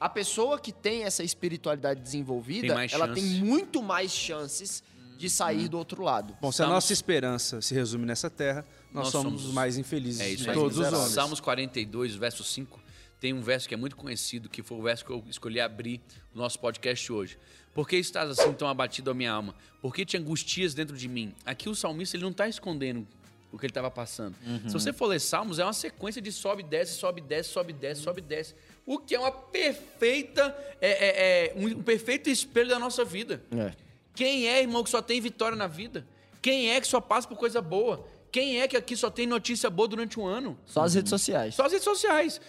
a 0.00 0.08
pessoa 0.08 0.58
que 0.58 0.72
tem 0.72 1.04
essa 1.04 1.22
espiritualidade 1.22 2.00
desenvolvida, 2.00 2.74
Tem 2.74 2.88
ela 2.92 3.08
tem 3.08 3.24
muito 3.24 3.82
mais 3.82 4.10
chances 4.12 4.82
de 5.16 5.28
sair 5.28 5.68
do 5.68 5.76
outro 5.76 6.02
lado. 6.02 6.36
Bom, 6.40 6.52
se 6.52 6.62
a 6.62 6.66
nossa 6.68 6.92
esperança 6.92 7.60
se 7.60 7.74
resume 7.74 8.06
nessa 8.06 8.30
terra, 8.30 8.64
nós, 8.92 9.04
Nós 9.04 9.08
somos 9.08 9.26
somos- 9.32 9.46
os 9.46 9.52
mais 9.52 9.76
infelizes 9.76 10.20
É 10.20 10.30
isso 10.30 10.44
de 10.44 10.50
aí. 10.50 10.54
todos 10.54 10.78
os 10.78 10.86
homens. 10.92 11.10
Salmos 11.12 11.40
42, 11.40 12.14
verso 12.14 12.44
5, 12.44 12.78
tem 13.20 13.32
um 13.32 13.40
verso 13.40 13.68
que 13.68 13.74
é 13.74 13.76
muito 13.76 13.96
conhecido, 13.96 14.48
que 14.48 14.62
foi 14.62 14.78
o 14.78 14.82
verso 14.82 15.04
que 15.04 15.10
eu 15.10 15.24
escolhi 15.28 15.60
abrir 15.60 16.00
o 16.34 16.38
nosso 16.38 16.58
podcast 16.58 17.12
hoje. 17.12 17.38
Por 17.74 17.88
que 17.88 17.96
estás 17.96 18.30
assim 18.30 18.52
tão 18.52 18.68
abatido 18.68 19.10
a 19.10 19.14
minha 19.14 19.32
alma? 19.32 19.54
Por 19.80 19.94
que 19.94 20.04
te 20.04 20.16
angustias 20.16 20.74
dentro 20.74 20.96
de 20.96 21.08
mim? 21.08 21.34
Aqui 21.44 21.68
o 21.68 21.74
salmista 21.74 22.16
ele 22.16 22.24
não 22.24 22.30
está 22.30 22.48
escondendo 22.48 23.06
o 23.52 23.58
que 23.58 23.64
ele 23.66 23.70
estava 23.70 23.90
passando. 23.90 24.34
Se 24.66 24.72
você 24.72 24.92
for 24.92 25.06
ler 25.06 25.20
Salmos, 25.20 25.58
é 25.58 25.64
uma 25.64 25.72
sequência 25.72 26.20
de 26.20 26.30
sobe, 26.30 26.62
desce, 26.62 26.94
sobe, 26.98 27.20
desce, 27.20 27.50
sobe, 27.50 27.72
desce, 27.72 28.02
sobe, 28.02 28.20
desce. 28.20 28.54
O 28.84 28.98
que 28.98 29.14
é 29.14 29.18
uma 29.20 29.30
perfeita, 29.32 30.56
é, 30.80 30.90
é- 30.90 31.46
é 31.48 31.54
um, 31.56 31.66
um 31.78 31.82
perfeito 31.82 32.28
espelho 32.28 32.68
da 32.68 32.78
nossa 32.78 33.04
vida. 33.04 33.42
É. 33.52 33.72
Quem 34.14 34.48
é, 34.48 34.60
irmão, 34.60 34.82
que 34.84 34.90
só 34.90 35.00
tem 35.00 35.20
vitória 35.20 35.56
na 35.56 35.66
vida? 35.66 36.06
Quem 36.42 36.70
é 36.70 36.80
que 36.80 36.86
só 36.86 37.00
passa 37.00 37.26
por 37.28 37.36
coisa 37.38 37.60
boa? 37.62 38.06
Quem 38.30 38.60
é 38.60 38.68
que 38.68 38.76
aqui 38.76 38.96
só 38.96 39.08
tem 39.10 39.26
notícia 39.26 39.70
boa 39.70 39.88
durante 39.88 40.18
um 40.20 40.26
ano? 40.26 40.58
Só 40.66 40.82
as 40.82 40.94
redes 40.94 41.08
sociais. 41.10 41.54
Só 41.54 41.64
as 41.64 41.72
redes 41.72 41.84
sociais. 41.84 42.40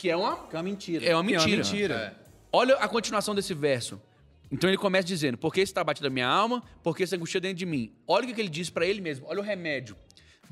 Que 0.00 0.08
é 0.10 0.16
uma, 0.16 0.36
Que 0.46 0.56
é 0.56 0.58
uma 0.58 0.62
mentira. 0.62 1.04
é 1.04 1.14
uma 1.14 1.24
Que 1.24 1.34
é 1.34 1.38
uma 1.38 1.46
mentira. 1.46 1.62
mentira. 1.62 2.20
Olha 2.52 2.74
a 2.76 2.88
continuação 2.88 3.34
desse 3.34 3.52
verso. 3.52 4.00
Então 4.50 4.68
ele 4.68 4.76
começa 4.78 5.06
dizendo: 5.06 5.36
Por 5.36 5.52
que 5.52 5.60
está 5.60 5.84
batida 5.84 6.08
a 6.08 6.10
minha 6.10 6.26
alma? 6.26 6.62
Por 6.82 6.96
que 6.96 7.02
essa 7.02 7.16
angústia 7.16 7.40
dentro 7.40 7.58
de 7.58 7.66
mim? 7.66 7.92
Olha 8.06 8.28
o 8.28 8.34
que 8.34 8.40
ele 8.40 8.48
diz 8.48 8.70
para 8.70 8.86
ele 8.86 9.00
mesmo. 9.00 9.26
Olha 9.28 9.40
o 9.40 9.42
remédio. 9.42 9.94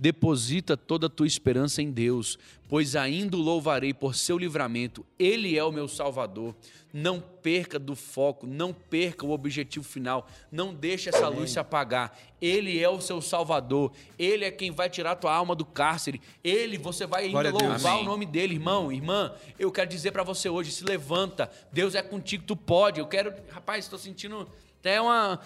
Deposita 0.01 0.77
toda 0.77 1.09
a 1.09 1.11
tua 1.11 1.27
esperança 1.27 1.83
em 1.83 1.91
Deus, 1.91 2.39
pois 2.69 2.95
ainda 2.95 3.37
o 3.37 3.41
louvarei 3.41 3.93
por 3.93 4.15
seu 4.15 4.39
livramento. 4.39 5.05
Ele 5.19 5.59
é 5.59 5.65
o 5.65 5.73
meu 5.73 5.89
Salvador. 5.89 6.55
Não 6.93 7.21
perca 7.21 7.81
do 7.81 7.97
foco, 7.97 8.47
não 8.47 8.73
perca 8.73 9.27
o 9.27 9.33
objetivo 9.33 9.85
final. 9.85 10.29
Não 10.53 10.73
deixe 10.73 11.09
essa 11.09 11.27
luz 11.27 11.51
se 11.51 11.59
apagar. 11.59 12.17
Ele 12.41 12.79
é 12.79 12.89
o 12.89 13.01
seu 13.01 13.21
Salvador. 13.21 13.91
Ele 14.17 14.45
é 14.45 14.53
quem 14.53 14.71
vai 14.71 14.89
tirar 14.89 15.17
tua 15.17 15.35
alma 15.35 15.57
do 15.57 15.65
cárcere. 15.65 16.23
Ele, 16.45 16.79
você 16.79 17.05
vai 17.05 17.25
ainda 17.25 17.51
louvar 17.51 17.95
Amém. 17.95 18.03
o 18.03 18.05
nome 18.05 18.25
dele, 18.25 18.55
irmão, 18.55 18.93
irmã. 18.93 19.35
Eu 19.59 19.73
quero 19.73 19.91
dizer 19.91 20.13
pra 20.13 20.23
você 20.23 20.49
hoje, 20.49 20.71
se 20.71 20.85
levanta. 20.85 21.51
Deus 21.73 21.97
é 21.97 22.03
contigo, 22.03 22.45
tu 22.47 22.55
pode. 22.55 23.01
Eu 23.01 23.07
quero, 23.09 23.35
rapaz, 23.51 23.85
estou 23.85 23.99
sentindo 23.99 24.49
até 24.79 25.01
uma 25.01 25.41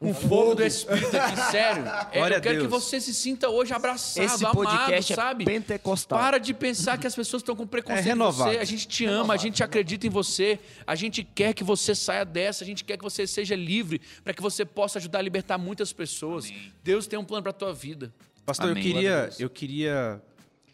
um 0.00 0.12
fogo 0.12 0.54
do 0.54 0.62
Espírito 0.62 1.16
aqui, 1.16 1.40
sério. 1.50 1.84
É, 2.12 2.18
Glória 2.18 2.34
eu 2.34 2.38
a 2.38 2.40
quero 2.42 2.54
que 2.60 2.68
Deus. 2.68 2.82
você 2.84 3.00
se 3.00 3.14
sinta 3.14 3.48
hoje 3.48 3.72
abraçado, 3.72 4.24
Esse 4.24 4.44
amado, 4.44 4.54
podcast 4.56 5.12
é 5.12 5.16
sabe? 5.16 5.44
pentecostal. 5.44 6.18
Para 6.18 6.38
de 6.38 6.52
pensar 6.52 6.98
que 6.98 7.06
as 7.06 7.14
pessoas 7.14 7.40
estão 7.42 7.56
com 7.56 7.66
preconceito 7.66 8.00
É 8.00 8.02
com 8.02 8.08
renovado. 8.08 8.50
você. 8.52 8.58
A 8.58 8.64
gente 8.64 8.86
te 8.86 9.06
ama, 9.06 9.32
a 9.34 9.36
gente 9.38 9.62
acredita 9.62 10.06
em 10.06 10.10
você. 10.10 10.58
A 10.86 10.94
gente 10.94 11.24
quer 11.24 11.54
que 11.54 11.64
você 11.64 11.94
saia 11.94 12.24
dessa, 12.24 12.64
a 12.64 12.66
gente 12.66 12.84
quer 12.84 12.98
que 12.98 13.04
você 13.04 13.26
seja 13.26 13.54
livre 13.56 14.00
para 14.22 14.34
que 14.34 14.42
você 14.42 14.64
possa 14.64 14.98
ajudar 14.98 15.20
a 15.20 15.22
libertar 15.22 15.56
muitas 15.56 15.92
pessoas. 15.92 16.52
Deus 16.82 17.06
tem 17.06 17.18
um 17.18 17.24
plano 17.24 17.42
para 17.42 17.52
tua 17.52 17.72
vida. 17.72 18.12
Pastor, 18.44 18.70
Amém. 18.72 18.84
eu 18.86 18.92
queria, 18.92 19.30
eu 19.38 19.48
queria 19.50 20.22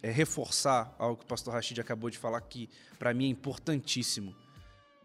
é, 0.02 0.10
reforçar 0.10 0.92
algo 0.98 1.18
que 1.18 1.24
o 1.24 1.28
pastor 1.28 1.54
Rashid 1.54 1.78
acabou 1.80 2.10
de 2.10 2.18
falar 2.18 2.40
que 2.40 2.68
para 2.98 3.14
mim 3.14 3.26
é 3.26 3.28
importantíssimo. 3.28 4.34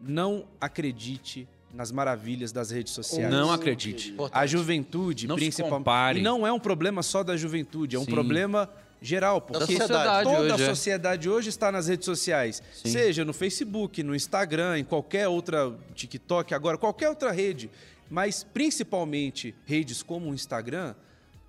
Não 0.00 0.48
acredite 0.60 1.48
nas 1.76 1.92
maravilhas 1.92 2.50
das 2.52 2.70
redes 2.70 2.92
sociais. 2.94 3.30
Não 3.30 3.52
acredite. 3.52 4.14
A 4.32 4.46
juventude, 4.46 5.26
Não 5.28 5.36
principalmente. 5.36 6.18
E 6.18 6.22
não 6.22 6.46
é 6.46 6.52
um 6.52 6.58
problema 6.58 7.02
só 7.02 7.22
da 7.22 7.36
juventude, 7.36 7.94
é 7.94 7.98
um 7.98 8.04
Sim. 8.04 8.10
problema 8.10 8.68
geral. 9.00 9.42
Porque 9.42 9.58
Da 9.58 9.66
sociedade 9.66 10.24
toda 10.24 10.40
hoje, 10.40 10.62
a 10.62 10.64
é. 10.64 10.68
sociedade 10.68 11.28
hoje 11.28 11.48
está 11.50 11.70
nas 11.70 11.86
redes 11.86 12.06
sociais. 12.06 12.62
Seja 12.72 13.24
no 13.24 13.34
Facebook, 13.34 14.02
no 14.02 14.14
Instagram, 14.16 14.78
em 14.78 14.84
qualquer 14.84 15.28
outra 15.28 15.72
TikTok, 15.94 16.54
agora, 16.54 16.78
qualquer 16.78 17.10
outra 17.10 17.30
rede. 17.30 17.70
Mas 18.10 18.42
principalmente 18.42 19.54
redes 19.66 20.02
como 20.02 20.30
o 20.30 20.34
Instagram. 20.34 20.94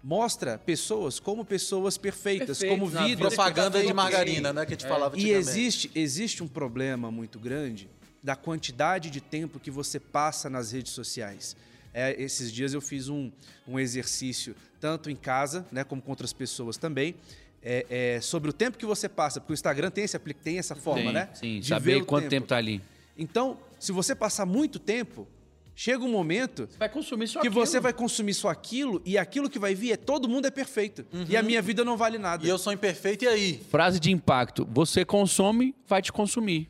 Mostra 0.03 0.57
pessoas 0.59 1.19
como 1.19 1.43
pessoas 1.43 1.97
perfeitas, 1.97 2.59
Perfeitos 2.59 2.79
como 2.79 2.93
na 2.93 3.07
vida. 3.07 3.17
vida. 3.17 3.27
Propaganda 3.29 3.83
de 3.83 3.93
margarina, 3.93 4.53
né? 4.53 4.65
Que 4.65 4.73
a 4.73 4.77
gente 4.77 4.87
falava 4.87 5.17
E 5.17 5.31
existe, 5.31 5.91
existe 5.95 6.41
um 6.43 6.47
problema 6.47 7.11
muito 7.11 7.39
grande 7.39 7.89
da 8.27 8.35
quantidade 8.35 9.09
de 9.09 9.21
tempo 9.21 9.57
que 9.57 9.71
você 9.71 10.01
passa 10.01 10.49
nas 10.49 10.73
redes 10.73 10.91
sociais. 10.91 11.55
É, 11.93 12.13
esses 12.21 12.51
dias 12.51 12.73
eu 12.73 12.81
fiz 12.81 13.07
um, 13.07 13.31
um 13.65 13.79
exercício, 13.79 14.53
tanto 14.81 15.09
em 15.09 15.15
casa, 15.15 15.65
né, 15.71 15.85
como 15.85 16.01
com 16.01 16.09
outras 16.11 16.33
pessoas 16.33 16.75
também, 16.75 17.15
é, 17.63 17.85
é, 18.17 18.19
sobre 18.21 18.49
o 18.49 18.53
tempo 18.53 18.77
que 18.77 18.85
você 18.85 19.07
passa, 19.07 19.39
porque 19.39 19.53
o 19.53 19.55
Instagram 19.55 19.89
tem, 19.89 20.03
esse, 20.03 20.19
tem 20.43 20.59
essa 20.59 20.75
forma, 20.75 21.05
Sim, 21.07 21.13
né? 21.13 21.29
Sim, 21.33 21.59
de 21.61 21.67
saber 21.67 21.93
ver 21.93 22.01
o 22.01 22.05
quanto 22.05 22.27
tempo. 22.27 22.47
tá 22.47 22.57
ali. 22.57 22.81
Então, 23.17 23.57
se 23.79 23.93
você 23.93 24.13
passar 24.13 24.45
muito 24.45 24.77
tempo, 24.77 25.25
chega 25.73 26.03
um 26.03 26.11
momento 26.11 26.67
Você 26.69 26.77
vai 26.77 26.89
consumir 26.89 27.27
só 27.29 27.39
que 27.39 27.47
aquilo. 27.47 27.65
você 27.65 27.79
vai 27.79 27.93
consumir 27.93 28.33
só 28.33 28.49
aquilo 28.49 29.01
e 29.05 29.17
aquilo 29.17 29.49
que 29.49 29.57
vai 29.57 29.73
vir 29.73 29.93
é 29.93 29.95
todo 29.97 30.27
mundo 30.27 30.47
é 30.47 30.51
perfeito. 30.51 31.05
E 31.13 31.33
Uhum. 31.33 31.39
a 31.39 31.43
minha 31.43 31.61
vida 31.61 31.85
não 31.85 31.95
vale 31.95 32.17
nada. 32.17 32.45
E 32.45 32.49
eu 32.49 32.57
sou 32.57 32.73
imperfeito, 32.73 33.23
e 33.23 33.27
aí? 33.29 33.61
Frase 33.71 34.01
de 34.01 34.11
impacto. 34.11 34.67
Você 34.73 35.05
consome, 35.05 35.73
vai 35.87 36.01
te 36.01 36.11
consumir. 36.11 36.69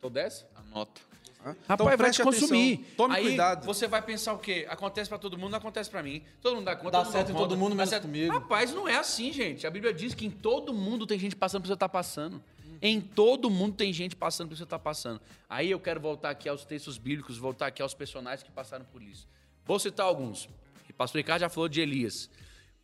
Gostou 0.00 0.10
dessa? 0.10 0.48
Anota. 0.54 0.98
Hã? 1.44 1.56
Rapaz, 1.68 1.94
então, 1.94 1.96
vai 1.98 2.10
te 2.10 2.22
consumir. 2.22 2.74
atenção, 2.74 2.94
Tome 2.96 3.14
Aí, 3.16 3.22
cuidado. 3.24 3.66
Você 3.66 3.86
vai 3.86 4.00
pensar 4.00 4.32
o 4.32 4.38
quê? 4.38 4.66
Acontece 4.68 5.10
pra 5.10 5.18
todo 5.18 5.36
mundo, 5.36 5.50
não 5.50 5.58
acontece 5.58 5.90
pra 5.90 6.02
mim. 6.02 6.22
Todo 6.40 6.56
mundo 6.56 6.64
dá 6.64 6.74
conta. 6.76 6.90
Dá 6.90 6.98
todo 6.98 7.04
mundo 7.06 7.12
certo 7.12 7.30
em 7.30 7.34
todo 7.34 7.56
mundo, 7.56 7.68
dá 7.70 7.76
menos 7.76 7.90
certo. 7.90 8.02
comigo. 8.04 8.32
Rapaz, 8.32 8.72
não 8.72 8.88
é 8.88 8.96
assim, 8.96 9.30
gente. 9.30 9.66
A 9.66 9.70
Bíblia 9.70 9.92
diz 9.92 10.14
que 10.14 10.24
em 10.24 10.30
todo 10.30 10.72
mundo 10.72 11.06
tem 11.06 11.18
gente 11.18 11.36
passando 11.36 11.60
por 11.62 11.66
que 11.66 11.72
você 11.74 11.76
tá 11.76 11.88
passando. 11.88 12.42
Em 12.82 12.98
todo 12.98 13.50
mundo 13.50 13.76
tem 13.76 13.92
gente 13.92 14.16
passando 14.16 14.48
por 14.48 14.54
que 14.54 14.58
você 14.58 14.66
tá 14.66 14.78
passando. 14.78 15.20
Aí 15.48 15.70
eu 15.70 15.78
quero 15.78 16.00
voltar 16.00 16.30
aqui 16.30 16.48
aos 16.48 16.64
textos 16.64 16.96
bíblicos, 16.96 17.36
voltar 17.36 17.66
aqui 17.66 17.82
aos 17.82 17.92
personagens 17.92 18.42
que 18.42 18.50
passaram 18.50 18.86
por 18.86 19.02
isso. 19.02 19.28
Vou 19.66 19.78
citar 19.78 20.06
alguns. 20.06 20.46
O 20.88 20.94
pastor 20.94 21.18
Ricardo 21.18 21.40
já 21.42 21.48
falou 21.50 21.68
de 21.68 21.80
Elias. 21.80 22.30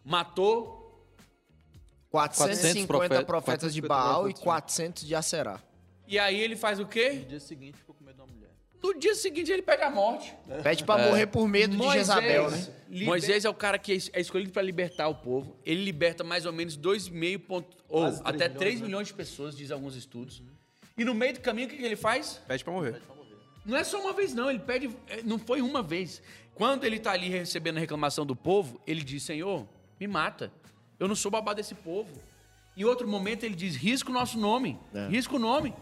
Matou 0.05 1.03
450 2.11 2.87
profetas- 2.87 3.25
profetas 3.25 3.75
de 3.75 3.81
450 3.81 3.89
Baal 3.89 4.29
e 4.29 4.33
profetas. 4.33 4.45
400 4.45 5.07
de 5.07 5.15
Acerá. 5.15 5.61
E 6.07 6.19
aí 6.19 6.41
ele 6.41 6.57
faz 6.57 6.79
o 6.81 6.87
quê? 6.87 7.11
No 7.23 7.25
dia 7.27 7.41
seguinte 7.41 7.79
ficou 7.79 7.95
com 7.95 8.05
medo 8.05 8.17
da 8.19 8.27
mulher. 8.27 8.51
No 8.83 8.95
dia 8.99 9.15
seguinte 9.15 9.51
ele 9.51 9.63
pede 9.63 9.83
a 9.83 9.91
morte. 9.91 10.33
Pede 10.63 10.85
pra 10.85 10.99
morrer 10.99 11.27
por 11.27 11.49
medo 11.49 11.77
de 11.77 11.93
Jezabel, 11.93 12.51
né? 12.51 12.69
liber- 12.89 13.07
Moisés 13.07 13.45
é 13.45 13.49
o 13.51 13.55
cara 13.55 13.79
que 13.79 13.93
é 14.13 14.21
escolhido 14.21 14.53
para 14.53 14.63
libertar 14.63 15.09
o 15.09 15.15
povo. 15.15 15.57
Ele 15.65 15.83
liberta 15.83 16.23
mais 16.23 16.47
ou 16.47 16.53
menos 16.53 16.77
2,5 16.77 17.39
ponto, 17.41 17.77
ou 17.89 18.03
Quase 18.03 18.21
até 18.25 18.45
milhões, 18.49 18.59
3 18.59 18.81
né? 18.81 18.87
milhões 18.87 19.07
de 19.09 19.15
pessoas, 19.15 19.57
diz 19.57 19.71
alguns 19.71 19.97
estudos. 19.97 20.43
E 20.97 21.05
no 21.05 21.15
meio 21.15 21.35
do 21.35 21.41
caminho, 21.41 21.67
o 21.67 21.71
que, 21.71 21.77
que 21.77 21.85
ele 21.85 21.97
faz? 21.97 22.41
Pede 22.47 22.63
pra 22.63 22.73
morrer. 22.73 23.01
Não 23.65 23.77
é 23.77 23.83
só 23.83 24.01
uma 24.01 24.13
vez, 24.13 24.33
não. 24.33 24.49
Ele 24.49 24.61
pede. 24.61 24.89
é, 25.09 25.23
Não 25.23 25.39
foi 25.39 25.61
uma 25.61 25.83
vez. 25.83 26.23
Quando 26.55 26.85
ele 26.85 26.97
está 26.97 27.13
ali 27.13 27.29
recebendo 27.29 27.79
a 27.79 27.81
reclamação 27.81 28.25
do 28.25 28.37
povo, 28.37 28.81
ele 28.87 29.03
diz: 29.03 29.23
Senhor, 29.25 29.67
me 29.99 30.07
mata. 30.07 30.53
Eu 31.01 31.09
não 31.09 31.17
sou 31.17 31.31
babá 31.31 31.53
desse 31.53 31.75
povo. 31.75 32.09
Em 32.77 32.85
outro 32.85 33.09
momento, 33.09 33.43
ele 33.45 33.55
diz: 33.57 33.75
risca 33.75 34.09
o 34.11 34.13
nosso 34.13 34.39
nome. 34.39 34.79
Risca 35.11 35.35
o 35.35 35.39
nome. 35.39 35.75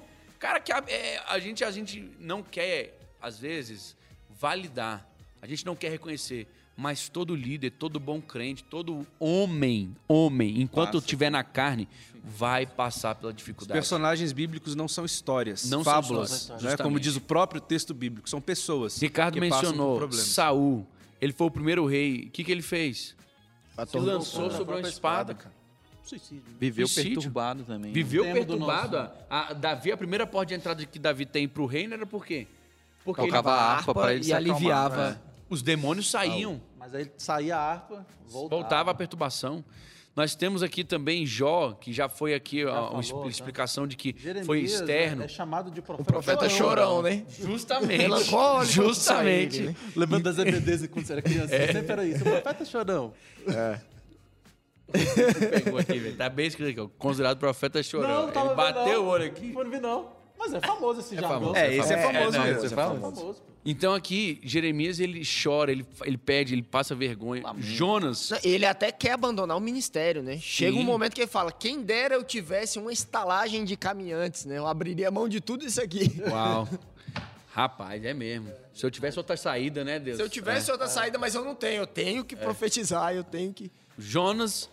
Cara, 0.44 0.60
que 0.60 0.70
a, 0.70 0.84
é, 0.88 1.22
a 1.26 1.38
gente, 1.38 1.64
a 1.64 1.70
gente 1.70 2.06
não 2.20 2.42
quer, 2.42 2.98
às 3.18 3.38
vezes, 3.38 3.96
validar. 4.38 5.08
A 5.40 5.46
gente 5.46 5.64
não 5.64 5.74
quer 5.74 5.90
reconhecer. 5.90 6.46
Mas 6.76 7.08
todo 7.08 7.34
líder, 7.34 7.70
todo 7.70 7.98
bom 7.98 8.20
crente, 8.20 8.62
todo 8.62 9.06
homem, 9.18 9.96
homem, 10.06 10.60
enquanto 10.60 10.92
Passa. 10.92 10.98
estiver 10.98 11.30
na 11.30 11.42
carne, 11.42 11.88
vai 12.22 12.66
passar 12.66 13.14
pela 13.14 13.30
Os 13.30 13.36
dificuldade. 13.38 13.72
personagens 13.72 14.32
bíblicos 14.32 14.74
não 14.74 14.86
são 14.86 15.06
histórias, 15.06 15.64
Não 15.64 15.82
são 15.82 15.92
fábulas, 15.94 16.32
histórias, 16.32 16.62
né? 16.62 16.76
como 16.76 17.00
diz 17.00 17.16
o 17.16 17.22
próprio 17.22 17.58
texto 17.62 17.94
bíblico, 17.94 18.28
são 18.28 18.40
pessoas. 18.40 19.00
Ricardo 19.00 19.40
mencionou. 19.40 20.12
Saul. 20.12 20.86
Ele 21.22 21.32
foi 21.32 21.46
o 21.46 21.50
primeiro 21.50 21.86
rei. 21.86 22.26
O 22.26 22.30
que, 22.30 22.44
que 22.44 22.52
ele 22.52 22.60
fez? 22.60 23.16
Se 23.86 23.96
lançou 23.96 24.50
sobre 24.50 24.74
uma 24.74 24.86
espada, 24.86 25.32
espada. 25.32 25.34
cara. 25.34 25.63
Suicídio. 26.04 26.42
Viveu 26.60 26.86
Suicídio. 26.86 27.14
perturbado 27.16 27.64
também. 27.64 27.88
né? 27.88 27.94
Viveu 27.94 28.24
perturbado. 28.24 28.96
nosso- 28.98 29.10
A, 29.30 29.50
a- 29.50 29.52
Davi, 29.54 29.90
a 29.92 29.96
primeira 29.96 30.26
porta 30.26 30.46
de 30.50 30.54
entrada 30.54 30.84
que 30.84 30.98
Davi 30.98 31.24
tem 31.26 31.48
pro 31.48 31.66
reino 31.66 31.94
era 31.94 32.06
por 32.06 32.24
quê? 32.26 32.46
Porque 33.04 33.20
ele- 33.22 33.28
Tocava 33.28 33.52
a 33.52 33.72
harpa 33.76 33.94
para 33.94 34.12
ele 34.12 34.20
e 34.20 34.24
se 34.24 34.32
acalmar. 34.32 34.54
aliviava. 34.56 35.22
os 35.50 35.62
demônios 35.62 36.10
saíam. 36.10 36.60
Mas 36.78 36.94
aí 36.94 37.10
saía 37.18 37.56
a 37.56 37.60
harpa, 37.72 38.06
voltava. 38.28 38.48
Voltava 38.62 38.90
a 38.90 38.94
perturbação. 38.94 39.64
Nós 40.16 40.34
temos 40.36 40.62
aqui 40.62 40.84
também 40.84 41.26
Jó, 41.26 41.72
que 41.72 41.92
já 41.92 42.08
foi 42.08 42.34
aqui 42.34 42.64
ó, 42.64 42.70
uma 42.70 42.82
falou, 42.86 43.00
expli- 43.00 43.20
tá? 43.22 43.28
explicação 43.28 43.86
de 43.86 43.96
que 43.96 44.14
Jeremias 44.16 44.46
foi 44.46 44.60
externo. 44.60 45.22
É, 45.22 45.24
é 45.24 45.28
chamado 45.28 45.70
de 45.72 45.82
profeta, 45.82 46.12
Profeta 46.12 46.48
chorão, 46.48 47.02
né? 47.02 47.24
Justamente. 47.40 47.98
Melancólico, 47.98 48.72
Justamente. 48.72 49.60
né? 49.62 49.76
Lembrando 49.96 50.22
das 50.22 50.38
EBDs 50.38 50.86
quando 50.86 51.04
você 51.04 51.12
era 51.14 51.22
criança, 51.22 51.54
É. 51.54 51.72
sempre 51.72 51.92
era 51.92 52.06
isso. 52.06 52.20
O 52.20 52.24
profeta 52.30 52.64
chorão. 52.64 53.12
Pegou 55.64 55.78
aqui, 55.78 55.98
velho. 55.98 56.16
Tá 56.16 56.28
bem 56.28 56.46
escrito 56.46 56.70
aqui, 56.70 56.80
ó. 56.80 56.88
Considerado 56.98 57.38
profeta 57.38 57.82
chorão. 57.82 58.30
tava 58.30 58.46
Ele 58.48 58.54
bateu 58.54 58.84
vendo, 58.84 59.00
o 59.02 59.06
olho 59.06 59.24
aqui. 59.26 59.52
Não 59.52 59.70
vi 59.70 59.80
não. 59.80 60.24
Mas 60.38 60.52
é 60.52 60.60
famoso 60.60 61.00
esse 61.00 61.14
jargão. 61.14 61.30
famoso. 61.30 61.56
É, 61.56 61.74
esse 61.76 61.92
é, 61.92 61.96
É, 61.98 62.02
famoso 62.02 62.36
não, 62.38 62.44
mesmo. 62.44 62.64
esse 62.64 62.74
é 62.74 62.78
É 62.78 62.84
famoso. 62.84 63.20
pô. 63.22 63.34
Então 63.66 63.94
aqui, 63.94 64.40
Jeremias, 64.42 65.00
ele 65.00 65.22
chora, 65.24 65.72
ele, 65.72 65.86
ele 66.04 66.18
pede, 66.18 66.52
ele 66.54 66.62
passa 66.62 66.94
vergonha. 66.94 67.42
Jonas, 67.58 68.30
Ele 68.44 68.66
até 68.66 68.92
quer 68.92 69.12
abandonar 69.12 69.56
o 69.56 69.60
ministério, 69.60 70.22
né? 70.22 70.36
Chega 70.38 70.76
um 70.76 70.80
Sim. 70.80 70.84
momento 70.86 71.14
que 71.14 71.22
ele 71.22 71.30
fala: 71.30 71.50
quem 71.50 71.80
dera 71.82 72.14
eu 72.14 72.22
tivesse 72.22 72.78
uma 72.78 72.92
estalagem 72.92 73.64
de 73.64 73.74
caminhantes, 73.76 74.44
né? 74.44 74.58
Eu 74.58 74.66
abriria 74.66 75.10
mão 75.10 75.26
de 75.28 75.40
tudo 75.40 75.64
isso 75.64 75.80
aqui. 75.80 76.12
Uau. 76.28 76.68
Rapaz, 77.52 78.04
é 78.04 78.12
mesmo. 78.12 78.50
Se 78.74 78.84
eu 78.84 78.90
tivesse 78.90 79.16
outra 79.18 79.36
saída, 79.36 79.84
né, 79.84 79.98
Deus? 80.00 80.16
Se 80.16 80.22
eu 80.22 80.28
tivesse 80.28 80.70
outra 80.72 80.88
saída, 80.88 81.18
mas 81.18 81.34
eu 81.36 81.44
não 81.44 81.54
tenho. 81.54 81.82
Eu 81.82 81.86
tenho 81.86 82.20
É. 82.20 82.24
que 82.24 82.34
profetizar, 82.36 83.14
eu 83.14 83.22
tenho 83.24 83.52
que. 83.54 83.70
Jonas, 83.96 84.68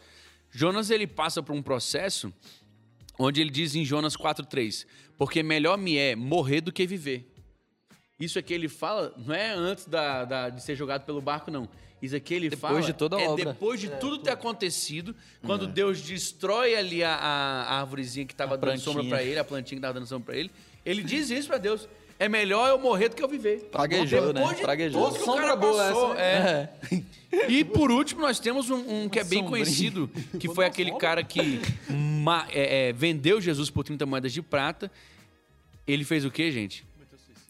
Jonas 0.51 0.89
ele 0.89 1.07
passa 1.07 1.41
por 1.41 1.53
um 1.55 1.61
processo 1.61 2.33
onde 3.17 3.39
ele 3.41 3.49
diz 3.49 3.75
em 3.75 3.85
Jonas 3.85 4.15
4:3, 4.15 4.85
porque 5.17 5.41
melhor 5.43 5.77
me 5.77 5.97
é 5.97 6.15
morrer 6.15 6.61
do 6.61 6.71
que 6.71 6.85
viver. 6.85 7.27
Isso 8.19 8.37
aqui 8.37 8.53
ele 8.53 8.67
fala, 8.69 9.13
não 9.17 9.33
é 9.33 9.51
antes 9.51 9.85
da, 9.87 10.25
da- 10.25 10.49
de 10.49 10.61
ser 10.61 10.75
jogado 10.75 11.05
pelo 11.05 11.21
barco, 11.21 11.49
não. 11.49 11.67
Isso 12.01 12.15
aqui 12.15 12.33
ele 12.33 12.49
Depois 12.49 12.71
fala. 12.73 12.81
de 12.81 12.93
toda 12.93 13.15
a 13.15 13.21
é 13.21 13.27
obra. 13.29 13.45
depois 13.45 13.79
de 13.79 13.87
tudo 13.99 14.17
ter 14.19 14.31
acontecido, 14.31 15.15
quando 15.43 15.67
Deus 15.67 16.01
destrói 16.01 16.75
ali 16.75 17.03
a, 17.03 17.15
a, 17.15 17.63
a 17.63 17.79
árvorezinha 17.81 18.25
que 18.25 18.33
estava 18.33 18.57
dando 18.57 18.61
plantinha. 18.61 18.83
sombra 18.83 19.03
para 19.05 19.23
ele, 19.23 19.37
a 19.39 19.43
plantinha 19.43 19.75
que 19.77 19.85
estava 19.85 19.93
dando 19.93 20.07
sombra 20.07 20.25
para 20.33 20.37
ele, 20.37 20.51
ele 20.83 21.03
diz 21.03 21.29
isso 21.29 21.47
para 21.47 21.57
Deus. 21.59 21.87
É 22.23 22.29
melhor 22.29 22.69
eu 22.69 22.77
morrer 22.77 23.09
do 23.09 23.15
que 23.15 23.23
eu 23.23 23.27
viver. 23.27 23.61
Praguejou, 23.71 24.27
né? 24.31 24.33
Depois 24.41 24.55
de 24.57 24.61
Praguejou. 24.61 25.05
tudo 25.11 25.23
que 25.23 25.29
o 25.29 25.33
cara 25.35 25.57
passou, 25.57 26.13
essa, 26.15 26.21
é. 26.21 27.03
E 27.49 27.63
por 27.63 27.89
último, 27.89 28.21
nós 28.21 28.39
temos 28.39 28.69
um, 28.69 29.05
um 29.05 29.09
que 29.09 29.17
é 29.19 29.23
bem 29.23 29.43
conhecido, 29.43 30.07
que 30.39 30.47
foi 30.47 30.65
aquele 30.65 30.91
cara 30.97 31.23
que 31.23 31.59
ma- 31.89 32.45
é, 32.51 32.89
é, 32.89 32.93
vendeu 32.93 33.41
Jesus 33.41 33.71
por 33.71 33.83
30 33.83 34.05
moedas 34.05 34.31
de 34.31 34.39
prata. 34.41 34.91
Ele 35.87 36.03
fez 36.05 36.23
o 36.23 36.29
quê, 36.29 36.51
gente? 36.51 36.85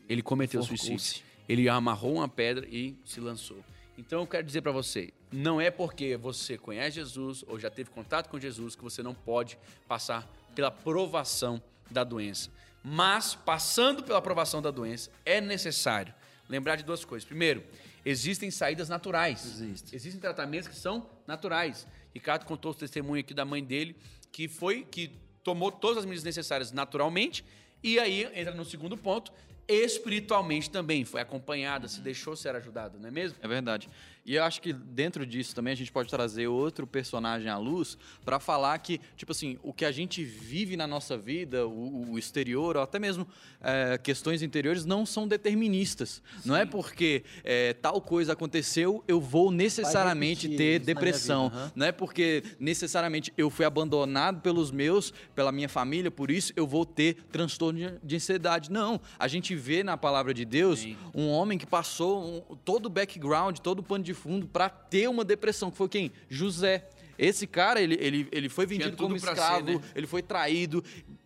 Ele 0.07 0.21
cometeu 0.21 0.63
suicídio. 0.63 1.21
Ele 1.49 1.67
amarrou 1.67 2.13
uma 2.15 2.29
pedra 2.29 2.65
e 2.71 2.95
se 3.03 3.19
lançou. 3.19 3.57
Então 3.97 4.21
eu 4.21 4.27
quero 4.27 4.45
dizer 4.45 4.61
para 4.61 4.71
você, 4.71 5.09
não 5.33 5.59
é 5.59 5.69
porque 5.69 6.15
você 6.15 6.57
conhece 6.57 6.95
Jesus 6.95 7.43
ou 7.45 7.59
já 7.59 7.69
teve 7.69 7.89
contato 7.89 8.29
com 8.29 8.39
Jesus 8.39 8.73
que 8.73 8.83
você 8.83 9.03
não 9.03 9.13
pode 9.13 9.57
passar 9.85 10.31
pela 10.55 10.71
provação 10.71 11.61
da 11.91 12.03
doença. 12.03 12.49
Mas 12.83 13.35
passando 13.35 14.03
pela 14.03 14.21
provação 14.21 14.61
da 14.61 14.71
doença 14.71 15.09
é 15.25 15.39
necessário 15.39 16.13
lembrar 16.49 16.75
de 16.75 16.83
duas 16.83 17.05
coisas. 17.05 17.25
Primeiro, 17.27 17.63
existem 18.03 18.51
saídas 18.51 18.89
naturais. 18.89 19.45
Existe. 19.45 19.95
Existem 19.95 20.19
tratamentos 20.19 20.67
que 20.67 20.75
são 20.75 21.09
naturais. 21.25 21.87
Ricardo 22.13 22.45
contou 22.45 22.71
o 22.71 22.75
testemunho 22.75 23.21
aqui 23.21 23.33
da 23.33 23.45
mãe 23.45 23.63
dele, 23.63 23.95
que 24.31 24.47
foi 24.47 24.83
que 24.83 25.11
tomou 25.43 25.71
todas 25.71 25.99
as 25.99 26.05
medidas 26.05 26.23
necessárias 26.23 26.71
naturalmente, 26.71 27.45
e 27.81 27.99
aí 27.99 28.29
entra 28.35 28.53
no 28.53 28.65
segundo 28.65 28.97
ponto, 28.97 29.31
espiritualmente 29.67 30.69
também. 30.69 31.05
Foi 31.05 31.21
acompanhada, 31.21 31.87
se 31.87 32.01
deixou 32.01 32.35
ser 32.35 32.55
ajudada, 32.55 32.97
não 32.99 33.07
é 33.07 33.11
mesmo? 33.11 33.37
É 33.41 33.47
verdade. 33.47 33.89
E 34.23 34.35
eu 34.35 34.43
acho 34.43 34.61
que 34.61 34.71
dentro 34.71 35.25
disso 35.25 35.55
também 35.55 35.73
a 35.73 35.75
gente 35.75 35.91
pode 35.91 36.09
trazer 36.09 36.47
outro 36.47 36.85
personagem 36.85 37.49
à 37.49 37.57
luz 37.57 37.97
para 38.23 38.39
falar 38.39 38.77
que, 38.77 39.01
tipo 39.17 39.31
assim, 39.31 39.57
o 39.63 39.73
que 39.73 39.83
a 39.83 39.91
gente 39.91 40.23
vive 40.23 40.77
na 40.77 40.85
nossa 40.85 41.17
vida, 41.17 41.67
o, 41.67 42.11
o 42.11 42.19
exterior, 42.19 42.77
ou 42.77 42.83
até 42.83 42.99
mesmo 42.99 43.27
é, 43.59 43.97
questões 43.97 44.43
interiores, 44.43 44.85
não 44.85 45.05
são 45.05 45.27
deterministas. 45.27 46.21
Não 46.45 46.55
é 46.55 46.65
porque 46.65 47.23
é, 47.43 47.73
tal 47.73 47.99
coisa 47.99 48.33
aconteceu, 48.33 49.03
eu 49.07 49.19
vou 49.19 49.51
necessariamente 49.51 50.49
ter 50.49 50.79
depressão. 50.79 51.49
vida, 51.49 51.61
aham. 51.61 51.71
Não 51.75 51.85
é 51.87 51.91
porque 51.91 52.43
necessariamente 52.59 53.33
eu 53.35 53.49
fui 53.49 53.65
abandonado 53.65 54.41
pelos 54.41 54.69
meus, 54.69 55.11
pela 55.33 55.51
minha 55.51 55.69
família, 55.69 56.11
por 56.11 56.29
isso 56.29 56.53
eu 56.55 56.67
vou 56.67 56.85
ter 56.85 57.15
transtorno 57.31 57.97
de 58.03 58.15
ansiedade. 58.15 58.71
Não. 58.71 59.01
A 59.17 59.27
gente 59.27 59.50
vê 59.55 59.83
na 59.83 59.97
palavra 59.97 60.33
de 60.33 60.45
Deus 60.45 60.79
Sim. 60.79 60.97
um 61.13 61.27
homem 61.29 61.57
que 61.57 61.65
passou 61.65 62.45
um- 62.51 62.55
todo 62.57 62.85
o 62.87 62.89
background, 62.89 63.57
todo 63.59 63.79
o 63.79 63.83
pano 63.83 64.03
de 64.03 64.13
fundo 64.13 64.47
para 64.47 64.69
ter 64.69 65.07
uma 65.09 65.23
depressão, 65.23 65.69
que 65.71 65.77
foi 65.77 65.89
quem? 65.89 66.11
José. 66.29 66.87
Esse 67.17 67.45
cara, 67.45 67.79
ele, 67.81 67.97
ele, 67.99 68.27
ele 68.31 68.49
foi 68.49 68.65
vendido 68.65 68.97
como 68.97 69.15
escravo, 69.15 69.65
ser, 69.67 69.75
né? 69.77 69.81
ele 69.95 70.07
foi 70.07 70.21
traído, 70.23 70.83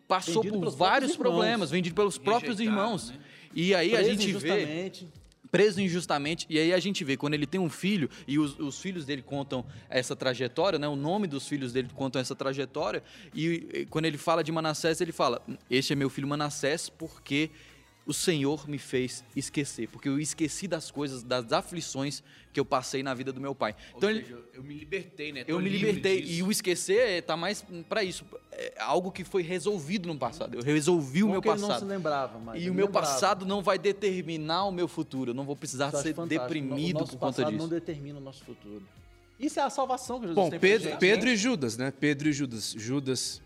passou 0.08 0.44
Vendido 0.44 0.60
por 0.60 0.70
vários 0.72 1.16
problemas, 1.16 1.72
vendido 1.72 1.96
pelos 1.96 2.18
próprios 2.18 2.58
Rejeitado, 2.60 2.82
irmãos. 2.86 3.10
né? 3.12 3.18
E 3.54 3.74
aí 3.74 3.96
a 3.96 4.00
Preso 4.00 4.10
gente 4.12 4.26
vê 4.26 4.30
injustamente. 4.50 5.08
preso 5.50 5.82
injustamente. 5.82 6.46
E 6.50 6.60
aí 6.60 6.74
a 6.74 6.80
gente 6.80 7.02
vê, 7.06 7.16
quando 7.16 7.34
ele 7.36 7.46
tem 7.46 7.62
um 7.62 7.70
filho, 7.70 8.10
e 8.28 8.38
os, 8.38 8.60
os 8.60 8.78
filhos 8.82 9.06
dele 9.06 9.22
contam 9.22 9.66
essa 9.90 10.14
trajetória, 10.18 10.78
né? 10.78 10.86
O 10.90 10.98
nome 10.98 11.28
dos 11.28 11.48
filhos 11.48 11.72
dele 11.72 11.88
contam 11.96 12.22
essa 12.22 12.36
trajetória. 12.36 13.02
E, 13.34 13.66
e 13.74 13.86
quando 13.86 14.04
ele 14.04 14.18
fala 14.18 14.44
de 14.44 14.52
Manassés, 14.52 15.00
ele 15.00 15.14
fala: 15.14 15.42
Este 15.70 15.94
é 15.94 15.96
meu 15.96 16.10
filho 16.10 16.28
Manassés, 16.28 16.90
porque 16.90 17.50
o 18.06 18.14
Senhor 18.14 18.70
me 18.70 18.78
fez 18.78 19.24
esquecer, 19.36 19.88
porque 19.90 20.08
eu 20.08 20.20
esqueci 20.20 20.68
das 20.68 20.92
coisas, 20.92 21.24
das 21.24 21.52
aflições 21.52 22.22
que 22.54 22.60
eu 22.60 22.66
passei 22.66 23.02
na 23.02 23.14
vida 23.14 23.34
do 23.34 23.42
meu 23.42 23.56
pai. 23.56 23.76
Então 23.98 24.08
Ou 24.10 24.16
ele, 24.16 24.24
seja, 24.26 24.40
eu 24.54 24.64
me 24.64 24.76
libertei, 24.76 25.32
né? 25.32 25.44
Tô 25.44 25.52
eu 25.54 25.60
me 25.60 25.70
libertei 25.70 26.22
disso. 26.22 26.34
e 26.34 26.44
o 26.44 26.52
esquecer 26.52 27.00
é, 27.00 27.22
tá 27.22 27.36
mais 27.36 27.66
pra 27.90 28.04
isso, 28.04 28.24
é 28.52 28.74
algo 28.80 29.12
que 29.12 29.24
foi 29.24 29.42
resolvido 29.42 30.08
no 30.08 30.18
passado. 30.18 30.56
Eu 30.56 30.62
resolvi 30.64 31.24
o 31.24 31.26
Não 31.26 31.32
meu 31.34 31.42
que 31.42 31.48
ele 31.50 31.60
não 31.60 31.68
se 31.68 31.74
passado. 31.74 31.90
lembrava, 31.90 32.40
mas 32.40 32.62
E 32.64 32.70
o 32.70 32.74
meu 32.74 32.86
lembrava. 32.86 33.08
passado 33.08 33.46
não 33.46 33.62
vai 33.64 33.80
determinar 33.80 34.66
o 34.66 34.72
meu 34.72 34.88
futuro. 34.88 35.32
Eu 35.32 35.36
não 35.36 35.44
vou 35.44 35.56
precisar 35.56 35.90
ser 35.92 36.14
fantástico. 36.14 36.28
deprimido 36.28 36.98
o 36.98 37.00
nosso 37.00 37.12
por 37.14 37.20
conta 37.20 37.36
passado 37.38 37.52
disso. 37.54 37.64
não 37.64 37.70
determina 37.70 38.20
o 38.20 38.22
nosso 38.22 38.44
futuro. 38.46 38.84
Isso 39.40 39.60
é 39.60 39.64
a 39.64 39.70
salvação 39.70 40.18
que 40.20 40.28
Jesus 40.28 40.36
Bom, 40.36 40.50
tem 40.50 40.60
pra 40.60 40.70
Pedro. 40.70 40.98
Pedro 40.98 41.30
e 41.30 41.36
Judas, 41.36 41.76
né? 41.76 41.92
Pedro 41.92 42.30
e 42.30 42.34
Judas. 42.34 42.74
Judas 42.78 43.42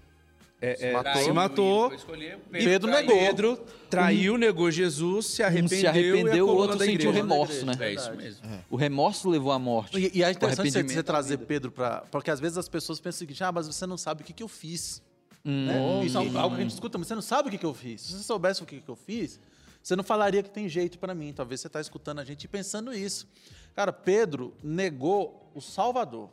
é, 0.61 0.71
é, 0.71 1.15
se 1.15 1.29
e 1.29 1.33
matou. 1.33 1.87
foi 1.87 1.95
escolher, 1.95 2.39
Pedro 2.51 2.91
traiu. 2.91 3.07
negou. 3.07 3.19
Pedro 3.19 3.65
traiu, 3.89 4.37
negou 4.37 4.69
Jesus, 4.69 5.27
se 5.27 5.41
Um 5.41 5.45
arrependeu, 5.45 5.79
se 5.79 5.87
arrependeu, 5.87 6.35
e 6.35 6.39
a 6.39 6.43
o 6.43 6.55
outro 6.55 6.77
sentiu 6.77 6.93
igreja. 6.93 7.11
remorso, 7.11 7.65
né? 7.65 7.73
É 7.79 7.93
isso 7.93 8.13
mesmo. 8.13 8.41
O 8.69 8.75
remorso 8.75 9.29
levou 9.29 9.51
à 9.53 9.59
morte. 9.59 9.97
E, 9.97 10.17
e 10.19 10.23
é 10.23 10.29
interessante 10.29 10.71
você, 10.71 11.03
trazer. 11.03 11.37
Pedro 11.37 11.71
para. 11.71 12.01
Porque 12.11 12.29
às 12.29 12.39
vezes 12.39 12.57
as 12.57 12.67
pessoas 12.67 12.99
pensam 12.99 13.17
o 13.17 13.19
seguinte: 13.19 13.43
ah, 13.43 13.51
mas 13.51 13.67
você 13.67 13.85
não 13.85 13.97
sabe 13.97 14.21
o 14.21 14.25
que, 14.25 14.33
que 14.33 14.43
eu 14.43 14.49
fiz. 14.49 15.01
Hum. 15.45 15.67
né? 15.67 16.05
Isso 16.05 16.17
é 16.17 16.19
algo 16.19 16.37
algo 16.37 16.55
que 16.55 16.61
a 16.61 16.63
gente 16.65 16.73
escuta, 16.73 16.97
mas 16.97 17.07
você 17.07 17.15
não 17.15 17.21
sabe 17.21 17.47
o 17.47 17.51
que, 17.51 17.57
que 17.57 17.65
eu 17.65 17.73
fiz. 17.73 18.01
Se 18.01 18.11
você 18.13 18.23
soubesse 18.23 18.61
o 18.61 18.65
que, 18.65 18.81
que 18.81 18.89
eu 18.89 18.95
fiz, 18.97 19.39
você 19.81 19.95
não 19.95 20.03
falaria 20.03 20.43
que 20.43 20.49
tem 20.49 20.67
jeito 20.67 20.99
para 20.99 21.15
mim. 21.15 21.31
Talvez 21.31 21.61
você 21.61 21.67
está 21.67 21.79
escutando 21.79 22.19
a 22.19 22.25
gente 22.25 22.43
e 22.43 22.47
pensando 22.49 22.93
isso. 22.93 23.25
Cara, 23.73 23.93
Pedro 23.93 24.53
negou 24.61 25.49
o 25.55 25.61
Salvador. 25.61 26.29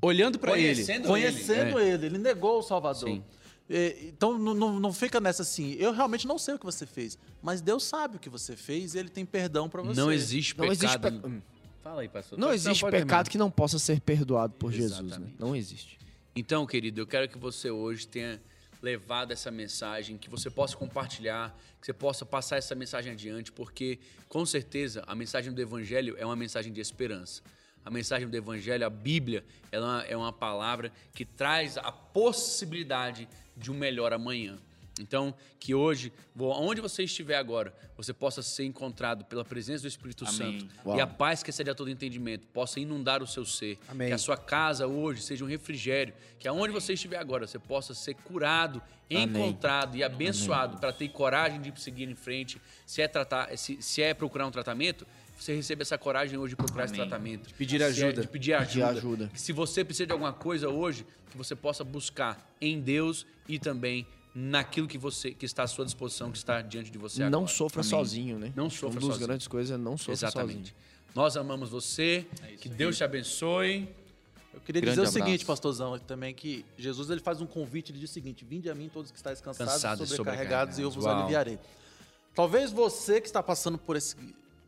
Olhando 0.00 0.38
pra 0.38 0.58
ele. 0.58 0.84
Conhecendo 1.06 1.78
ele. 1.80 1.94
ele, 1.94 2.06
ele 2.06 2.18
negou 2.18 2.58
o 2.58 2.62
Salvador. 2.62 3.08
Sim. 3.08 3.24
É, 3.68 3.96
então 4.04 4.38
não, 4.38 4.54
não, 4.54 4.78
não 4.78 4.92
fica 4.92 5.18
nessa 5.20 5.42
assim, 5.42 5.72
eu 5.72 5.90
realmente 5.92 6.24
não 6.24 6.38
sei 6.38 6.54
o 6.54 6.58
que 6.58 6.64
você 6.64 6.86
fez, 6.86 7.18
mas 7.42 7.60
Deus 7.60 7.82
sabe 7.82 8.16
o 8.16 8.18
que 8.20 8.28
você 8.28 8.54
fez 8.54 8.94
e 8.94 8.98
ele 8.98 9.08
tem 9.08 9.26
perdão 9.26 9.68
para 9.68 9.82
você. 9.82 10.00
Não 10.00 10.12
existe 10.12 10.56
Não 10.56 10.68
pecado. 10.68 11.08
existe 11.08 11.28
pe-. 11.28 11.42
Fala 11.82 12.02
aí, 12.02 12.08
pastor. 12.08 12.38
Não 12.38 12.52
existe 12.52 12.80
pode 12.80 12.92
pecado 12.92 13.08
terminar. 13.08 13.30
que 13.30 13.38
não 13.38 13.50
possa 13.50 13.78
ser 13.78 14.00
perdoado 14.00 14.54
por 14.54 14.72
Jesus, 14.72 15.00
né? 15.00 15.06
Exatamente. 15.06 15.34
Não 15.38 15.56
existe. 15.56 15.98
Então, 16.36 16.64
querido, 16.66 17.00
eu 17.00 17.06
quero 17.06 17.28
que 17.28 17.38
você 17.38 17.70
hoje 17.70 18.06
tenha 18.06 18.40
levado 18.82 19.32
essa 19.32 19.50
mensagem, 19.50 20.16
que 20.16 20.28
você 20.28 20.50
possa 20.50 20.76
compartilhar, 20.76 21.56
que 21.80 21.86
você 21.86 21.92
possa 21.92 22.24
passar 22.26 22.56
essa 22.56 22.74
mensagem 22.74 23.12
adiante, 23.12 23.50
porque 23.50 23.98
com 24.28 24.44
certeza 24.46 25.02
a 25.06 25.14
mensagem 25.14 25.52
do 25.52 25.60
Evangelho 25.60 26.14
é 26.18 26.26
uma 26.26 26.36
mensagem 26.36 26.72
de 26.72 26.80
esperança. 26.80 27.42
A 27.86 27.90
mensagem 27.90 28.28
do 28.28 28.36
Evangelho, 28.36 28.84
a 28.84 28.90
Bíblia, 28.90 29.44
ela 29.70 30.04
é 30.08 30.16
uma 30.16 30.32
palavra 30.32 30.90
que 31.14 31.24
traz 31.24 31.78
a 31.78 31.92
possibilidade 31.92 33.28
de 33.56 33.70
um 33.70 33.74
melhor 33.74 34.12
amanhã. 34.12 34.58
Então, 35.00 35.34
que 35.58 35.74
hoje, 35.74 36.12
onde 36.38 36.80
você 36.80 37.04
estiver 37.04 37.36
agora, 37.36 37.72
você 37.96 38.12
possa 38.12 38.40
ser 38.42 38.64
encontrado 38.64 39.24
pela 39.24 39.44
presença 39.44 39.82
do 39.82 39.88
Espírito 39.88 40.24
Amém. 40.24 40.60
Santo 40.60 40.74
Uau. 40.86 40.96
e 40.96 41.00
a 41.00 41.06
paz 41.06 41.42
que 41.42 41.50
excede 41.50 41.70
a 41.70 41.74
todo 41.74 41.90
entendimento 41.90 42.46
possa 42.46 42.80
inundar 42.80 43.22
o 43.22 43.26
seu 43.26 43.44
ser. 43.44 43.78
Amém. 43.88 44.08
Que 44.08 44.14
a 44.14 44.18
sua 44.18 44.36
casa 44.36 44.86
hoje 44.86 45.22
seja 45.22 45.44
um 45.44 45.48
refrigério. 45.48 46.14
Que 46.38 46.48
aonde 46.48 46.72
você 46.72 46.94
estiver 46.94 47.18
agora, 47.18 47.46
você 47.46 47.58
possa 47.58 47.94
ser 47.94 48.14
curado, 48.14 48.80
encontrado 49.10 49.96
e 49.96 50.02
abençoado 50.02 50.78
para 50.78 50.92
ter 50.92 51.08
coragem 51.08 51.60
de 51.60 51.78
seguir 51.80 52.08
em 52.08 52.14
frente. 52.14 52.60
Se 52.86 53.02
é, 53.02 53.08
tratar, 53.08 53.56
se, 53.56 53.80
se 53.80 54.02
é 54.02 54.14
procurar 54.14 54.46
um 54.46 54.50
tratamento, 54.50 55.06
você 55.38 55.54
recebe 55.54 55.82
essa 55.82 55.98
coragem 55.98 56.38
hoje 56.38 56.50
de 56.50 56.56
procurar 56.56 56.86
esse 56.86 56.94
Amém. 56.94 57.08
tratamento. 57.08 57.54
pedir 57.54 57.78
Se 57.78 57.82
é 57.82 57.86
ajuda. 57.86 58.22
de 58.22 58.28
pedir 58.28 58.54
ajuda. 58.54 58.88
ajuda. 58.88 59.28
Que 59.28 59.40
se 59.40 59.52
você 59.52 59.84
precisa 59.84 60.06
de 60.06 60.12
alguma 60.12 60.32
coisa 60.32 60.68
hoje, 60.70 61.06
que 61.30 61.36
você 61.36 61.54
possa 61.54 61.84
buscar 61.84 62.50
em 62.60 62.80
Deus 62.80 63.26
e 63.46 63.58
também 63.58 64.06
naquilo 64.38 64.86
que 64.86 64.98
você 64.98 65.30
que 65.30 65.46
está 65.46 65.62
à 65.62 65.66
sua 65.66 65.86
disposição, 65.86 66.30
que 66.30 66.36
está 66.36 66.60
diante 66.60 66.90
de 66.90 66.98
você 66.98 67.22
não 67.30 67.40
agora. 67.40 67.46
sofra 67.54 67.80
Amém. 67.80 67.90
sozinho, 67.90 68.38
né? 68.38 68.52
Não 68.54 68.68
sofra 68.68 68.88
Uma 68.88 68.94
das 69.00 69.04
sozinho. 69.08 69.26
grandes 69.26 69.48
coisas 69.48 69.74
é 69.74 69.78
não 69.82 69.96
sofra 69.96 70.12
Exatamente. 70.12 70.56
sozinho. 70.58 70.74
Nós 71.14 71.36
amamos 71.38 71.70
você. 71.70 72.26
que 72.60 72.68
Deus 72.68 72.98
te 72.98 73.02
abençoe. 73.04 73.88
Eu 74.52 74.60
queria 74.60 74.82
Grande 74.82 75.00
dizer 75.00 75.08
o 75.08 75.12
seguinte, 75.12 75.44
pastorzão, 75.44 75.98
também 76.00 76.34
que 76.34 76.64
Jesus 76.76 77.08
ele 77.08 77.20
faz 77.20 77.40
um 77.40 77.46
convite, 77.46 77.92
ele 77.92 77.98
diz 77.98 78.10
o 78.10 78.12
seguinte: 78.12 78.44
Vinde 78.44 78.68
a 78.68 78.74
mim 78.74 78.90
todos 78.92 79.10
que 79.10 79.16
estáis 79.16 79.40
cansados, 79.40 79.72
Cansados 79.72 80.10
e 80.10 80.16
sobrecarregados, 80.16 80.78
e 80.78 80.82
eu 80.82 80.90
vos 80.90 81.02
sobrecarregados. 81.02 81.32
Uau. 81.32 81.40
aliviarei. 81.40 81.58
Talvez 82.34 82.70
você 82.70 83.20
que 83.22 83.26
está 83.26 83.42
passando 83.42 83.78
por 83.78 83.96
esse 83.96 84.14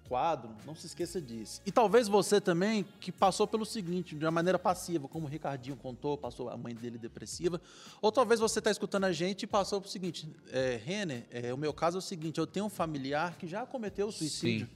quadro, 0.09 0.51
não 0.67 0.75
se 0.75 0.87
esqueça 0.87 1.21
disso. 1.21 1.61
E 1.67 1.71
talvez 1.71 2.09
você 2.09 2.41
também 2.41 2.85
que 2.99 3.13
passou 3.13 3.47
pelo 3.47 3.67
seguinte, 3.67 4.17
de 4.17 4.25
uma 4.25 4.31
maneira 4.31 4.59
passiva, 4.59 5.07
como 5.07 5.27
o 5.27 5.29
Ricardinho 5.29 5.77
contou, 5.77 6.17
passou 6.17 6.49
a 6.49 6.57
mãe 6.57 6.75
dele 6.75 6.99
depressiva, 6.99 7.61
ou 8.01 8.11
talvez 8.11 8.41
você 8.41 8.59
está 8.59 8.71
escutando 8.71 9.05
a 9.05 9.13
gente 9.13 9.43
e 9.43 9.47
passou 9.47 9.81
pelo 9.81 9.91
seguinte, 9.91 10.29
é, 10.51 10.81
Renner, 10.83 11.27
é, 11.31 11.53
o 11.53 11.59
meu 11.59 11.73
caso 11.73 11.99
é 11.99 12.01
o 12.01 12.03
seguinte, 12.03 12.39
eu 12.39 12.47
tenho 12.47 12.67
um 12.67 12.71
familiar 12.71 13.37
que 13.37 13.47
já 13.47 13.67
cometeu 13.67 14.11
suicídio. 14.11 14.69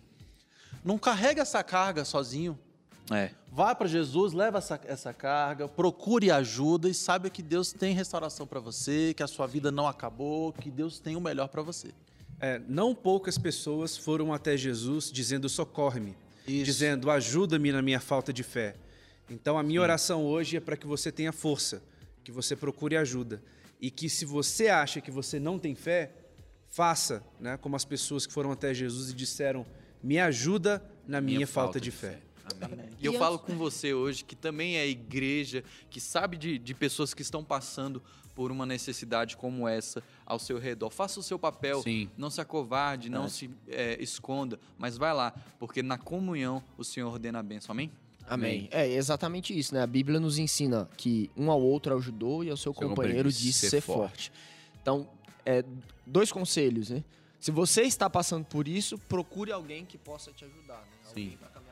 Não 0.84 0.98
carrega 0.98 1.42
essa 1.42 1.62
carga 1.62 2.04
sozinho. 2.04 2.58
É. 3.10 3.30
Vá 3.50 3.74
para 3.74 3.88
Jesus, 3.88 4.32
leva 4.32 4.58
essa, 4.58 4.80
essa 4.84 5.12
carga, 5.12 5.68
procure 5.68 6.30
ajuda 6.30 6.88
e 6.88 6.94
saiba 6.94 7.28
que 7.28 7.42
Deus 7.42 7.72
tem 7.72 7.94
restauração 7.94 8.46
para 8.46 8.60
você, 8.60 9.12
que 9.14 9.22
a 9.22 9.26
sua 9.26 9.46
vida 9.46 9.70
não 9.70 9.86
acabou, 9.86 10.52
que 10.52 10.70
Deus 10.70 10.98
tem 10.98 11.16
o 11.16 11.20
melhor 11.20 11.48
para 11.48 11.62
você. 11.62 11.92
É, 12.44 12.60
não 12.68 12.92
poucas 12.92 13.38
pessoas 13.38 13.96
foram 13.96 14.32
até 14.32 14.56
Jesus 14.56 15.12
dizendo 15.12 15.48
socorre-me, 15.48 16.16
dizendo 16.44 17.08
ajuda-me 17.08 17.70
na 17.70 17.80
minha 17.80 18.00
falta 18.00 18.32
de 18.32 18.42
fé. 18.42 18.74
Então 19.30 19.56
a 19.56 19.62
minha 19.62 19.80
oração 19.80 20.26
hoje 20.26 20.56
é 20.56 20.60
para 20.60 20.76
que 20.76 20.84
você 20.84 21.12
tenha 21.12 21.30
força, 21.30 21.80
que 22.24 22.32
você 22.32 22.56
procure 22.56 22.96
ajuda 22.96 23.40
e 23.80 23.92
que 23.92 24.08
se 24.08 24.24
você 24.24 24.66
acha 24.66 25.00
que 25.00 25.08
você 25.08 25.38
não 25.38 25.56
tem 25.56 25.76
fé, 25.76 26.10
faça, 26.68 27.22
né, 27.38 27.56
como 27.56 27.76
as 27.76 27.84
pessoas 27.84 28.26
que 28.26 28.32
foram 28.32 28.50
até 28.50 28.74
Jesus 28.74 29.10
e 29.10 29.14
disseram: 29.14 29.64
"Me 30.02 30.18
ajuda 30.18 30.82
na 31.06 31.20
minha, 31.20 31.46
falta, 31.46 31.80
de 31.80 31.92
fé". 31.92 32.18
Amém. 32.60 32.86
E 33.00 33.06
eu 33.06 33.12
falo 33.14 33.38
com 33.38 33.56
você 33.56 33.94
hoje, 33.94 34.24
que 34.24 34.34
também 34.34 34.78
é 34.78 34.88
igreja, 34.88 35.62
que 35.88 36.00
sabe 36.00 36.36
de, 36.36 36.58
de 36.58 36.74
pessoas 36.74 37.14
que 37.14 37.22
estão 37.22 37.44
passando 37.44 38.02
por 38.34 38.50
uma 38.50 38.64
necessidade 38.66 39.36
como 39.36 39.68
essa 39.68 40.02
ao 40.24 40.38
seu 40.38 40.58
redor. 40.58 40.90
Faça 40.90 41.20
o 41.20 41.22
seu 41.22 41.38
papel, 41.38 41.82
Sim. 41.82 42.08
não 42.16 42.30
se 42.30 42.40
acovarde, 42.40 43.08
não 43.10 43.28
se 43.28 43.50
é, 43.68 43.96
esconda, 44.02 44.58
mas 44.78 44.96
vai 44.96 45.12
lá, 45.12 45.32
porque 45.58 45.82
na 45.82 45.98
comunhão 45.98 46.62
o 46.78 46.84
Senhor 46.84 47.10
ordena 47.12 47.40
a 47.40 47.42
bênção, 47.42 47.72
amém? 47.72 47.90
Amém. 48.26 48.68
É 48.70 48.88
exatamente 48.88 49.56
isso, 49.58 49.74
né? 49.74 49.82
A 49.82 49.86
Bíblia 49.86 50.20
nos 50.20 50.38
ensina 50.38 50.88
que 50.96 51.30
um 51.36 51.50
ao 51.50 51.60
outro 51.60 51.94
ajudou 51.96 52.44
e 52.44 52.50
ao 52.50 52.56
seu, 52.56 52.72
Seu 52.72 52.88
companheiro 52.88 53.30
disse 53.30 53.52
ser 53.68 53.70
ser 53.70 53.80
forte. 53.80 54.32
Então, 54.80 55.08
é, 55.44 55.64
dois 56.06 56.30
conselhos, 56.30 56.90
né? 56.90 57.02
Se 57.40 57.50
você 57.50 57.82
está 57.82 58.08
passando 58.08 58.44
por 58.44 58.68
isso, 58.68 58.96
procure 58.96 59.50
alguém 59.50 59.84
que 59.84 59.98
possa 59.98 60.30
te 60.32 60.44
ajudar, 60.44 60.78
né? 60.82 61.08
Alguém 61.08 61.30
Sim. 61.30 61.36
pra 61.36 61.48
caminhar 61.48 61.71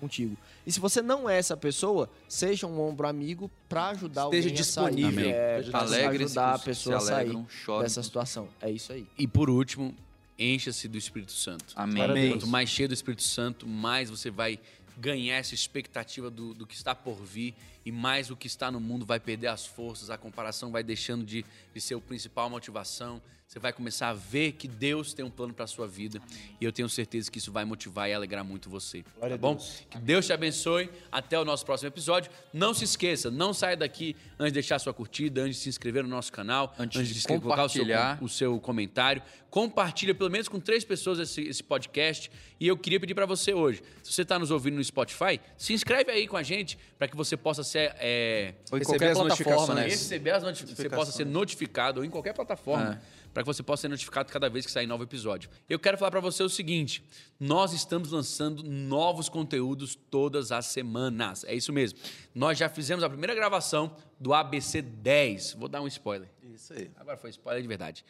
contigo. 0.00 0.36
E 0.66 0.72
se 0.72 0.80
você 0.80 1.00
não 1.02 1.28
é 1.28 1.38
essa 1.38 1.56
pessoa, 1.56 2.10
seja 2.28 2.66
um 2.66 2.80
ombro 2.80 3.06
amigo 3.06 3.50
para 3.68 3.90
ajudar 3.90 4.24
Esteja 4.24 4.48
alguém 4.48 4.60
a 4.60 4.64
sair. 4.64 4.94
disponível. 4.94 5.30
É, 5.30 5.50
Esteja 5.58 5.70
pra 5.70 5.80
Alegre-se 5.80 6.24
ajudar 6.24 6.54
a 6.54 6.58
pessoa 6.58 6.96
a 6.96 7.00
sair 7.00 7.46
dessa 7.82 8.02
situação. 8.02 8.48
É 8.60 8.70
isso 8.70 8.92
aí. 8.92 9.06
E 9.18 9.26
por 9.26 9.48
último, 9.48 9.94
encha-se 10.38 10.88
do 10.88 10.98
Espírito 10.98 11.32
Santo. 11.32 11.74
Amém. 11.76 12.02
Amém. 12.02 12.30
Quanto 12.30 12.46
mais 12.46 12.68
cheio 12.68 12.88
do 12.88 12.94
Espírito 12.94 13.22
Santo, 13.22 13.66
mais 13.68 14.10
você 14.10 14.30
vai 14.30 14.58
ganhar 14.98 15.36
essa 15.36 15.54
expectativa 15.54 16.30
do, 16.30 16.52
do 16.54 16.66
que 16.66 16.74
está 16.74 16.94
por 16.94 17.16
vir 17.24 17.54
e 17.90 17.92
mais 17.92 18.30
o 18.30 18.36
que 18.36 18.46
está 18.46 18.70
no 18.70 18.78
mundo 18.80 19.04
vai 19.04 19.18
perder 19.18 19.48
as 19.48 19.66
forças, 19.66 20.10
a 20.10 20.16
comparação 20.16 20.70
vai 20.70 20.82
deixando 20.84 21.24
de, 21.24 21.44
de 21.74 21.80
ser 21.80 21.96
o 21.96 22.00
principal 22.00 22.48
motivação. 22.48 23.20
Você 23.48 23.58
vai 23.58 23.72
começar 23.72 24.10
a 24.10 24.14
ver 24.14 24.52
que 24.52 24.68
Deus 24.68 25.12
tem 25.12 25.24
um 25.24 25.30
plano 25.30 25.52
para 25.52 25.64
a 25.64 25.66
sua 25.66 25.84
vida 25.88 26.22
e 26.60 26.64
eu 26.64 26.70
tenho 26.70 26.88
certeza 26.88 27.28
que 27.28 27.38
isso 27.38 27.50
vai 27.50 27.64
motivar 27.64 28.08
e 28.08 28.12
alegrar 28.14 28.44
muito 28.44 28.70
você. 28.70 29.02
Glória 29.18 29.36
tá 29.36 29.40
bom? 29.42 29.56
Deus. 29.56 29.86
Que 29.90 29.98
Deus 29.98 30.24
te 30.26 30.32
abençoe. 30.32 30.88
Até 31.10 31.36
o 31.36 31.44
nosso 31.44 31.66
próximo 31.66 31.88
episódio. 31.88 32.30
Não 32.52 32.72
se 32.72 32.84
esqueça, 32.84 33.28
não 33.28 33.52
saia 33.52 33.76
daqui 33.76 34.14
antes 34.38 34.52
de 34.52 34.60
deixar 34.60 34.78
sua 34.78 34.94
curtida, 34.94 35.40
antes 35.42 35.56
de 35.56 35.62
se 35.64 35.68
inscrever 35.68 36.04
no 36.04 36.08
nosso 36.08 36.30
canal, 36.32 36.72
Antes 36.78 37.04
de 37.08 37.12
de 37.12 37.18
escrever- 37.18 37.42
colocar 37.42 37.64
o 37.64 37.68
seu, 37.68 37.84
o 38.20 38.28
seu 38.28 38.60
comentário. 38.60 39.20
Compartilha 39.50 40.14
pelo 40.14 40.30
menos 40.30 40.46
com 40.48 40.60
três 40.60 40.84
pessoas 40.84 41.18
esse, 41.18 41.40
esse 41.42 41.64
podcast. 41.64 42.30
E 42.60 42.68
eu 42.68 42.76
queria 42.78 43.00
pedir 43.00 43.16
para 43.16 43.26
você 43.26 43.52
hoje, 43.52 43.82
se 44.00 44.12
você 44.12 44.22
está 44.22 44.38
nos 44.38 44.52
ouvindo 44.52 44.76
no 44.76 44.84
Spotify, 44.84 45.40
se 45.58 45.72
inscreve 45.72 46.12
aí 46.12 46.28
com 46.28 46.36
a 46.36 46.42
gente 46.44 46.78
para 46.96 47.08
que 47.08 47.16
você 47.16 47.36
possa 47.36 47.64
ser 47.64 47.79
é, 47.98 48.54
Ou 48.70 48.78
em 48.78 48.80
Receber 48.80 48.98
qualquer 48.98 49.10
as 49.10 49.18
plataforma, 49.18 49.74
né? 49.74 49.82
notificações. 49.82 49.92
receber 49.92 50.30
as 50.30 50.42
notificações, 50.42 50.76
você 50.78 50.90
possa 50.96 51.12
ser 51.12 51.26
notificado 51.26 52.00
ou 52.00 52.04
em 52.04 52.10
qualquer 52.10 52.32
plataforma, 52.34 53.00
para 53.32 53.42
que 53.42 53.46
você 53.46 53.62
possa 53.62 53.82
ser 53.82 53.88
notificado 53.88 54.32
cada 54.32 54.48
vez 54.50 54.66
que 54.66 54.72
sair 54.72 54.86
novo 54.86 55.04
episódio. 55.04 55.48
Eu 55.68 55.78
quero 55.78 55.96
falar 55.96 56.10
para 56.10 56.20
você 56.20 56.42
o 56.42 56.48
seguinte: 56.48 57.04
nós 57.38 57.72
estamos 57.72 58.10
lançando 58.10 58.62
novos 58.62 59.28
conteúdos 59.28 59.94
todas 59.94 60.50
as 60.52 60.66
semanas. 60.66 61.44
É 61.44 61.54
isso 61.54 61.72
mesmo. 61.72 61.98
Nós 62.34 62.58
já 62.58 62.68
fizemos 62.68 63.04
a 63.04 63.08
primeira 63.08 63.34
gravação 63.34 63.94
do 64.18 64.34
ABC 64.34 64.82
10. 64.82 65.54
Vou 65.54 65.68
dar 65.68 65.80
um 65.80 65.86
spoiler. 65.86 66.28
Isso 66.42 66.72
aí. 66.72 66.90
Agora 66.96 67.16
foi 67.16 67.30
spoiler 67.30 67.62
de 67.62 67.68
verdade. 67.68 68.04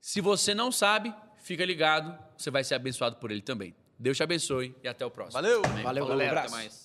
Se 0.00 0.20
você 0.20 0.54
não 0.54 0.70
sabe, 0.72 1.14
fica 1.42 1.64
ligado, 1.64 2.16
você 2.36 2.50
vai 2.50 2.64
ser 2.64 2.74
abençoado 2.74 3.16
por 3.16 3.30
ele 3.30 3.40
também. 3.42 3.74
Deus 3.98 4.16
te 4.16 4.22
abençoe 4.22 4.74
e 4.82 4.88
até 4.88 5.06
o 5.06 5.10
próximo. 5.10 5.34
Valeu! 5.34 5.62
Valeu, 5.62 5.82
Falou, 6.04 6.08
galera. 6.08 6.40
até 6.40 6.50
mais. 6.50 6.83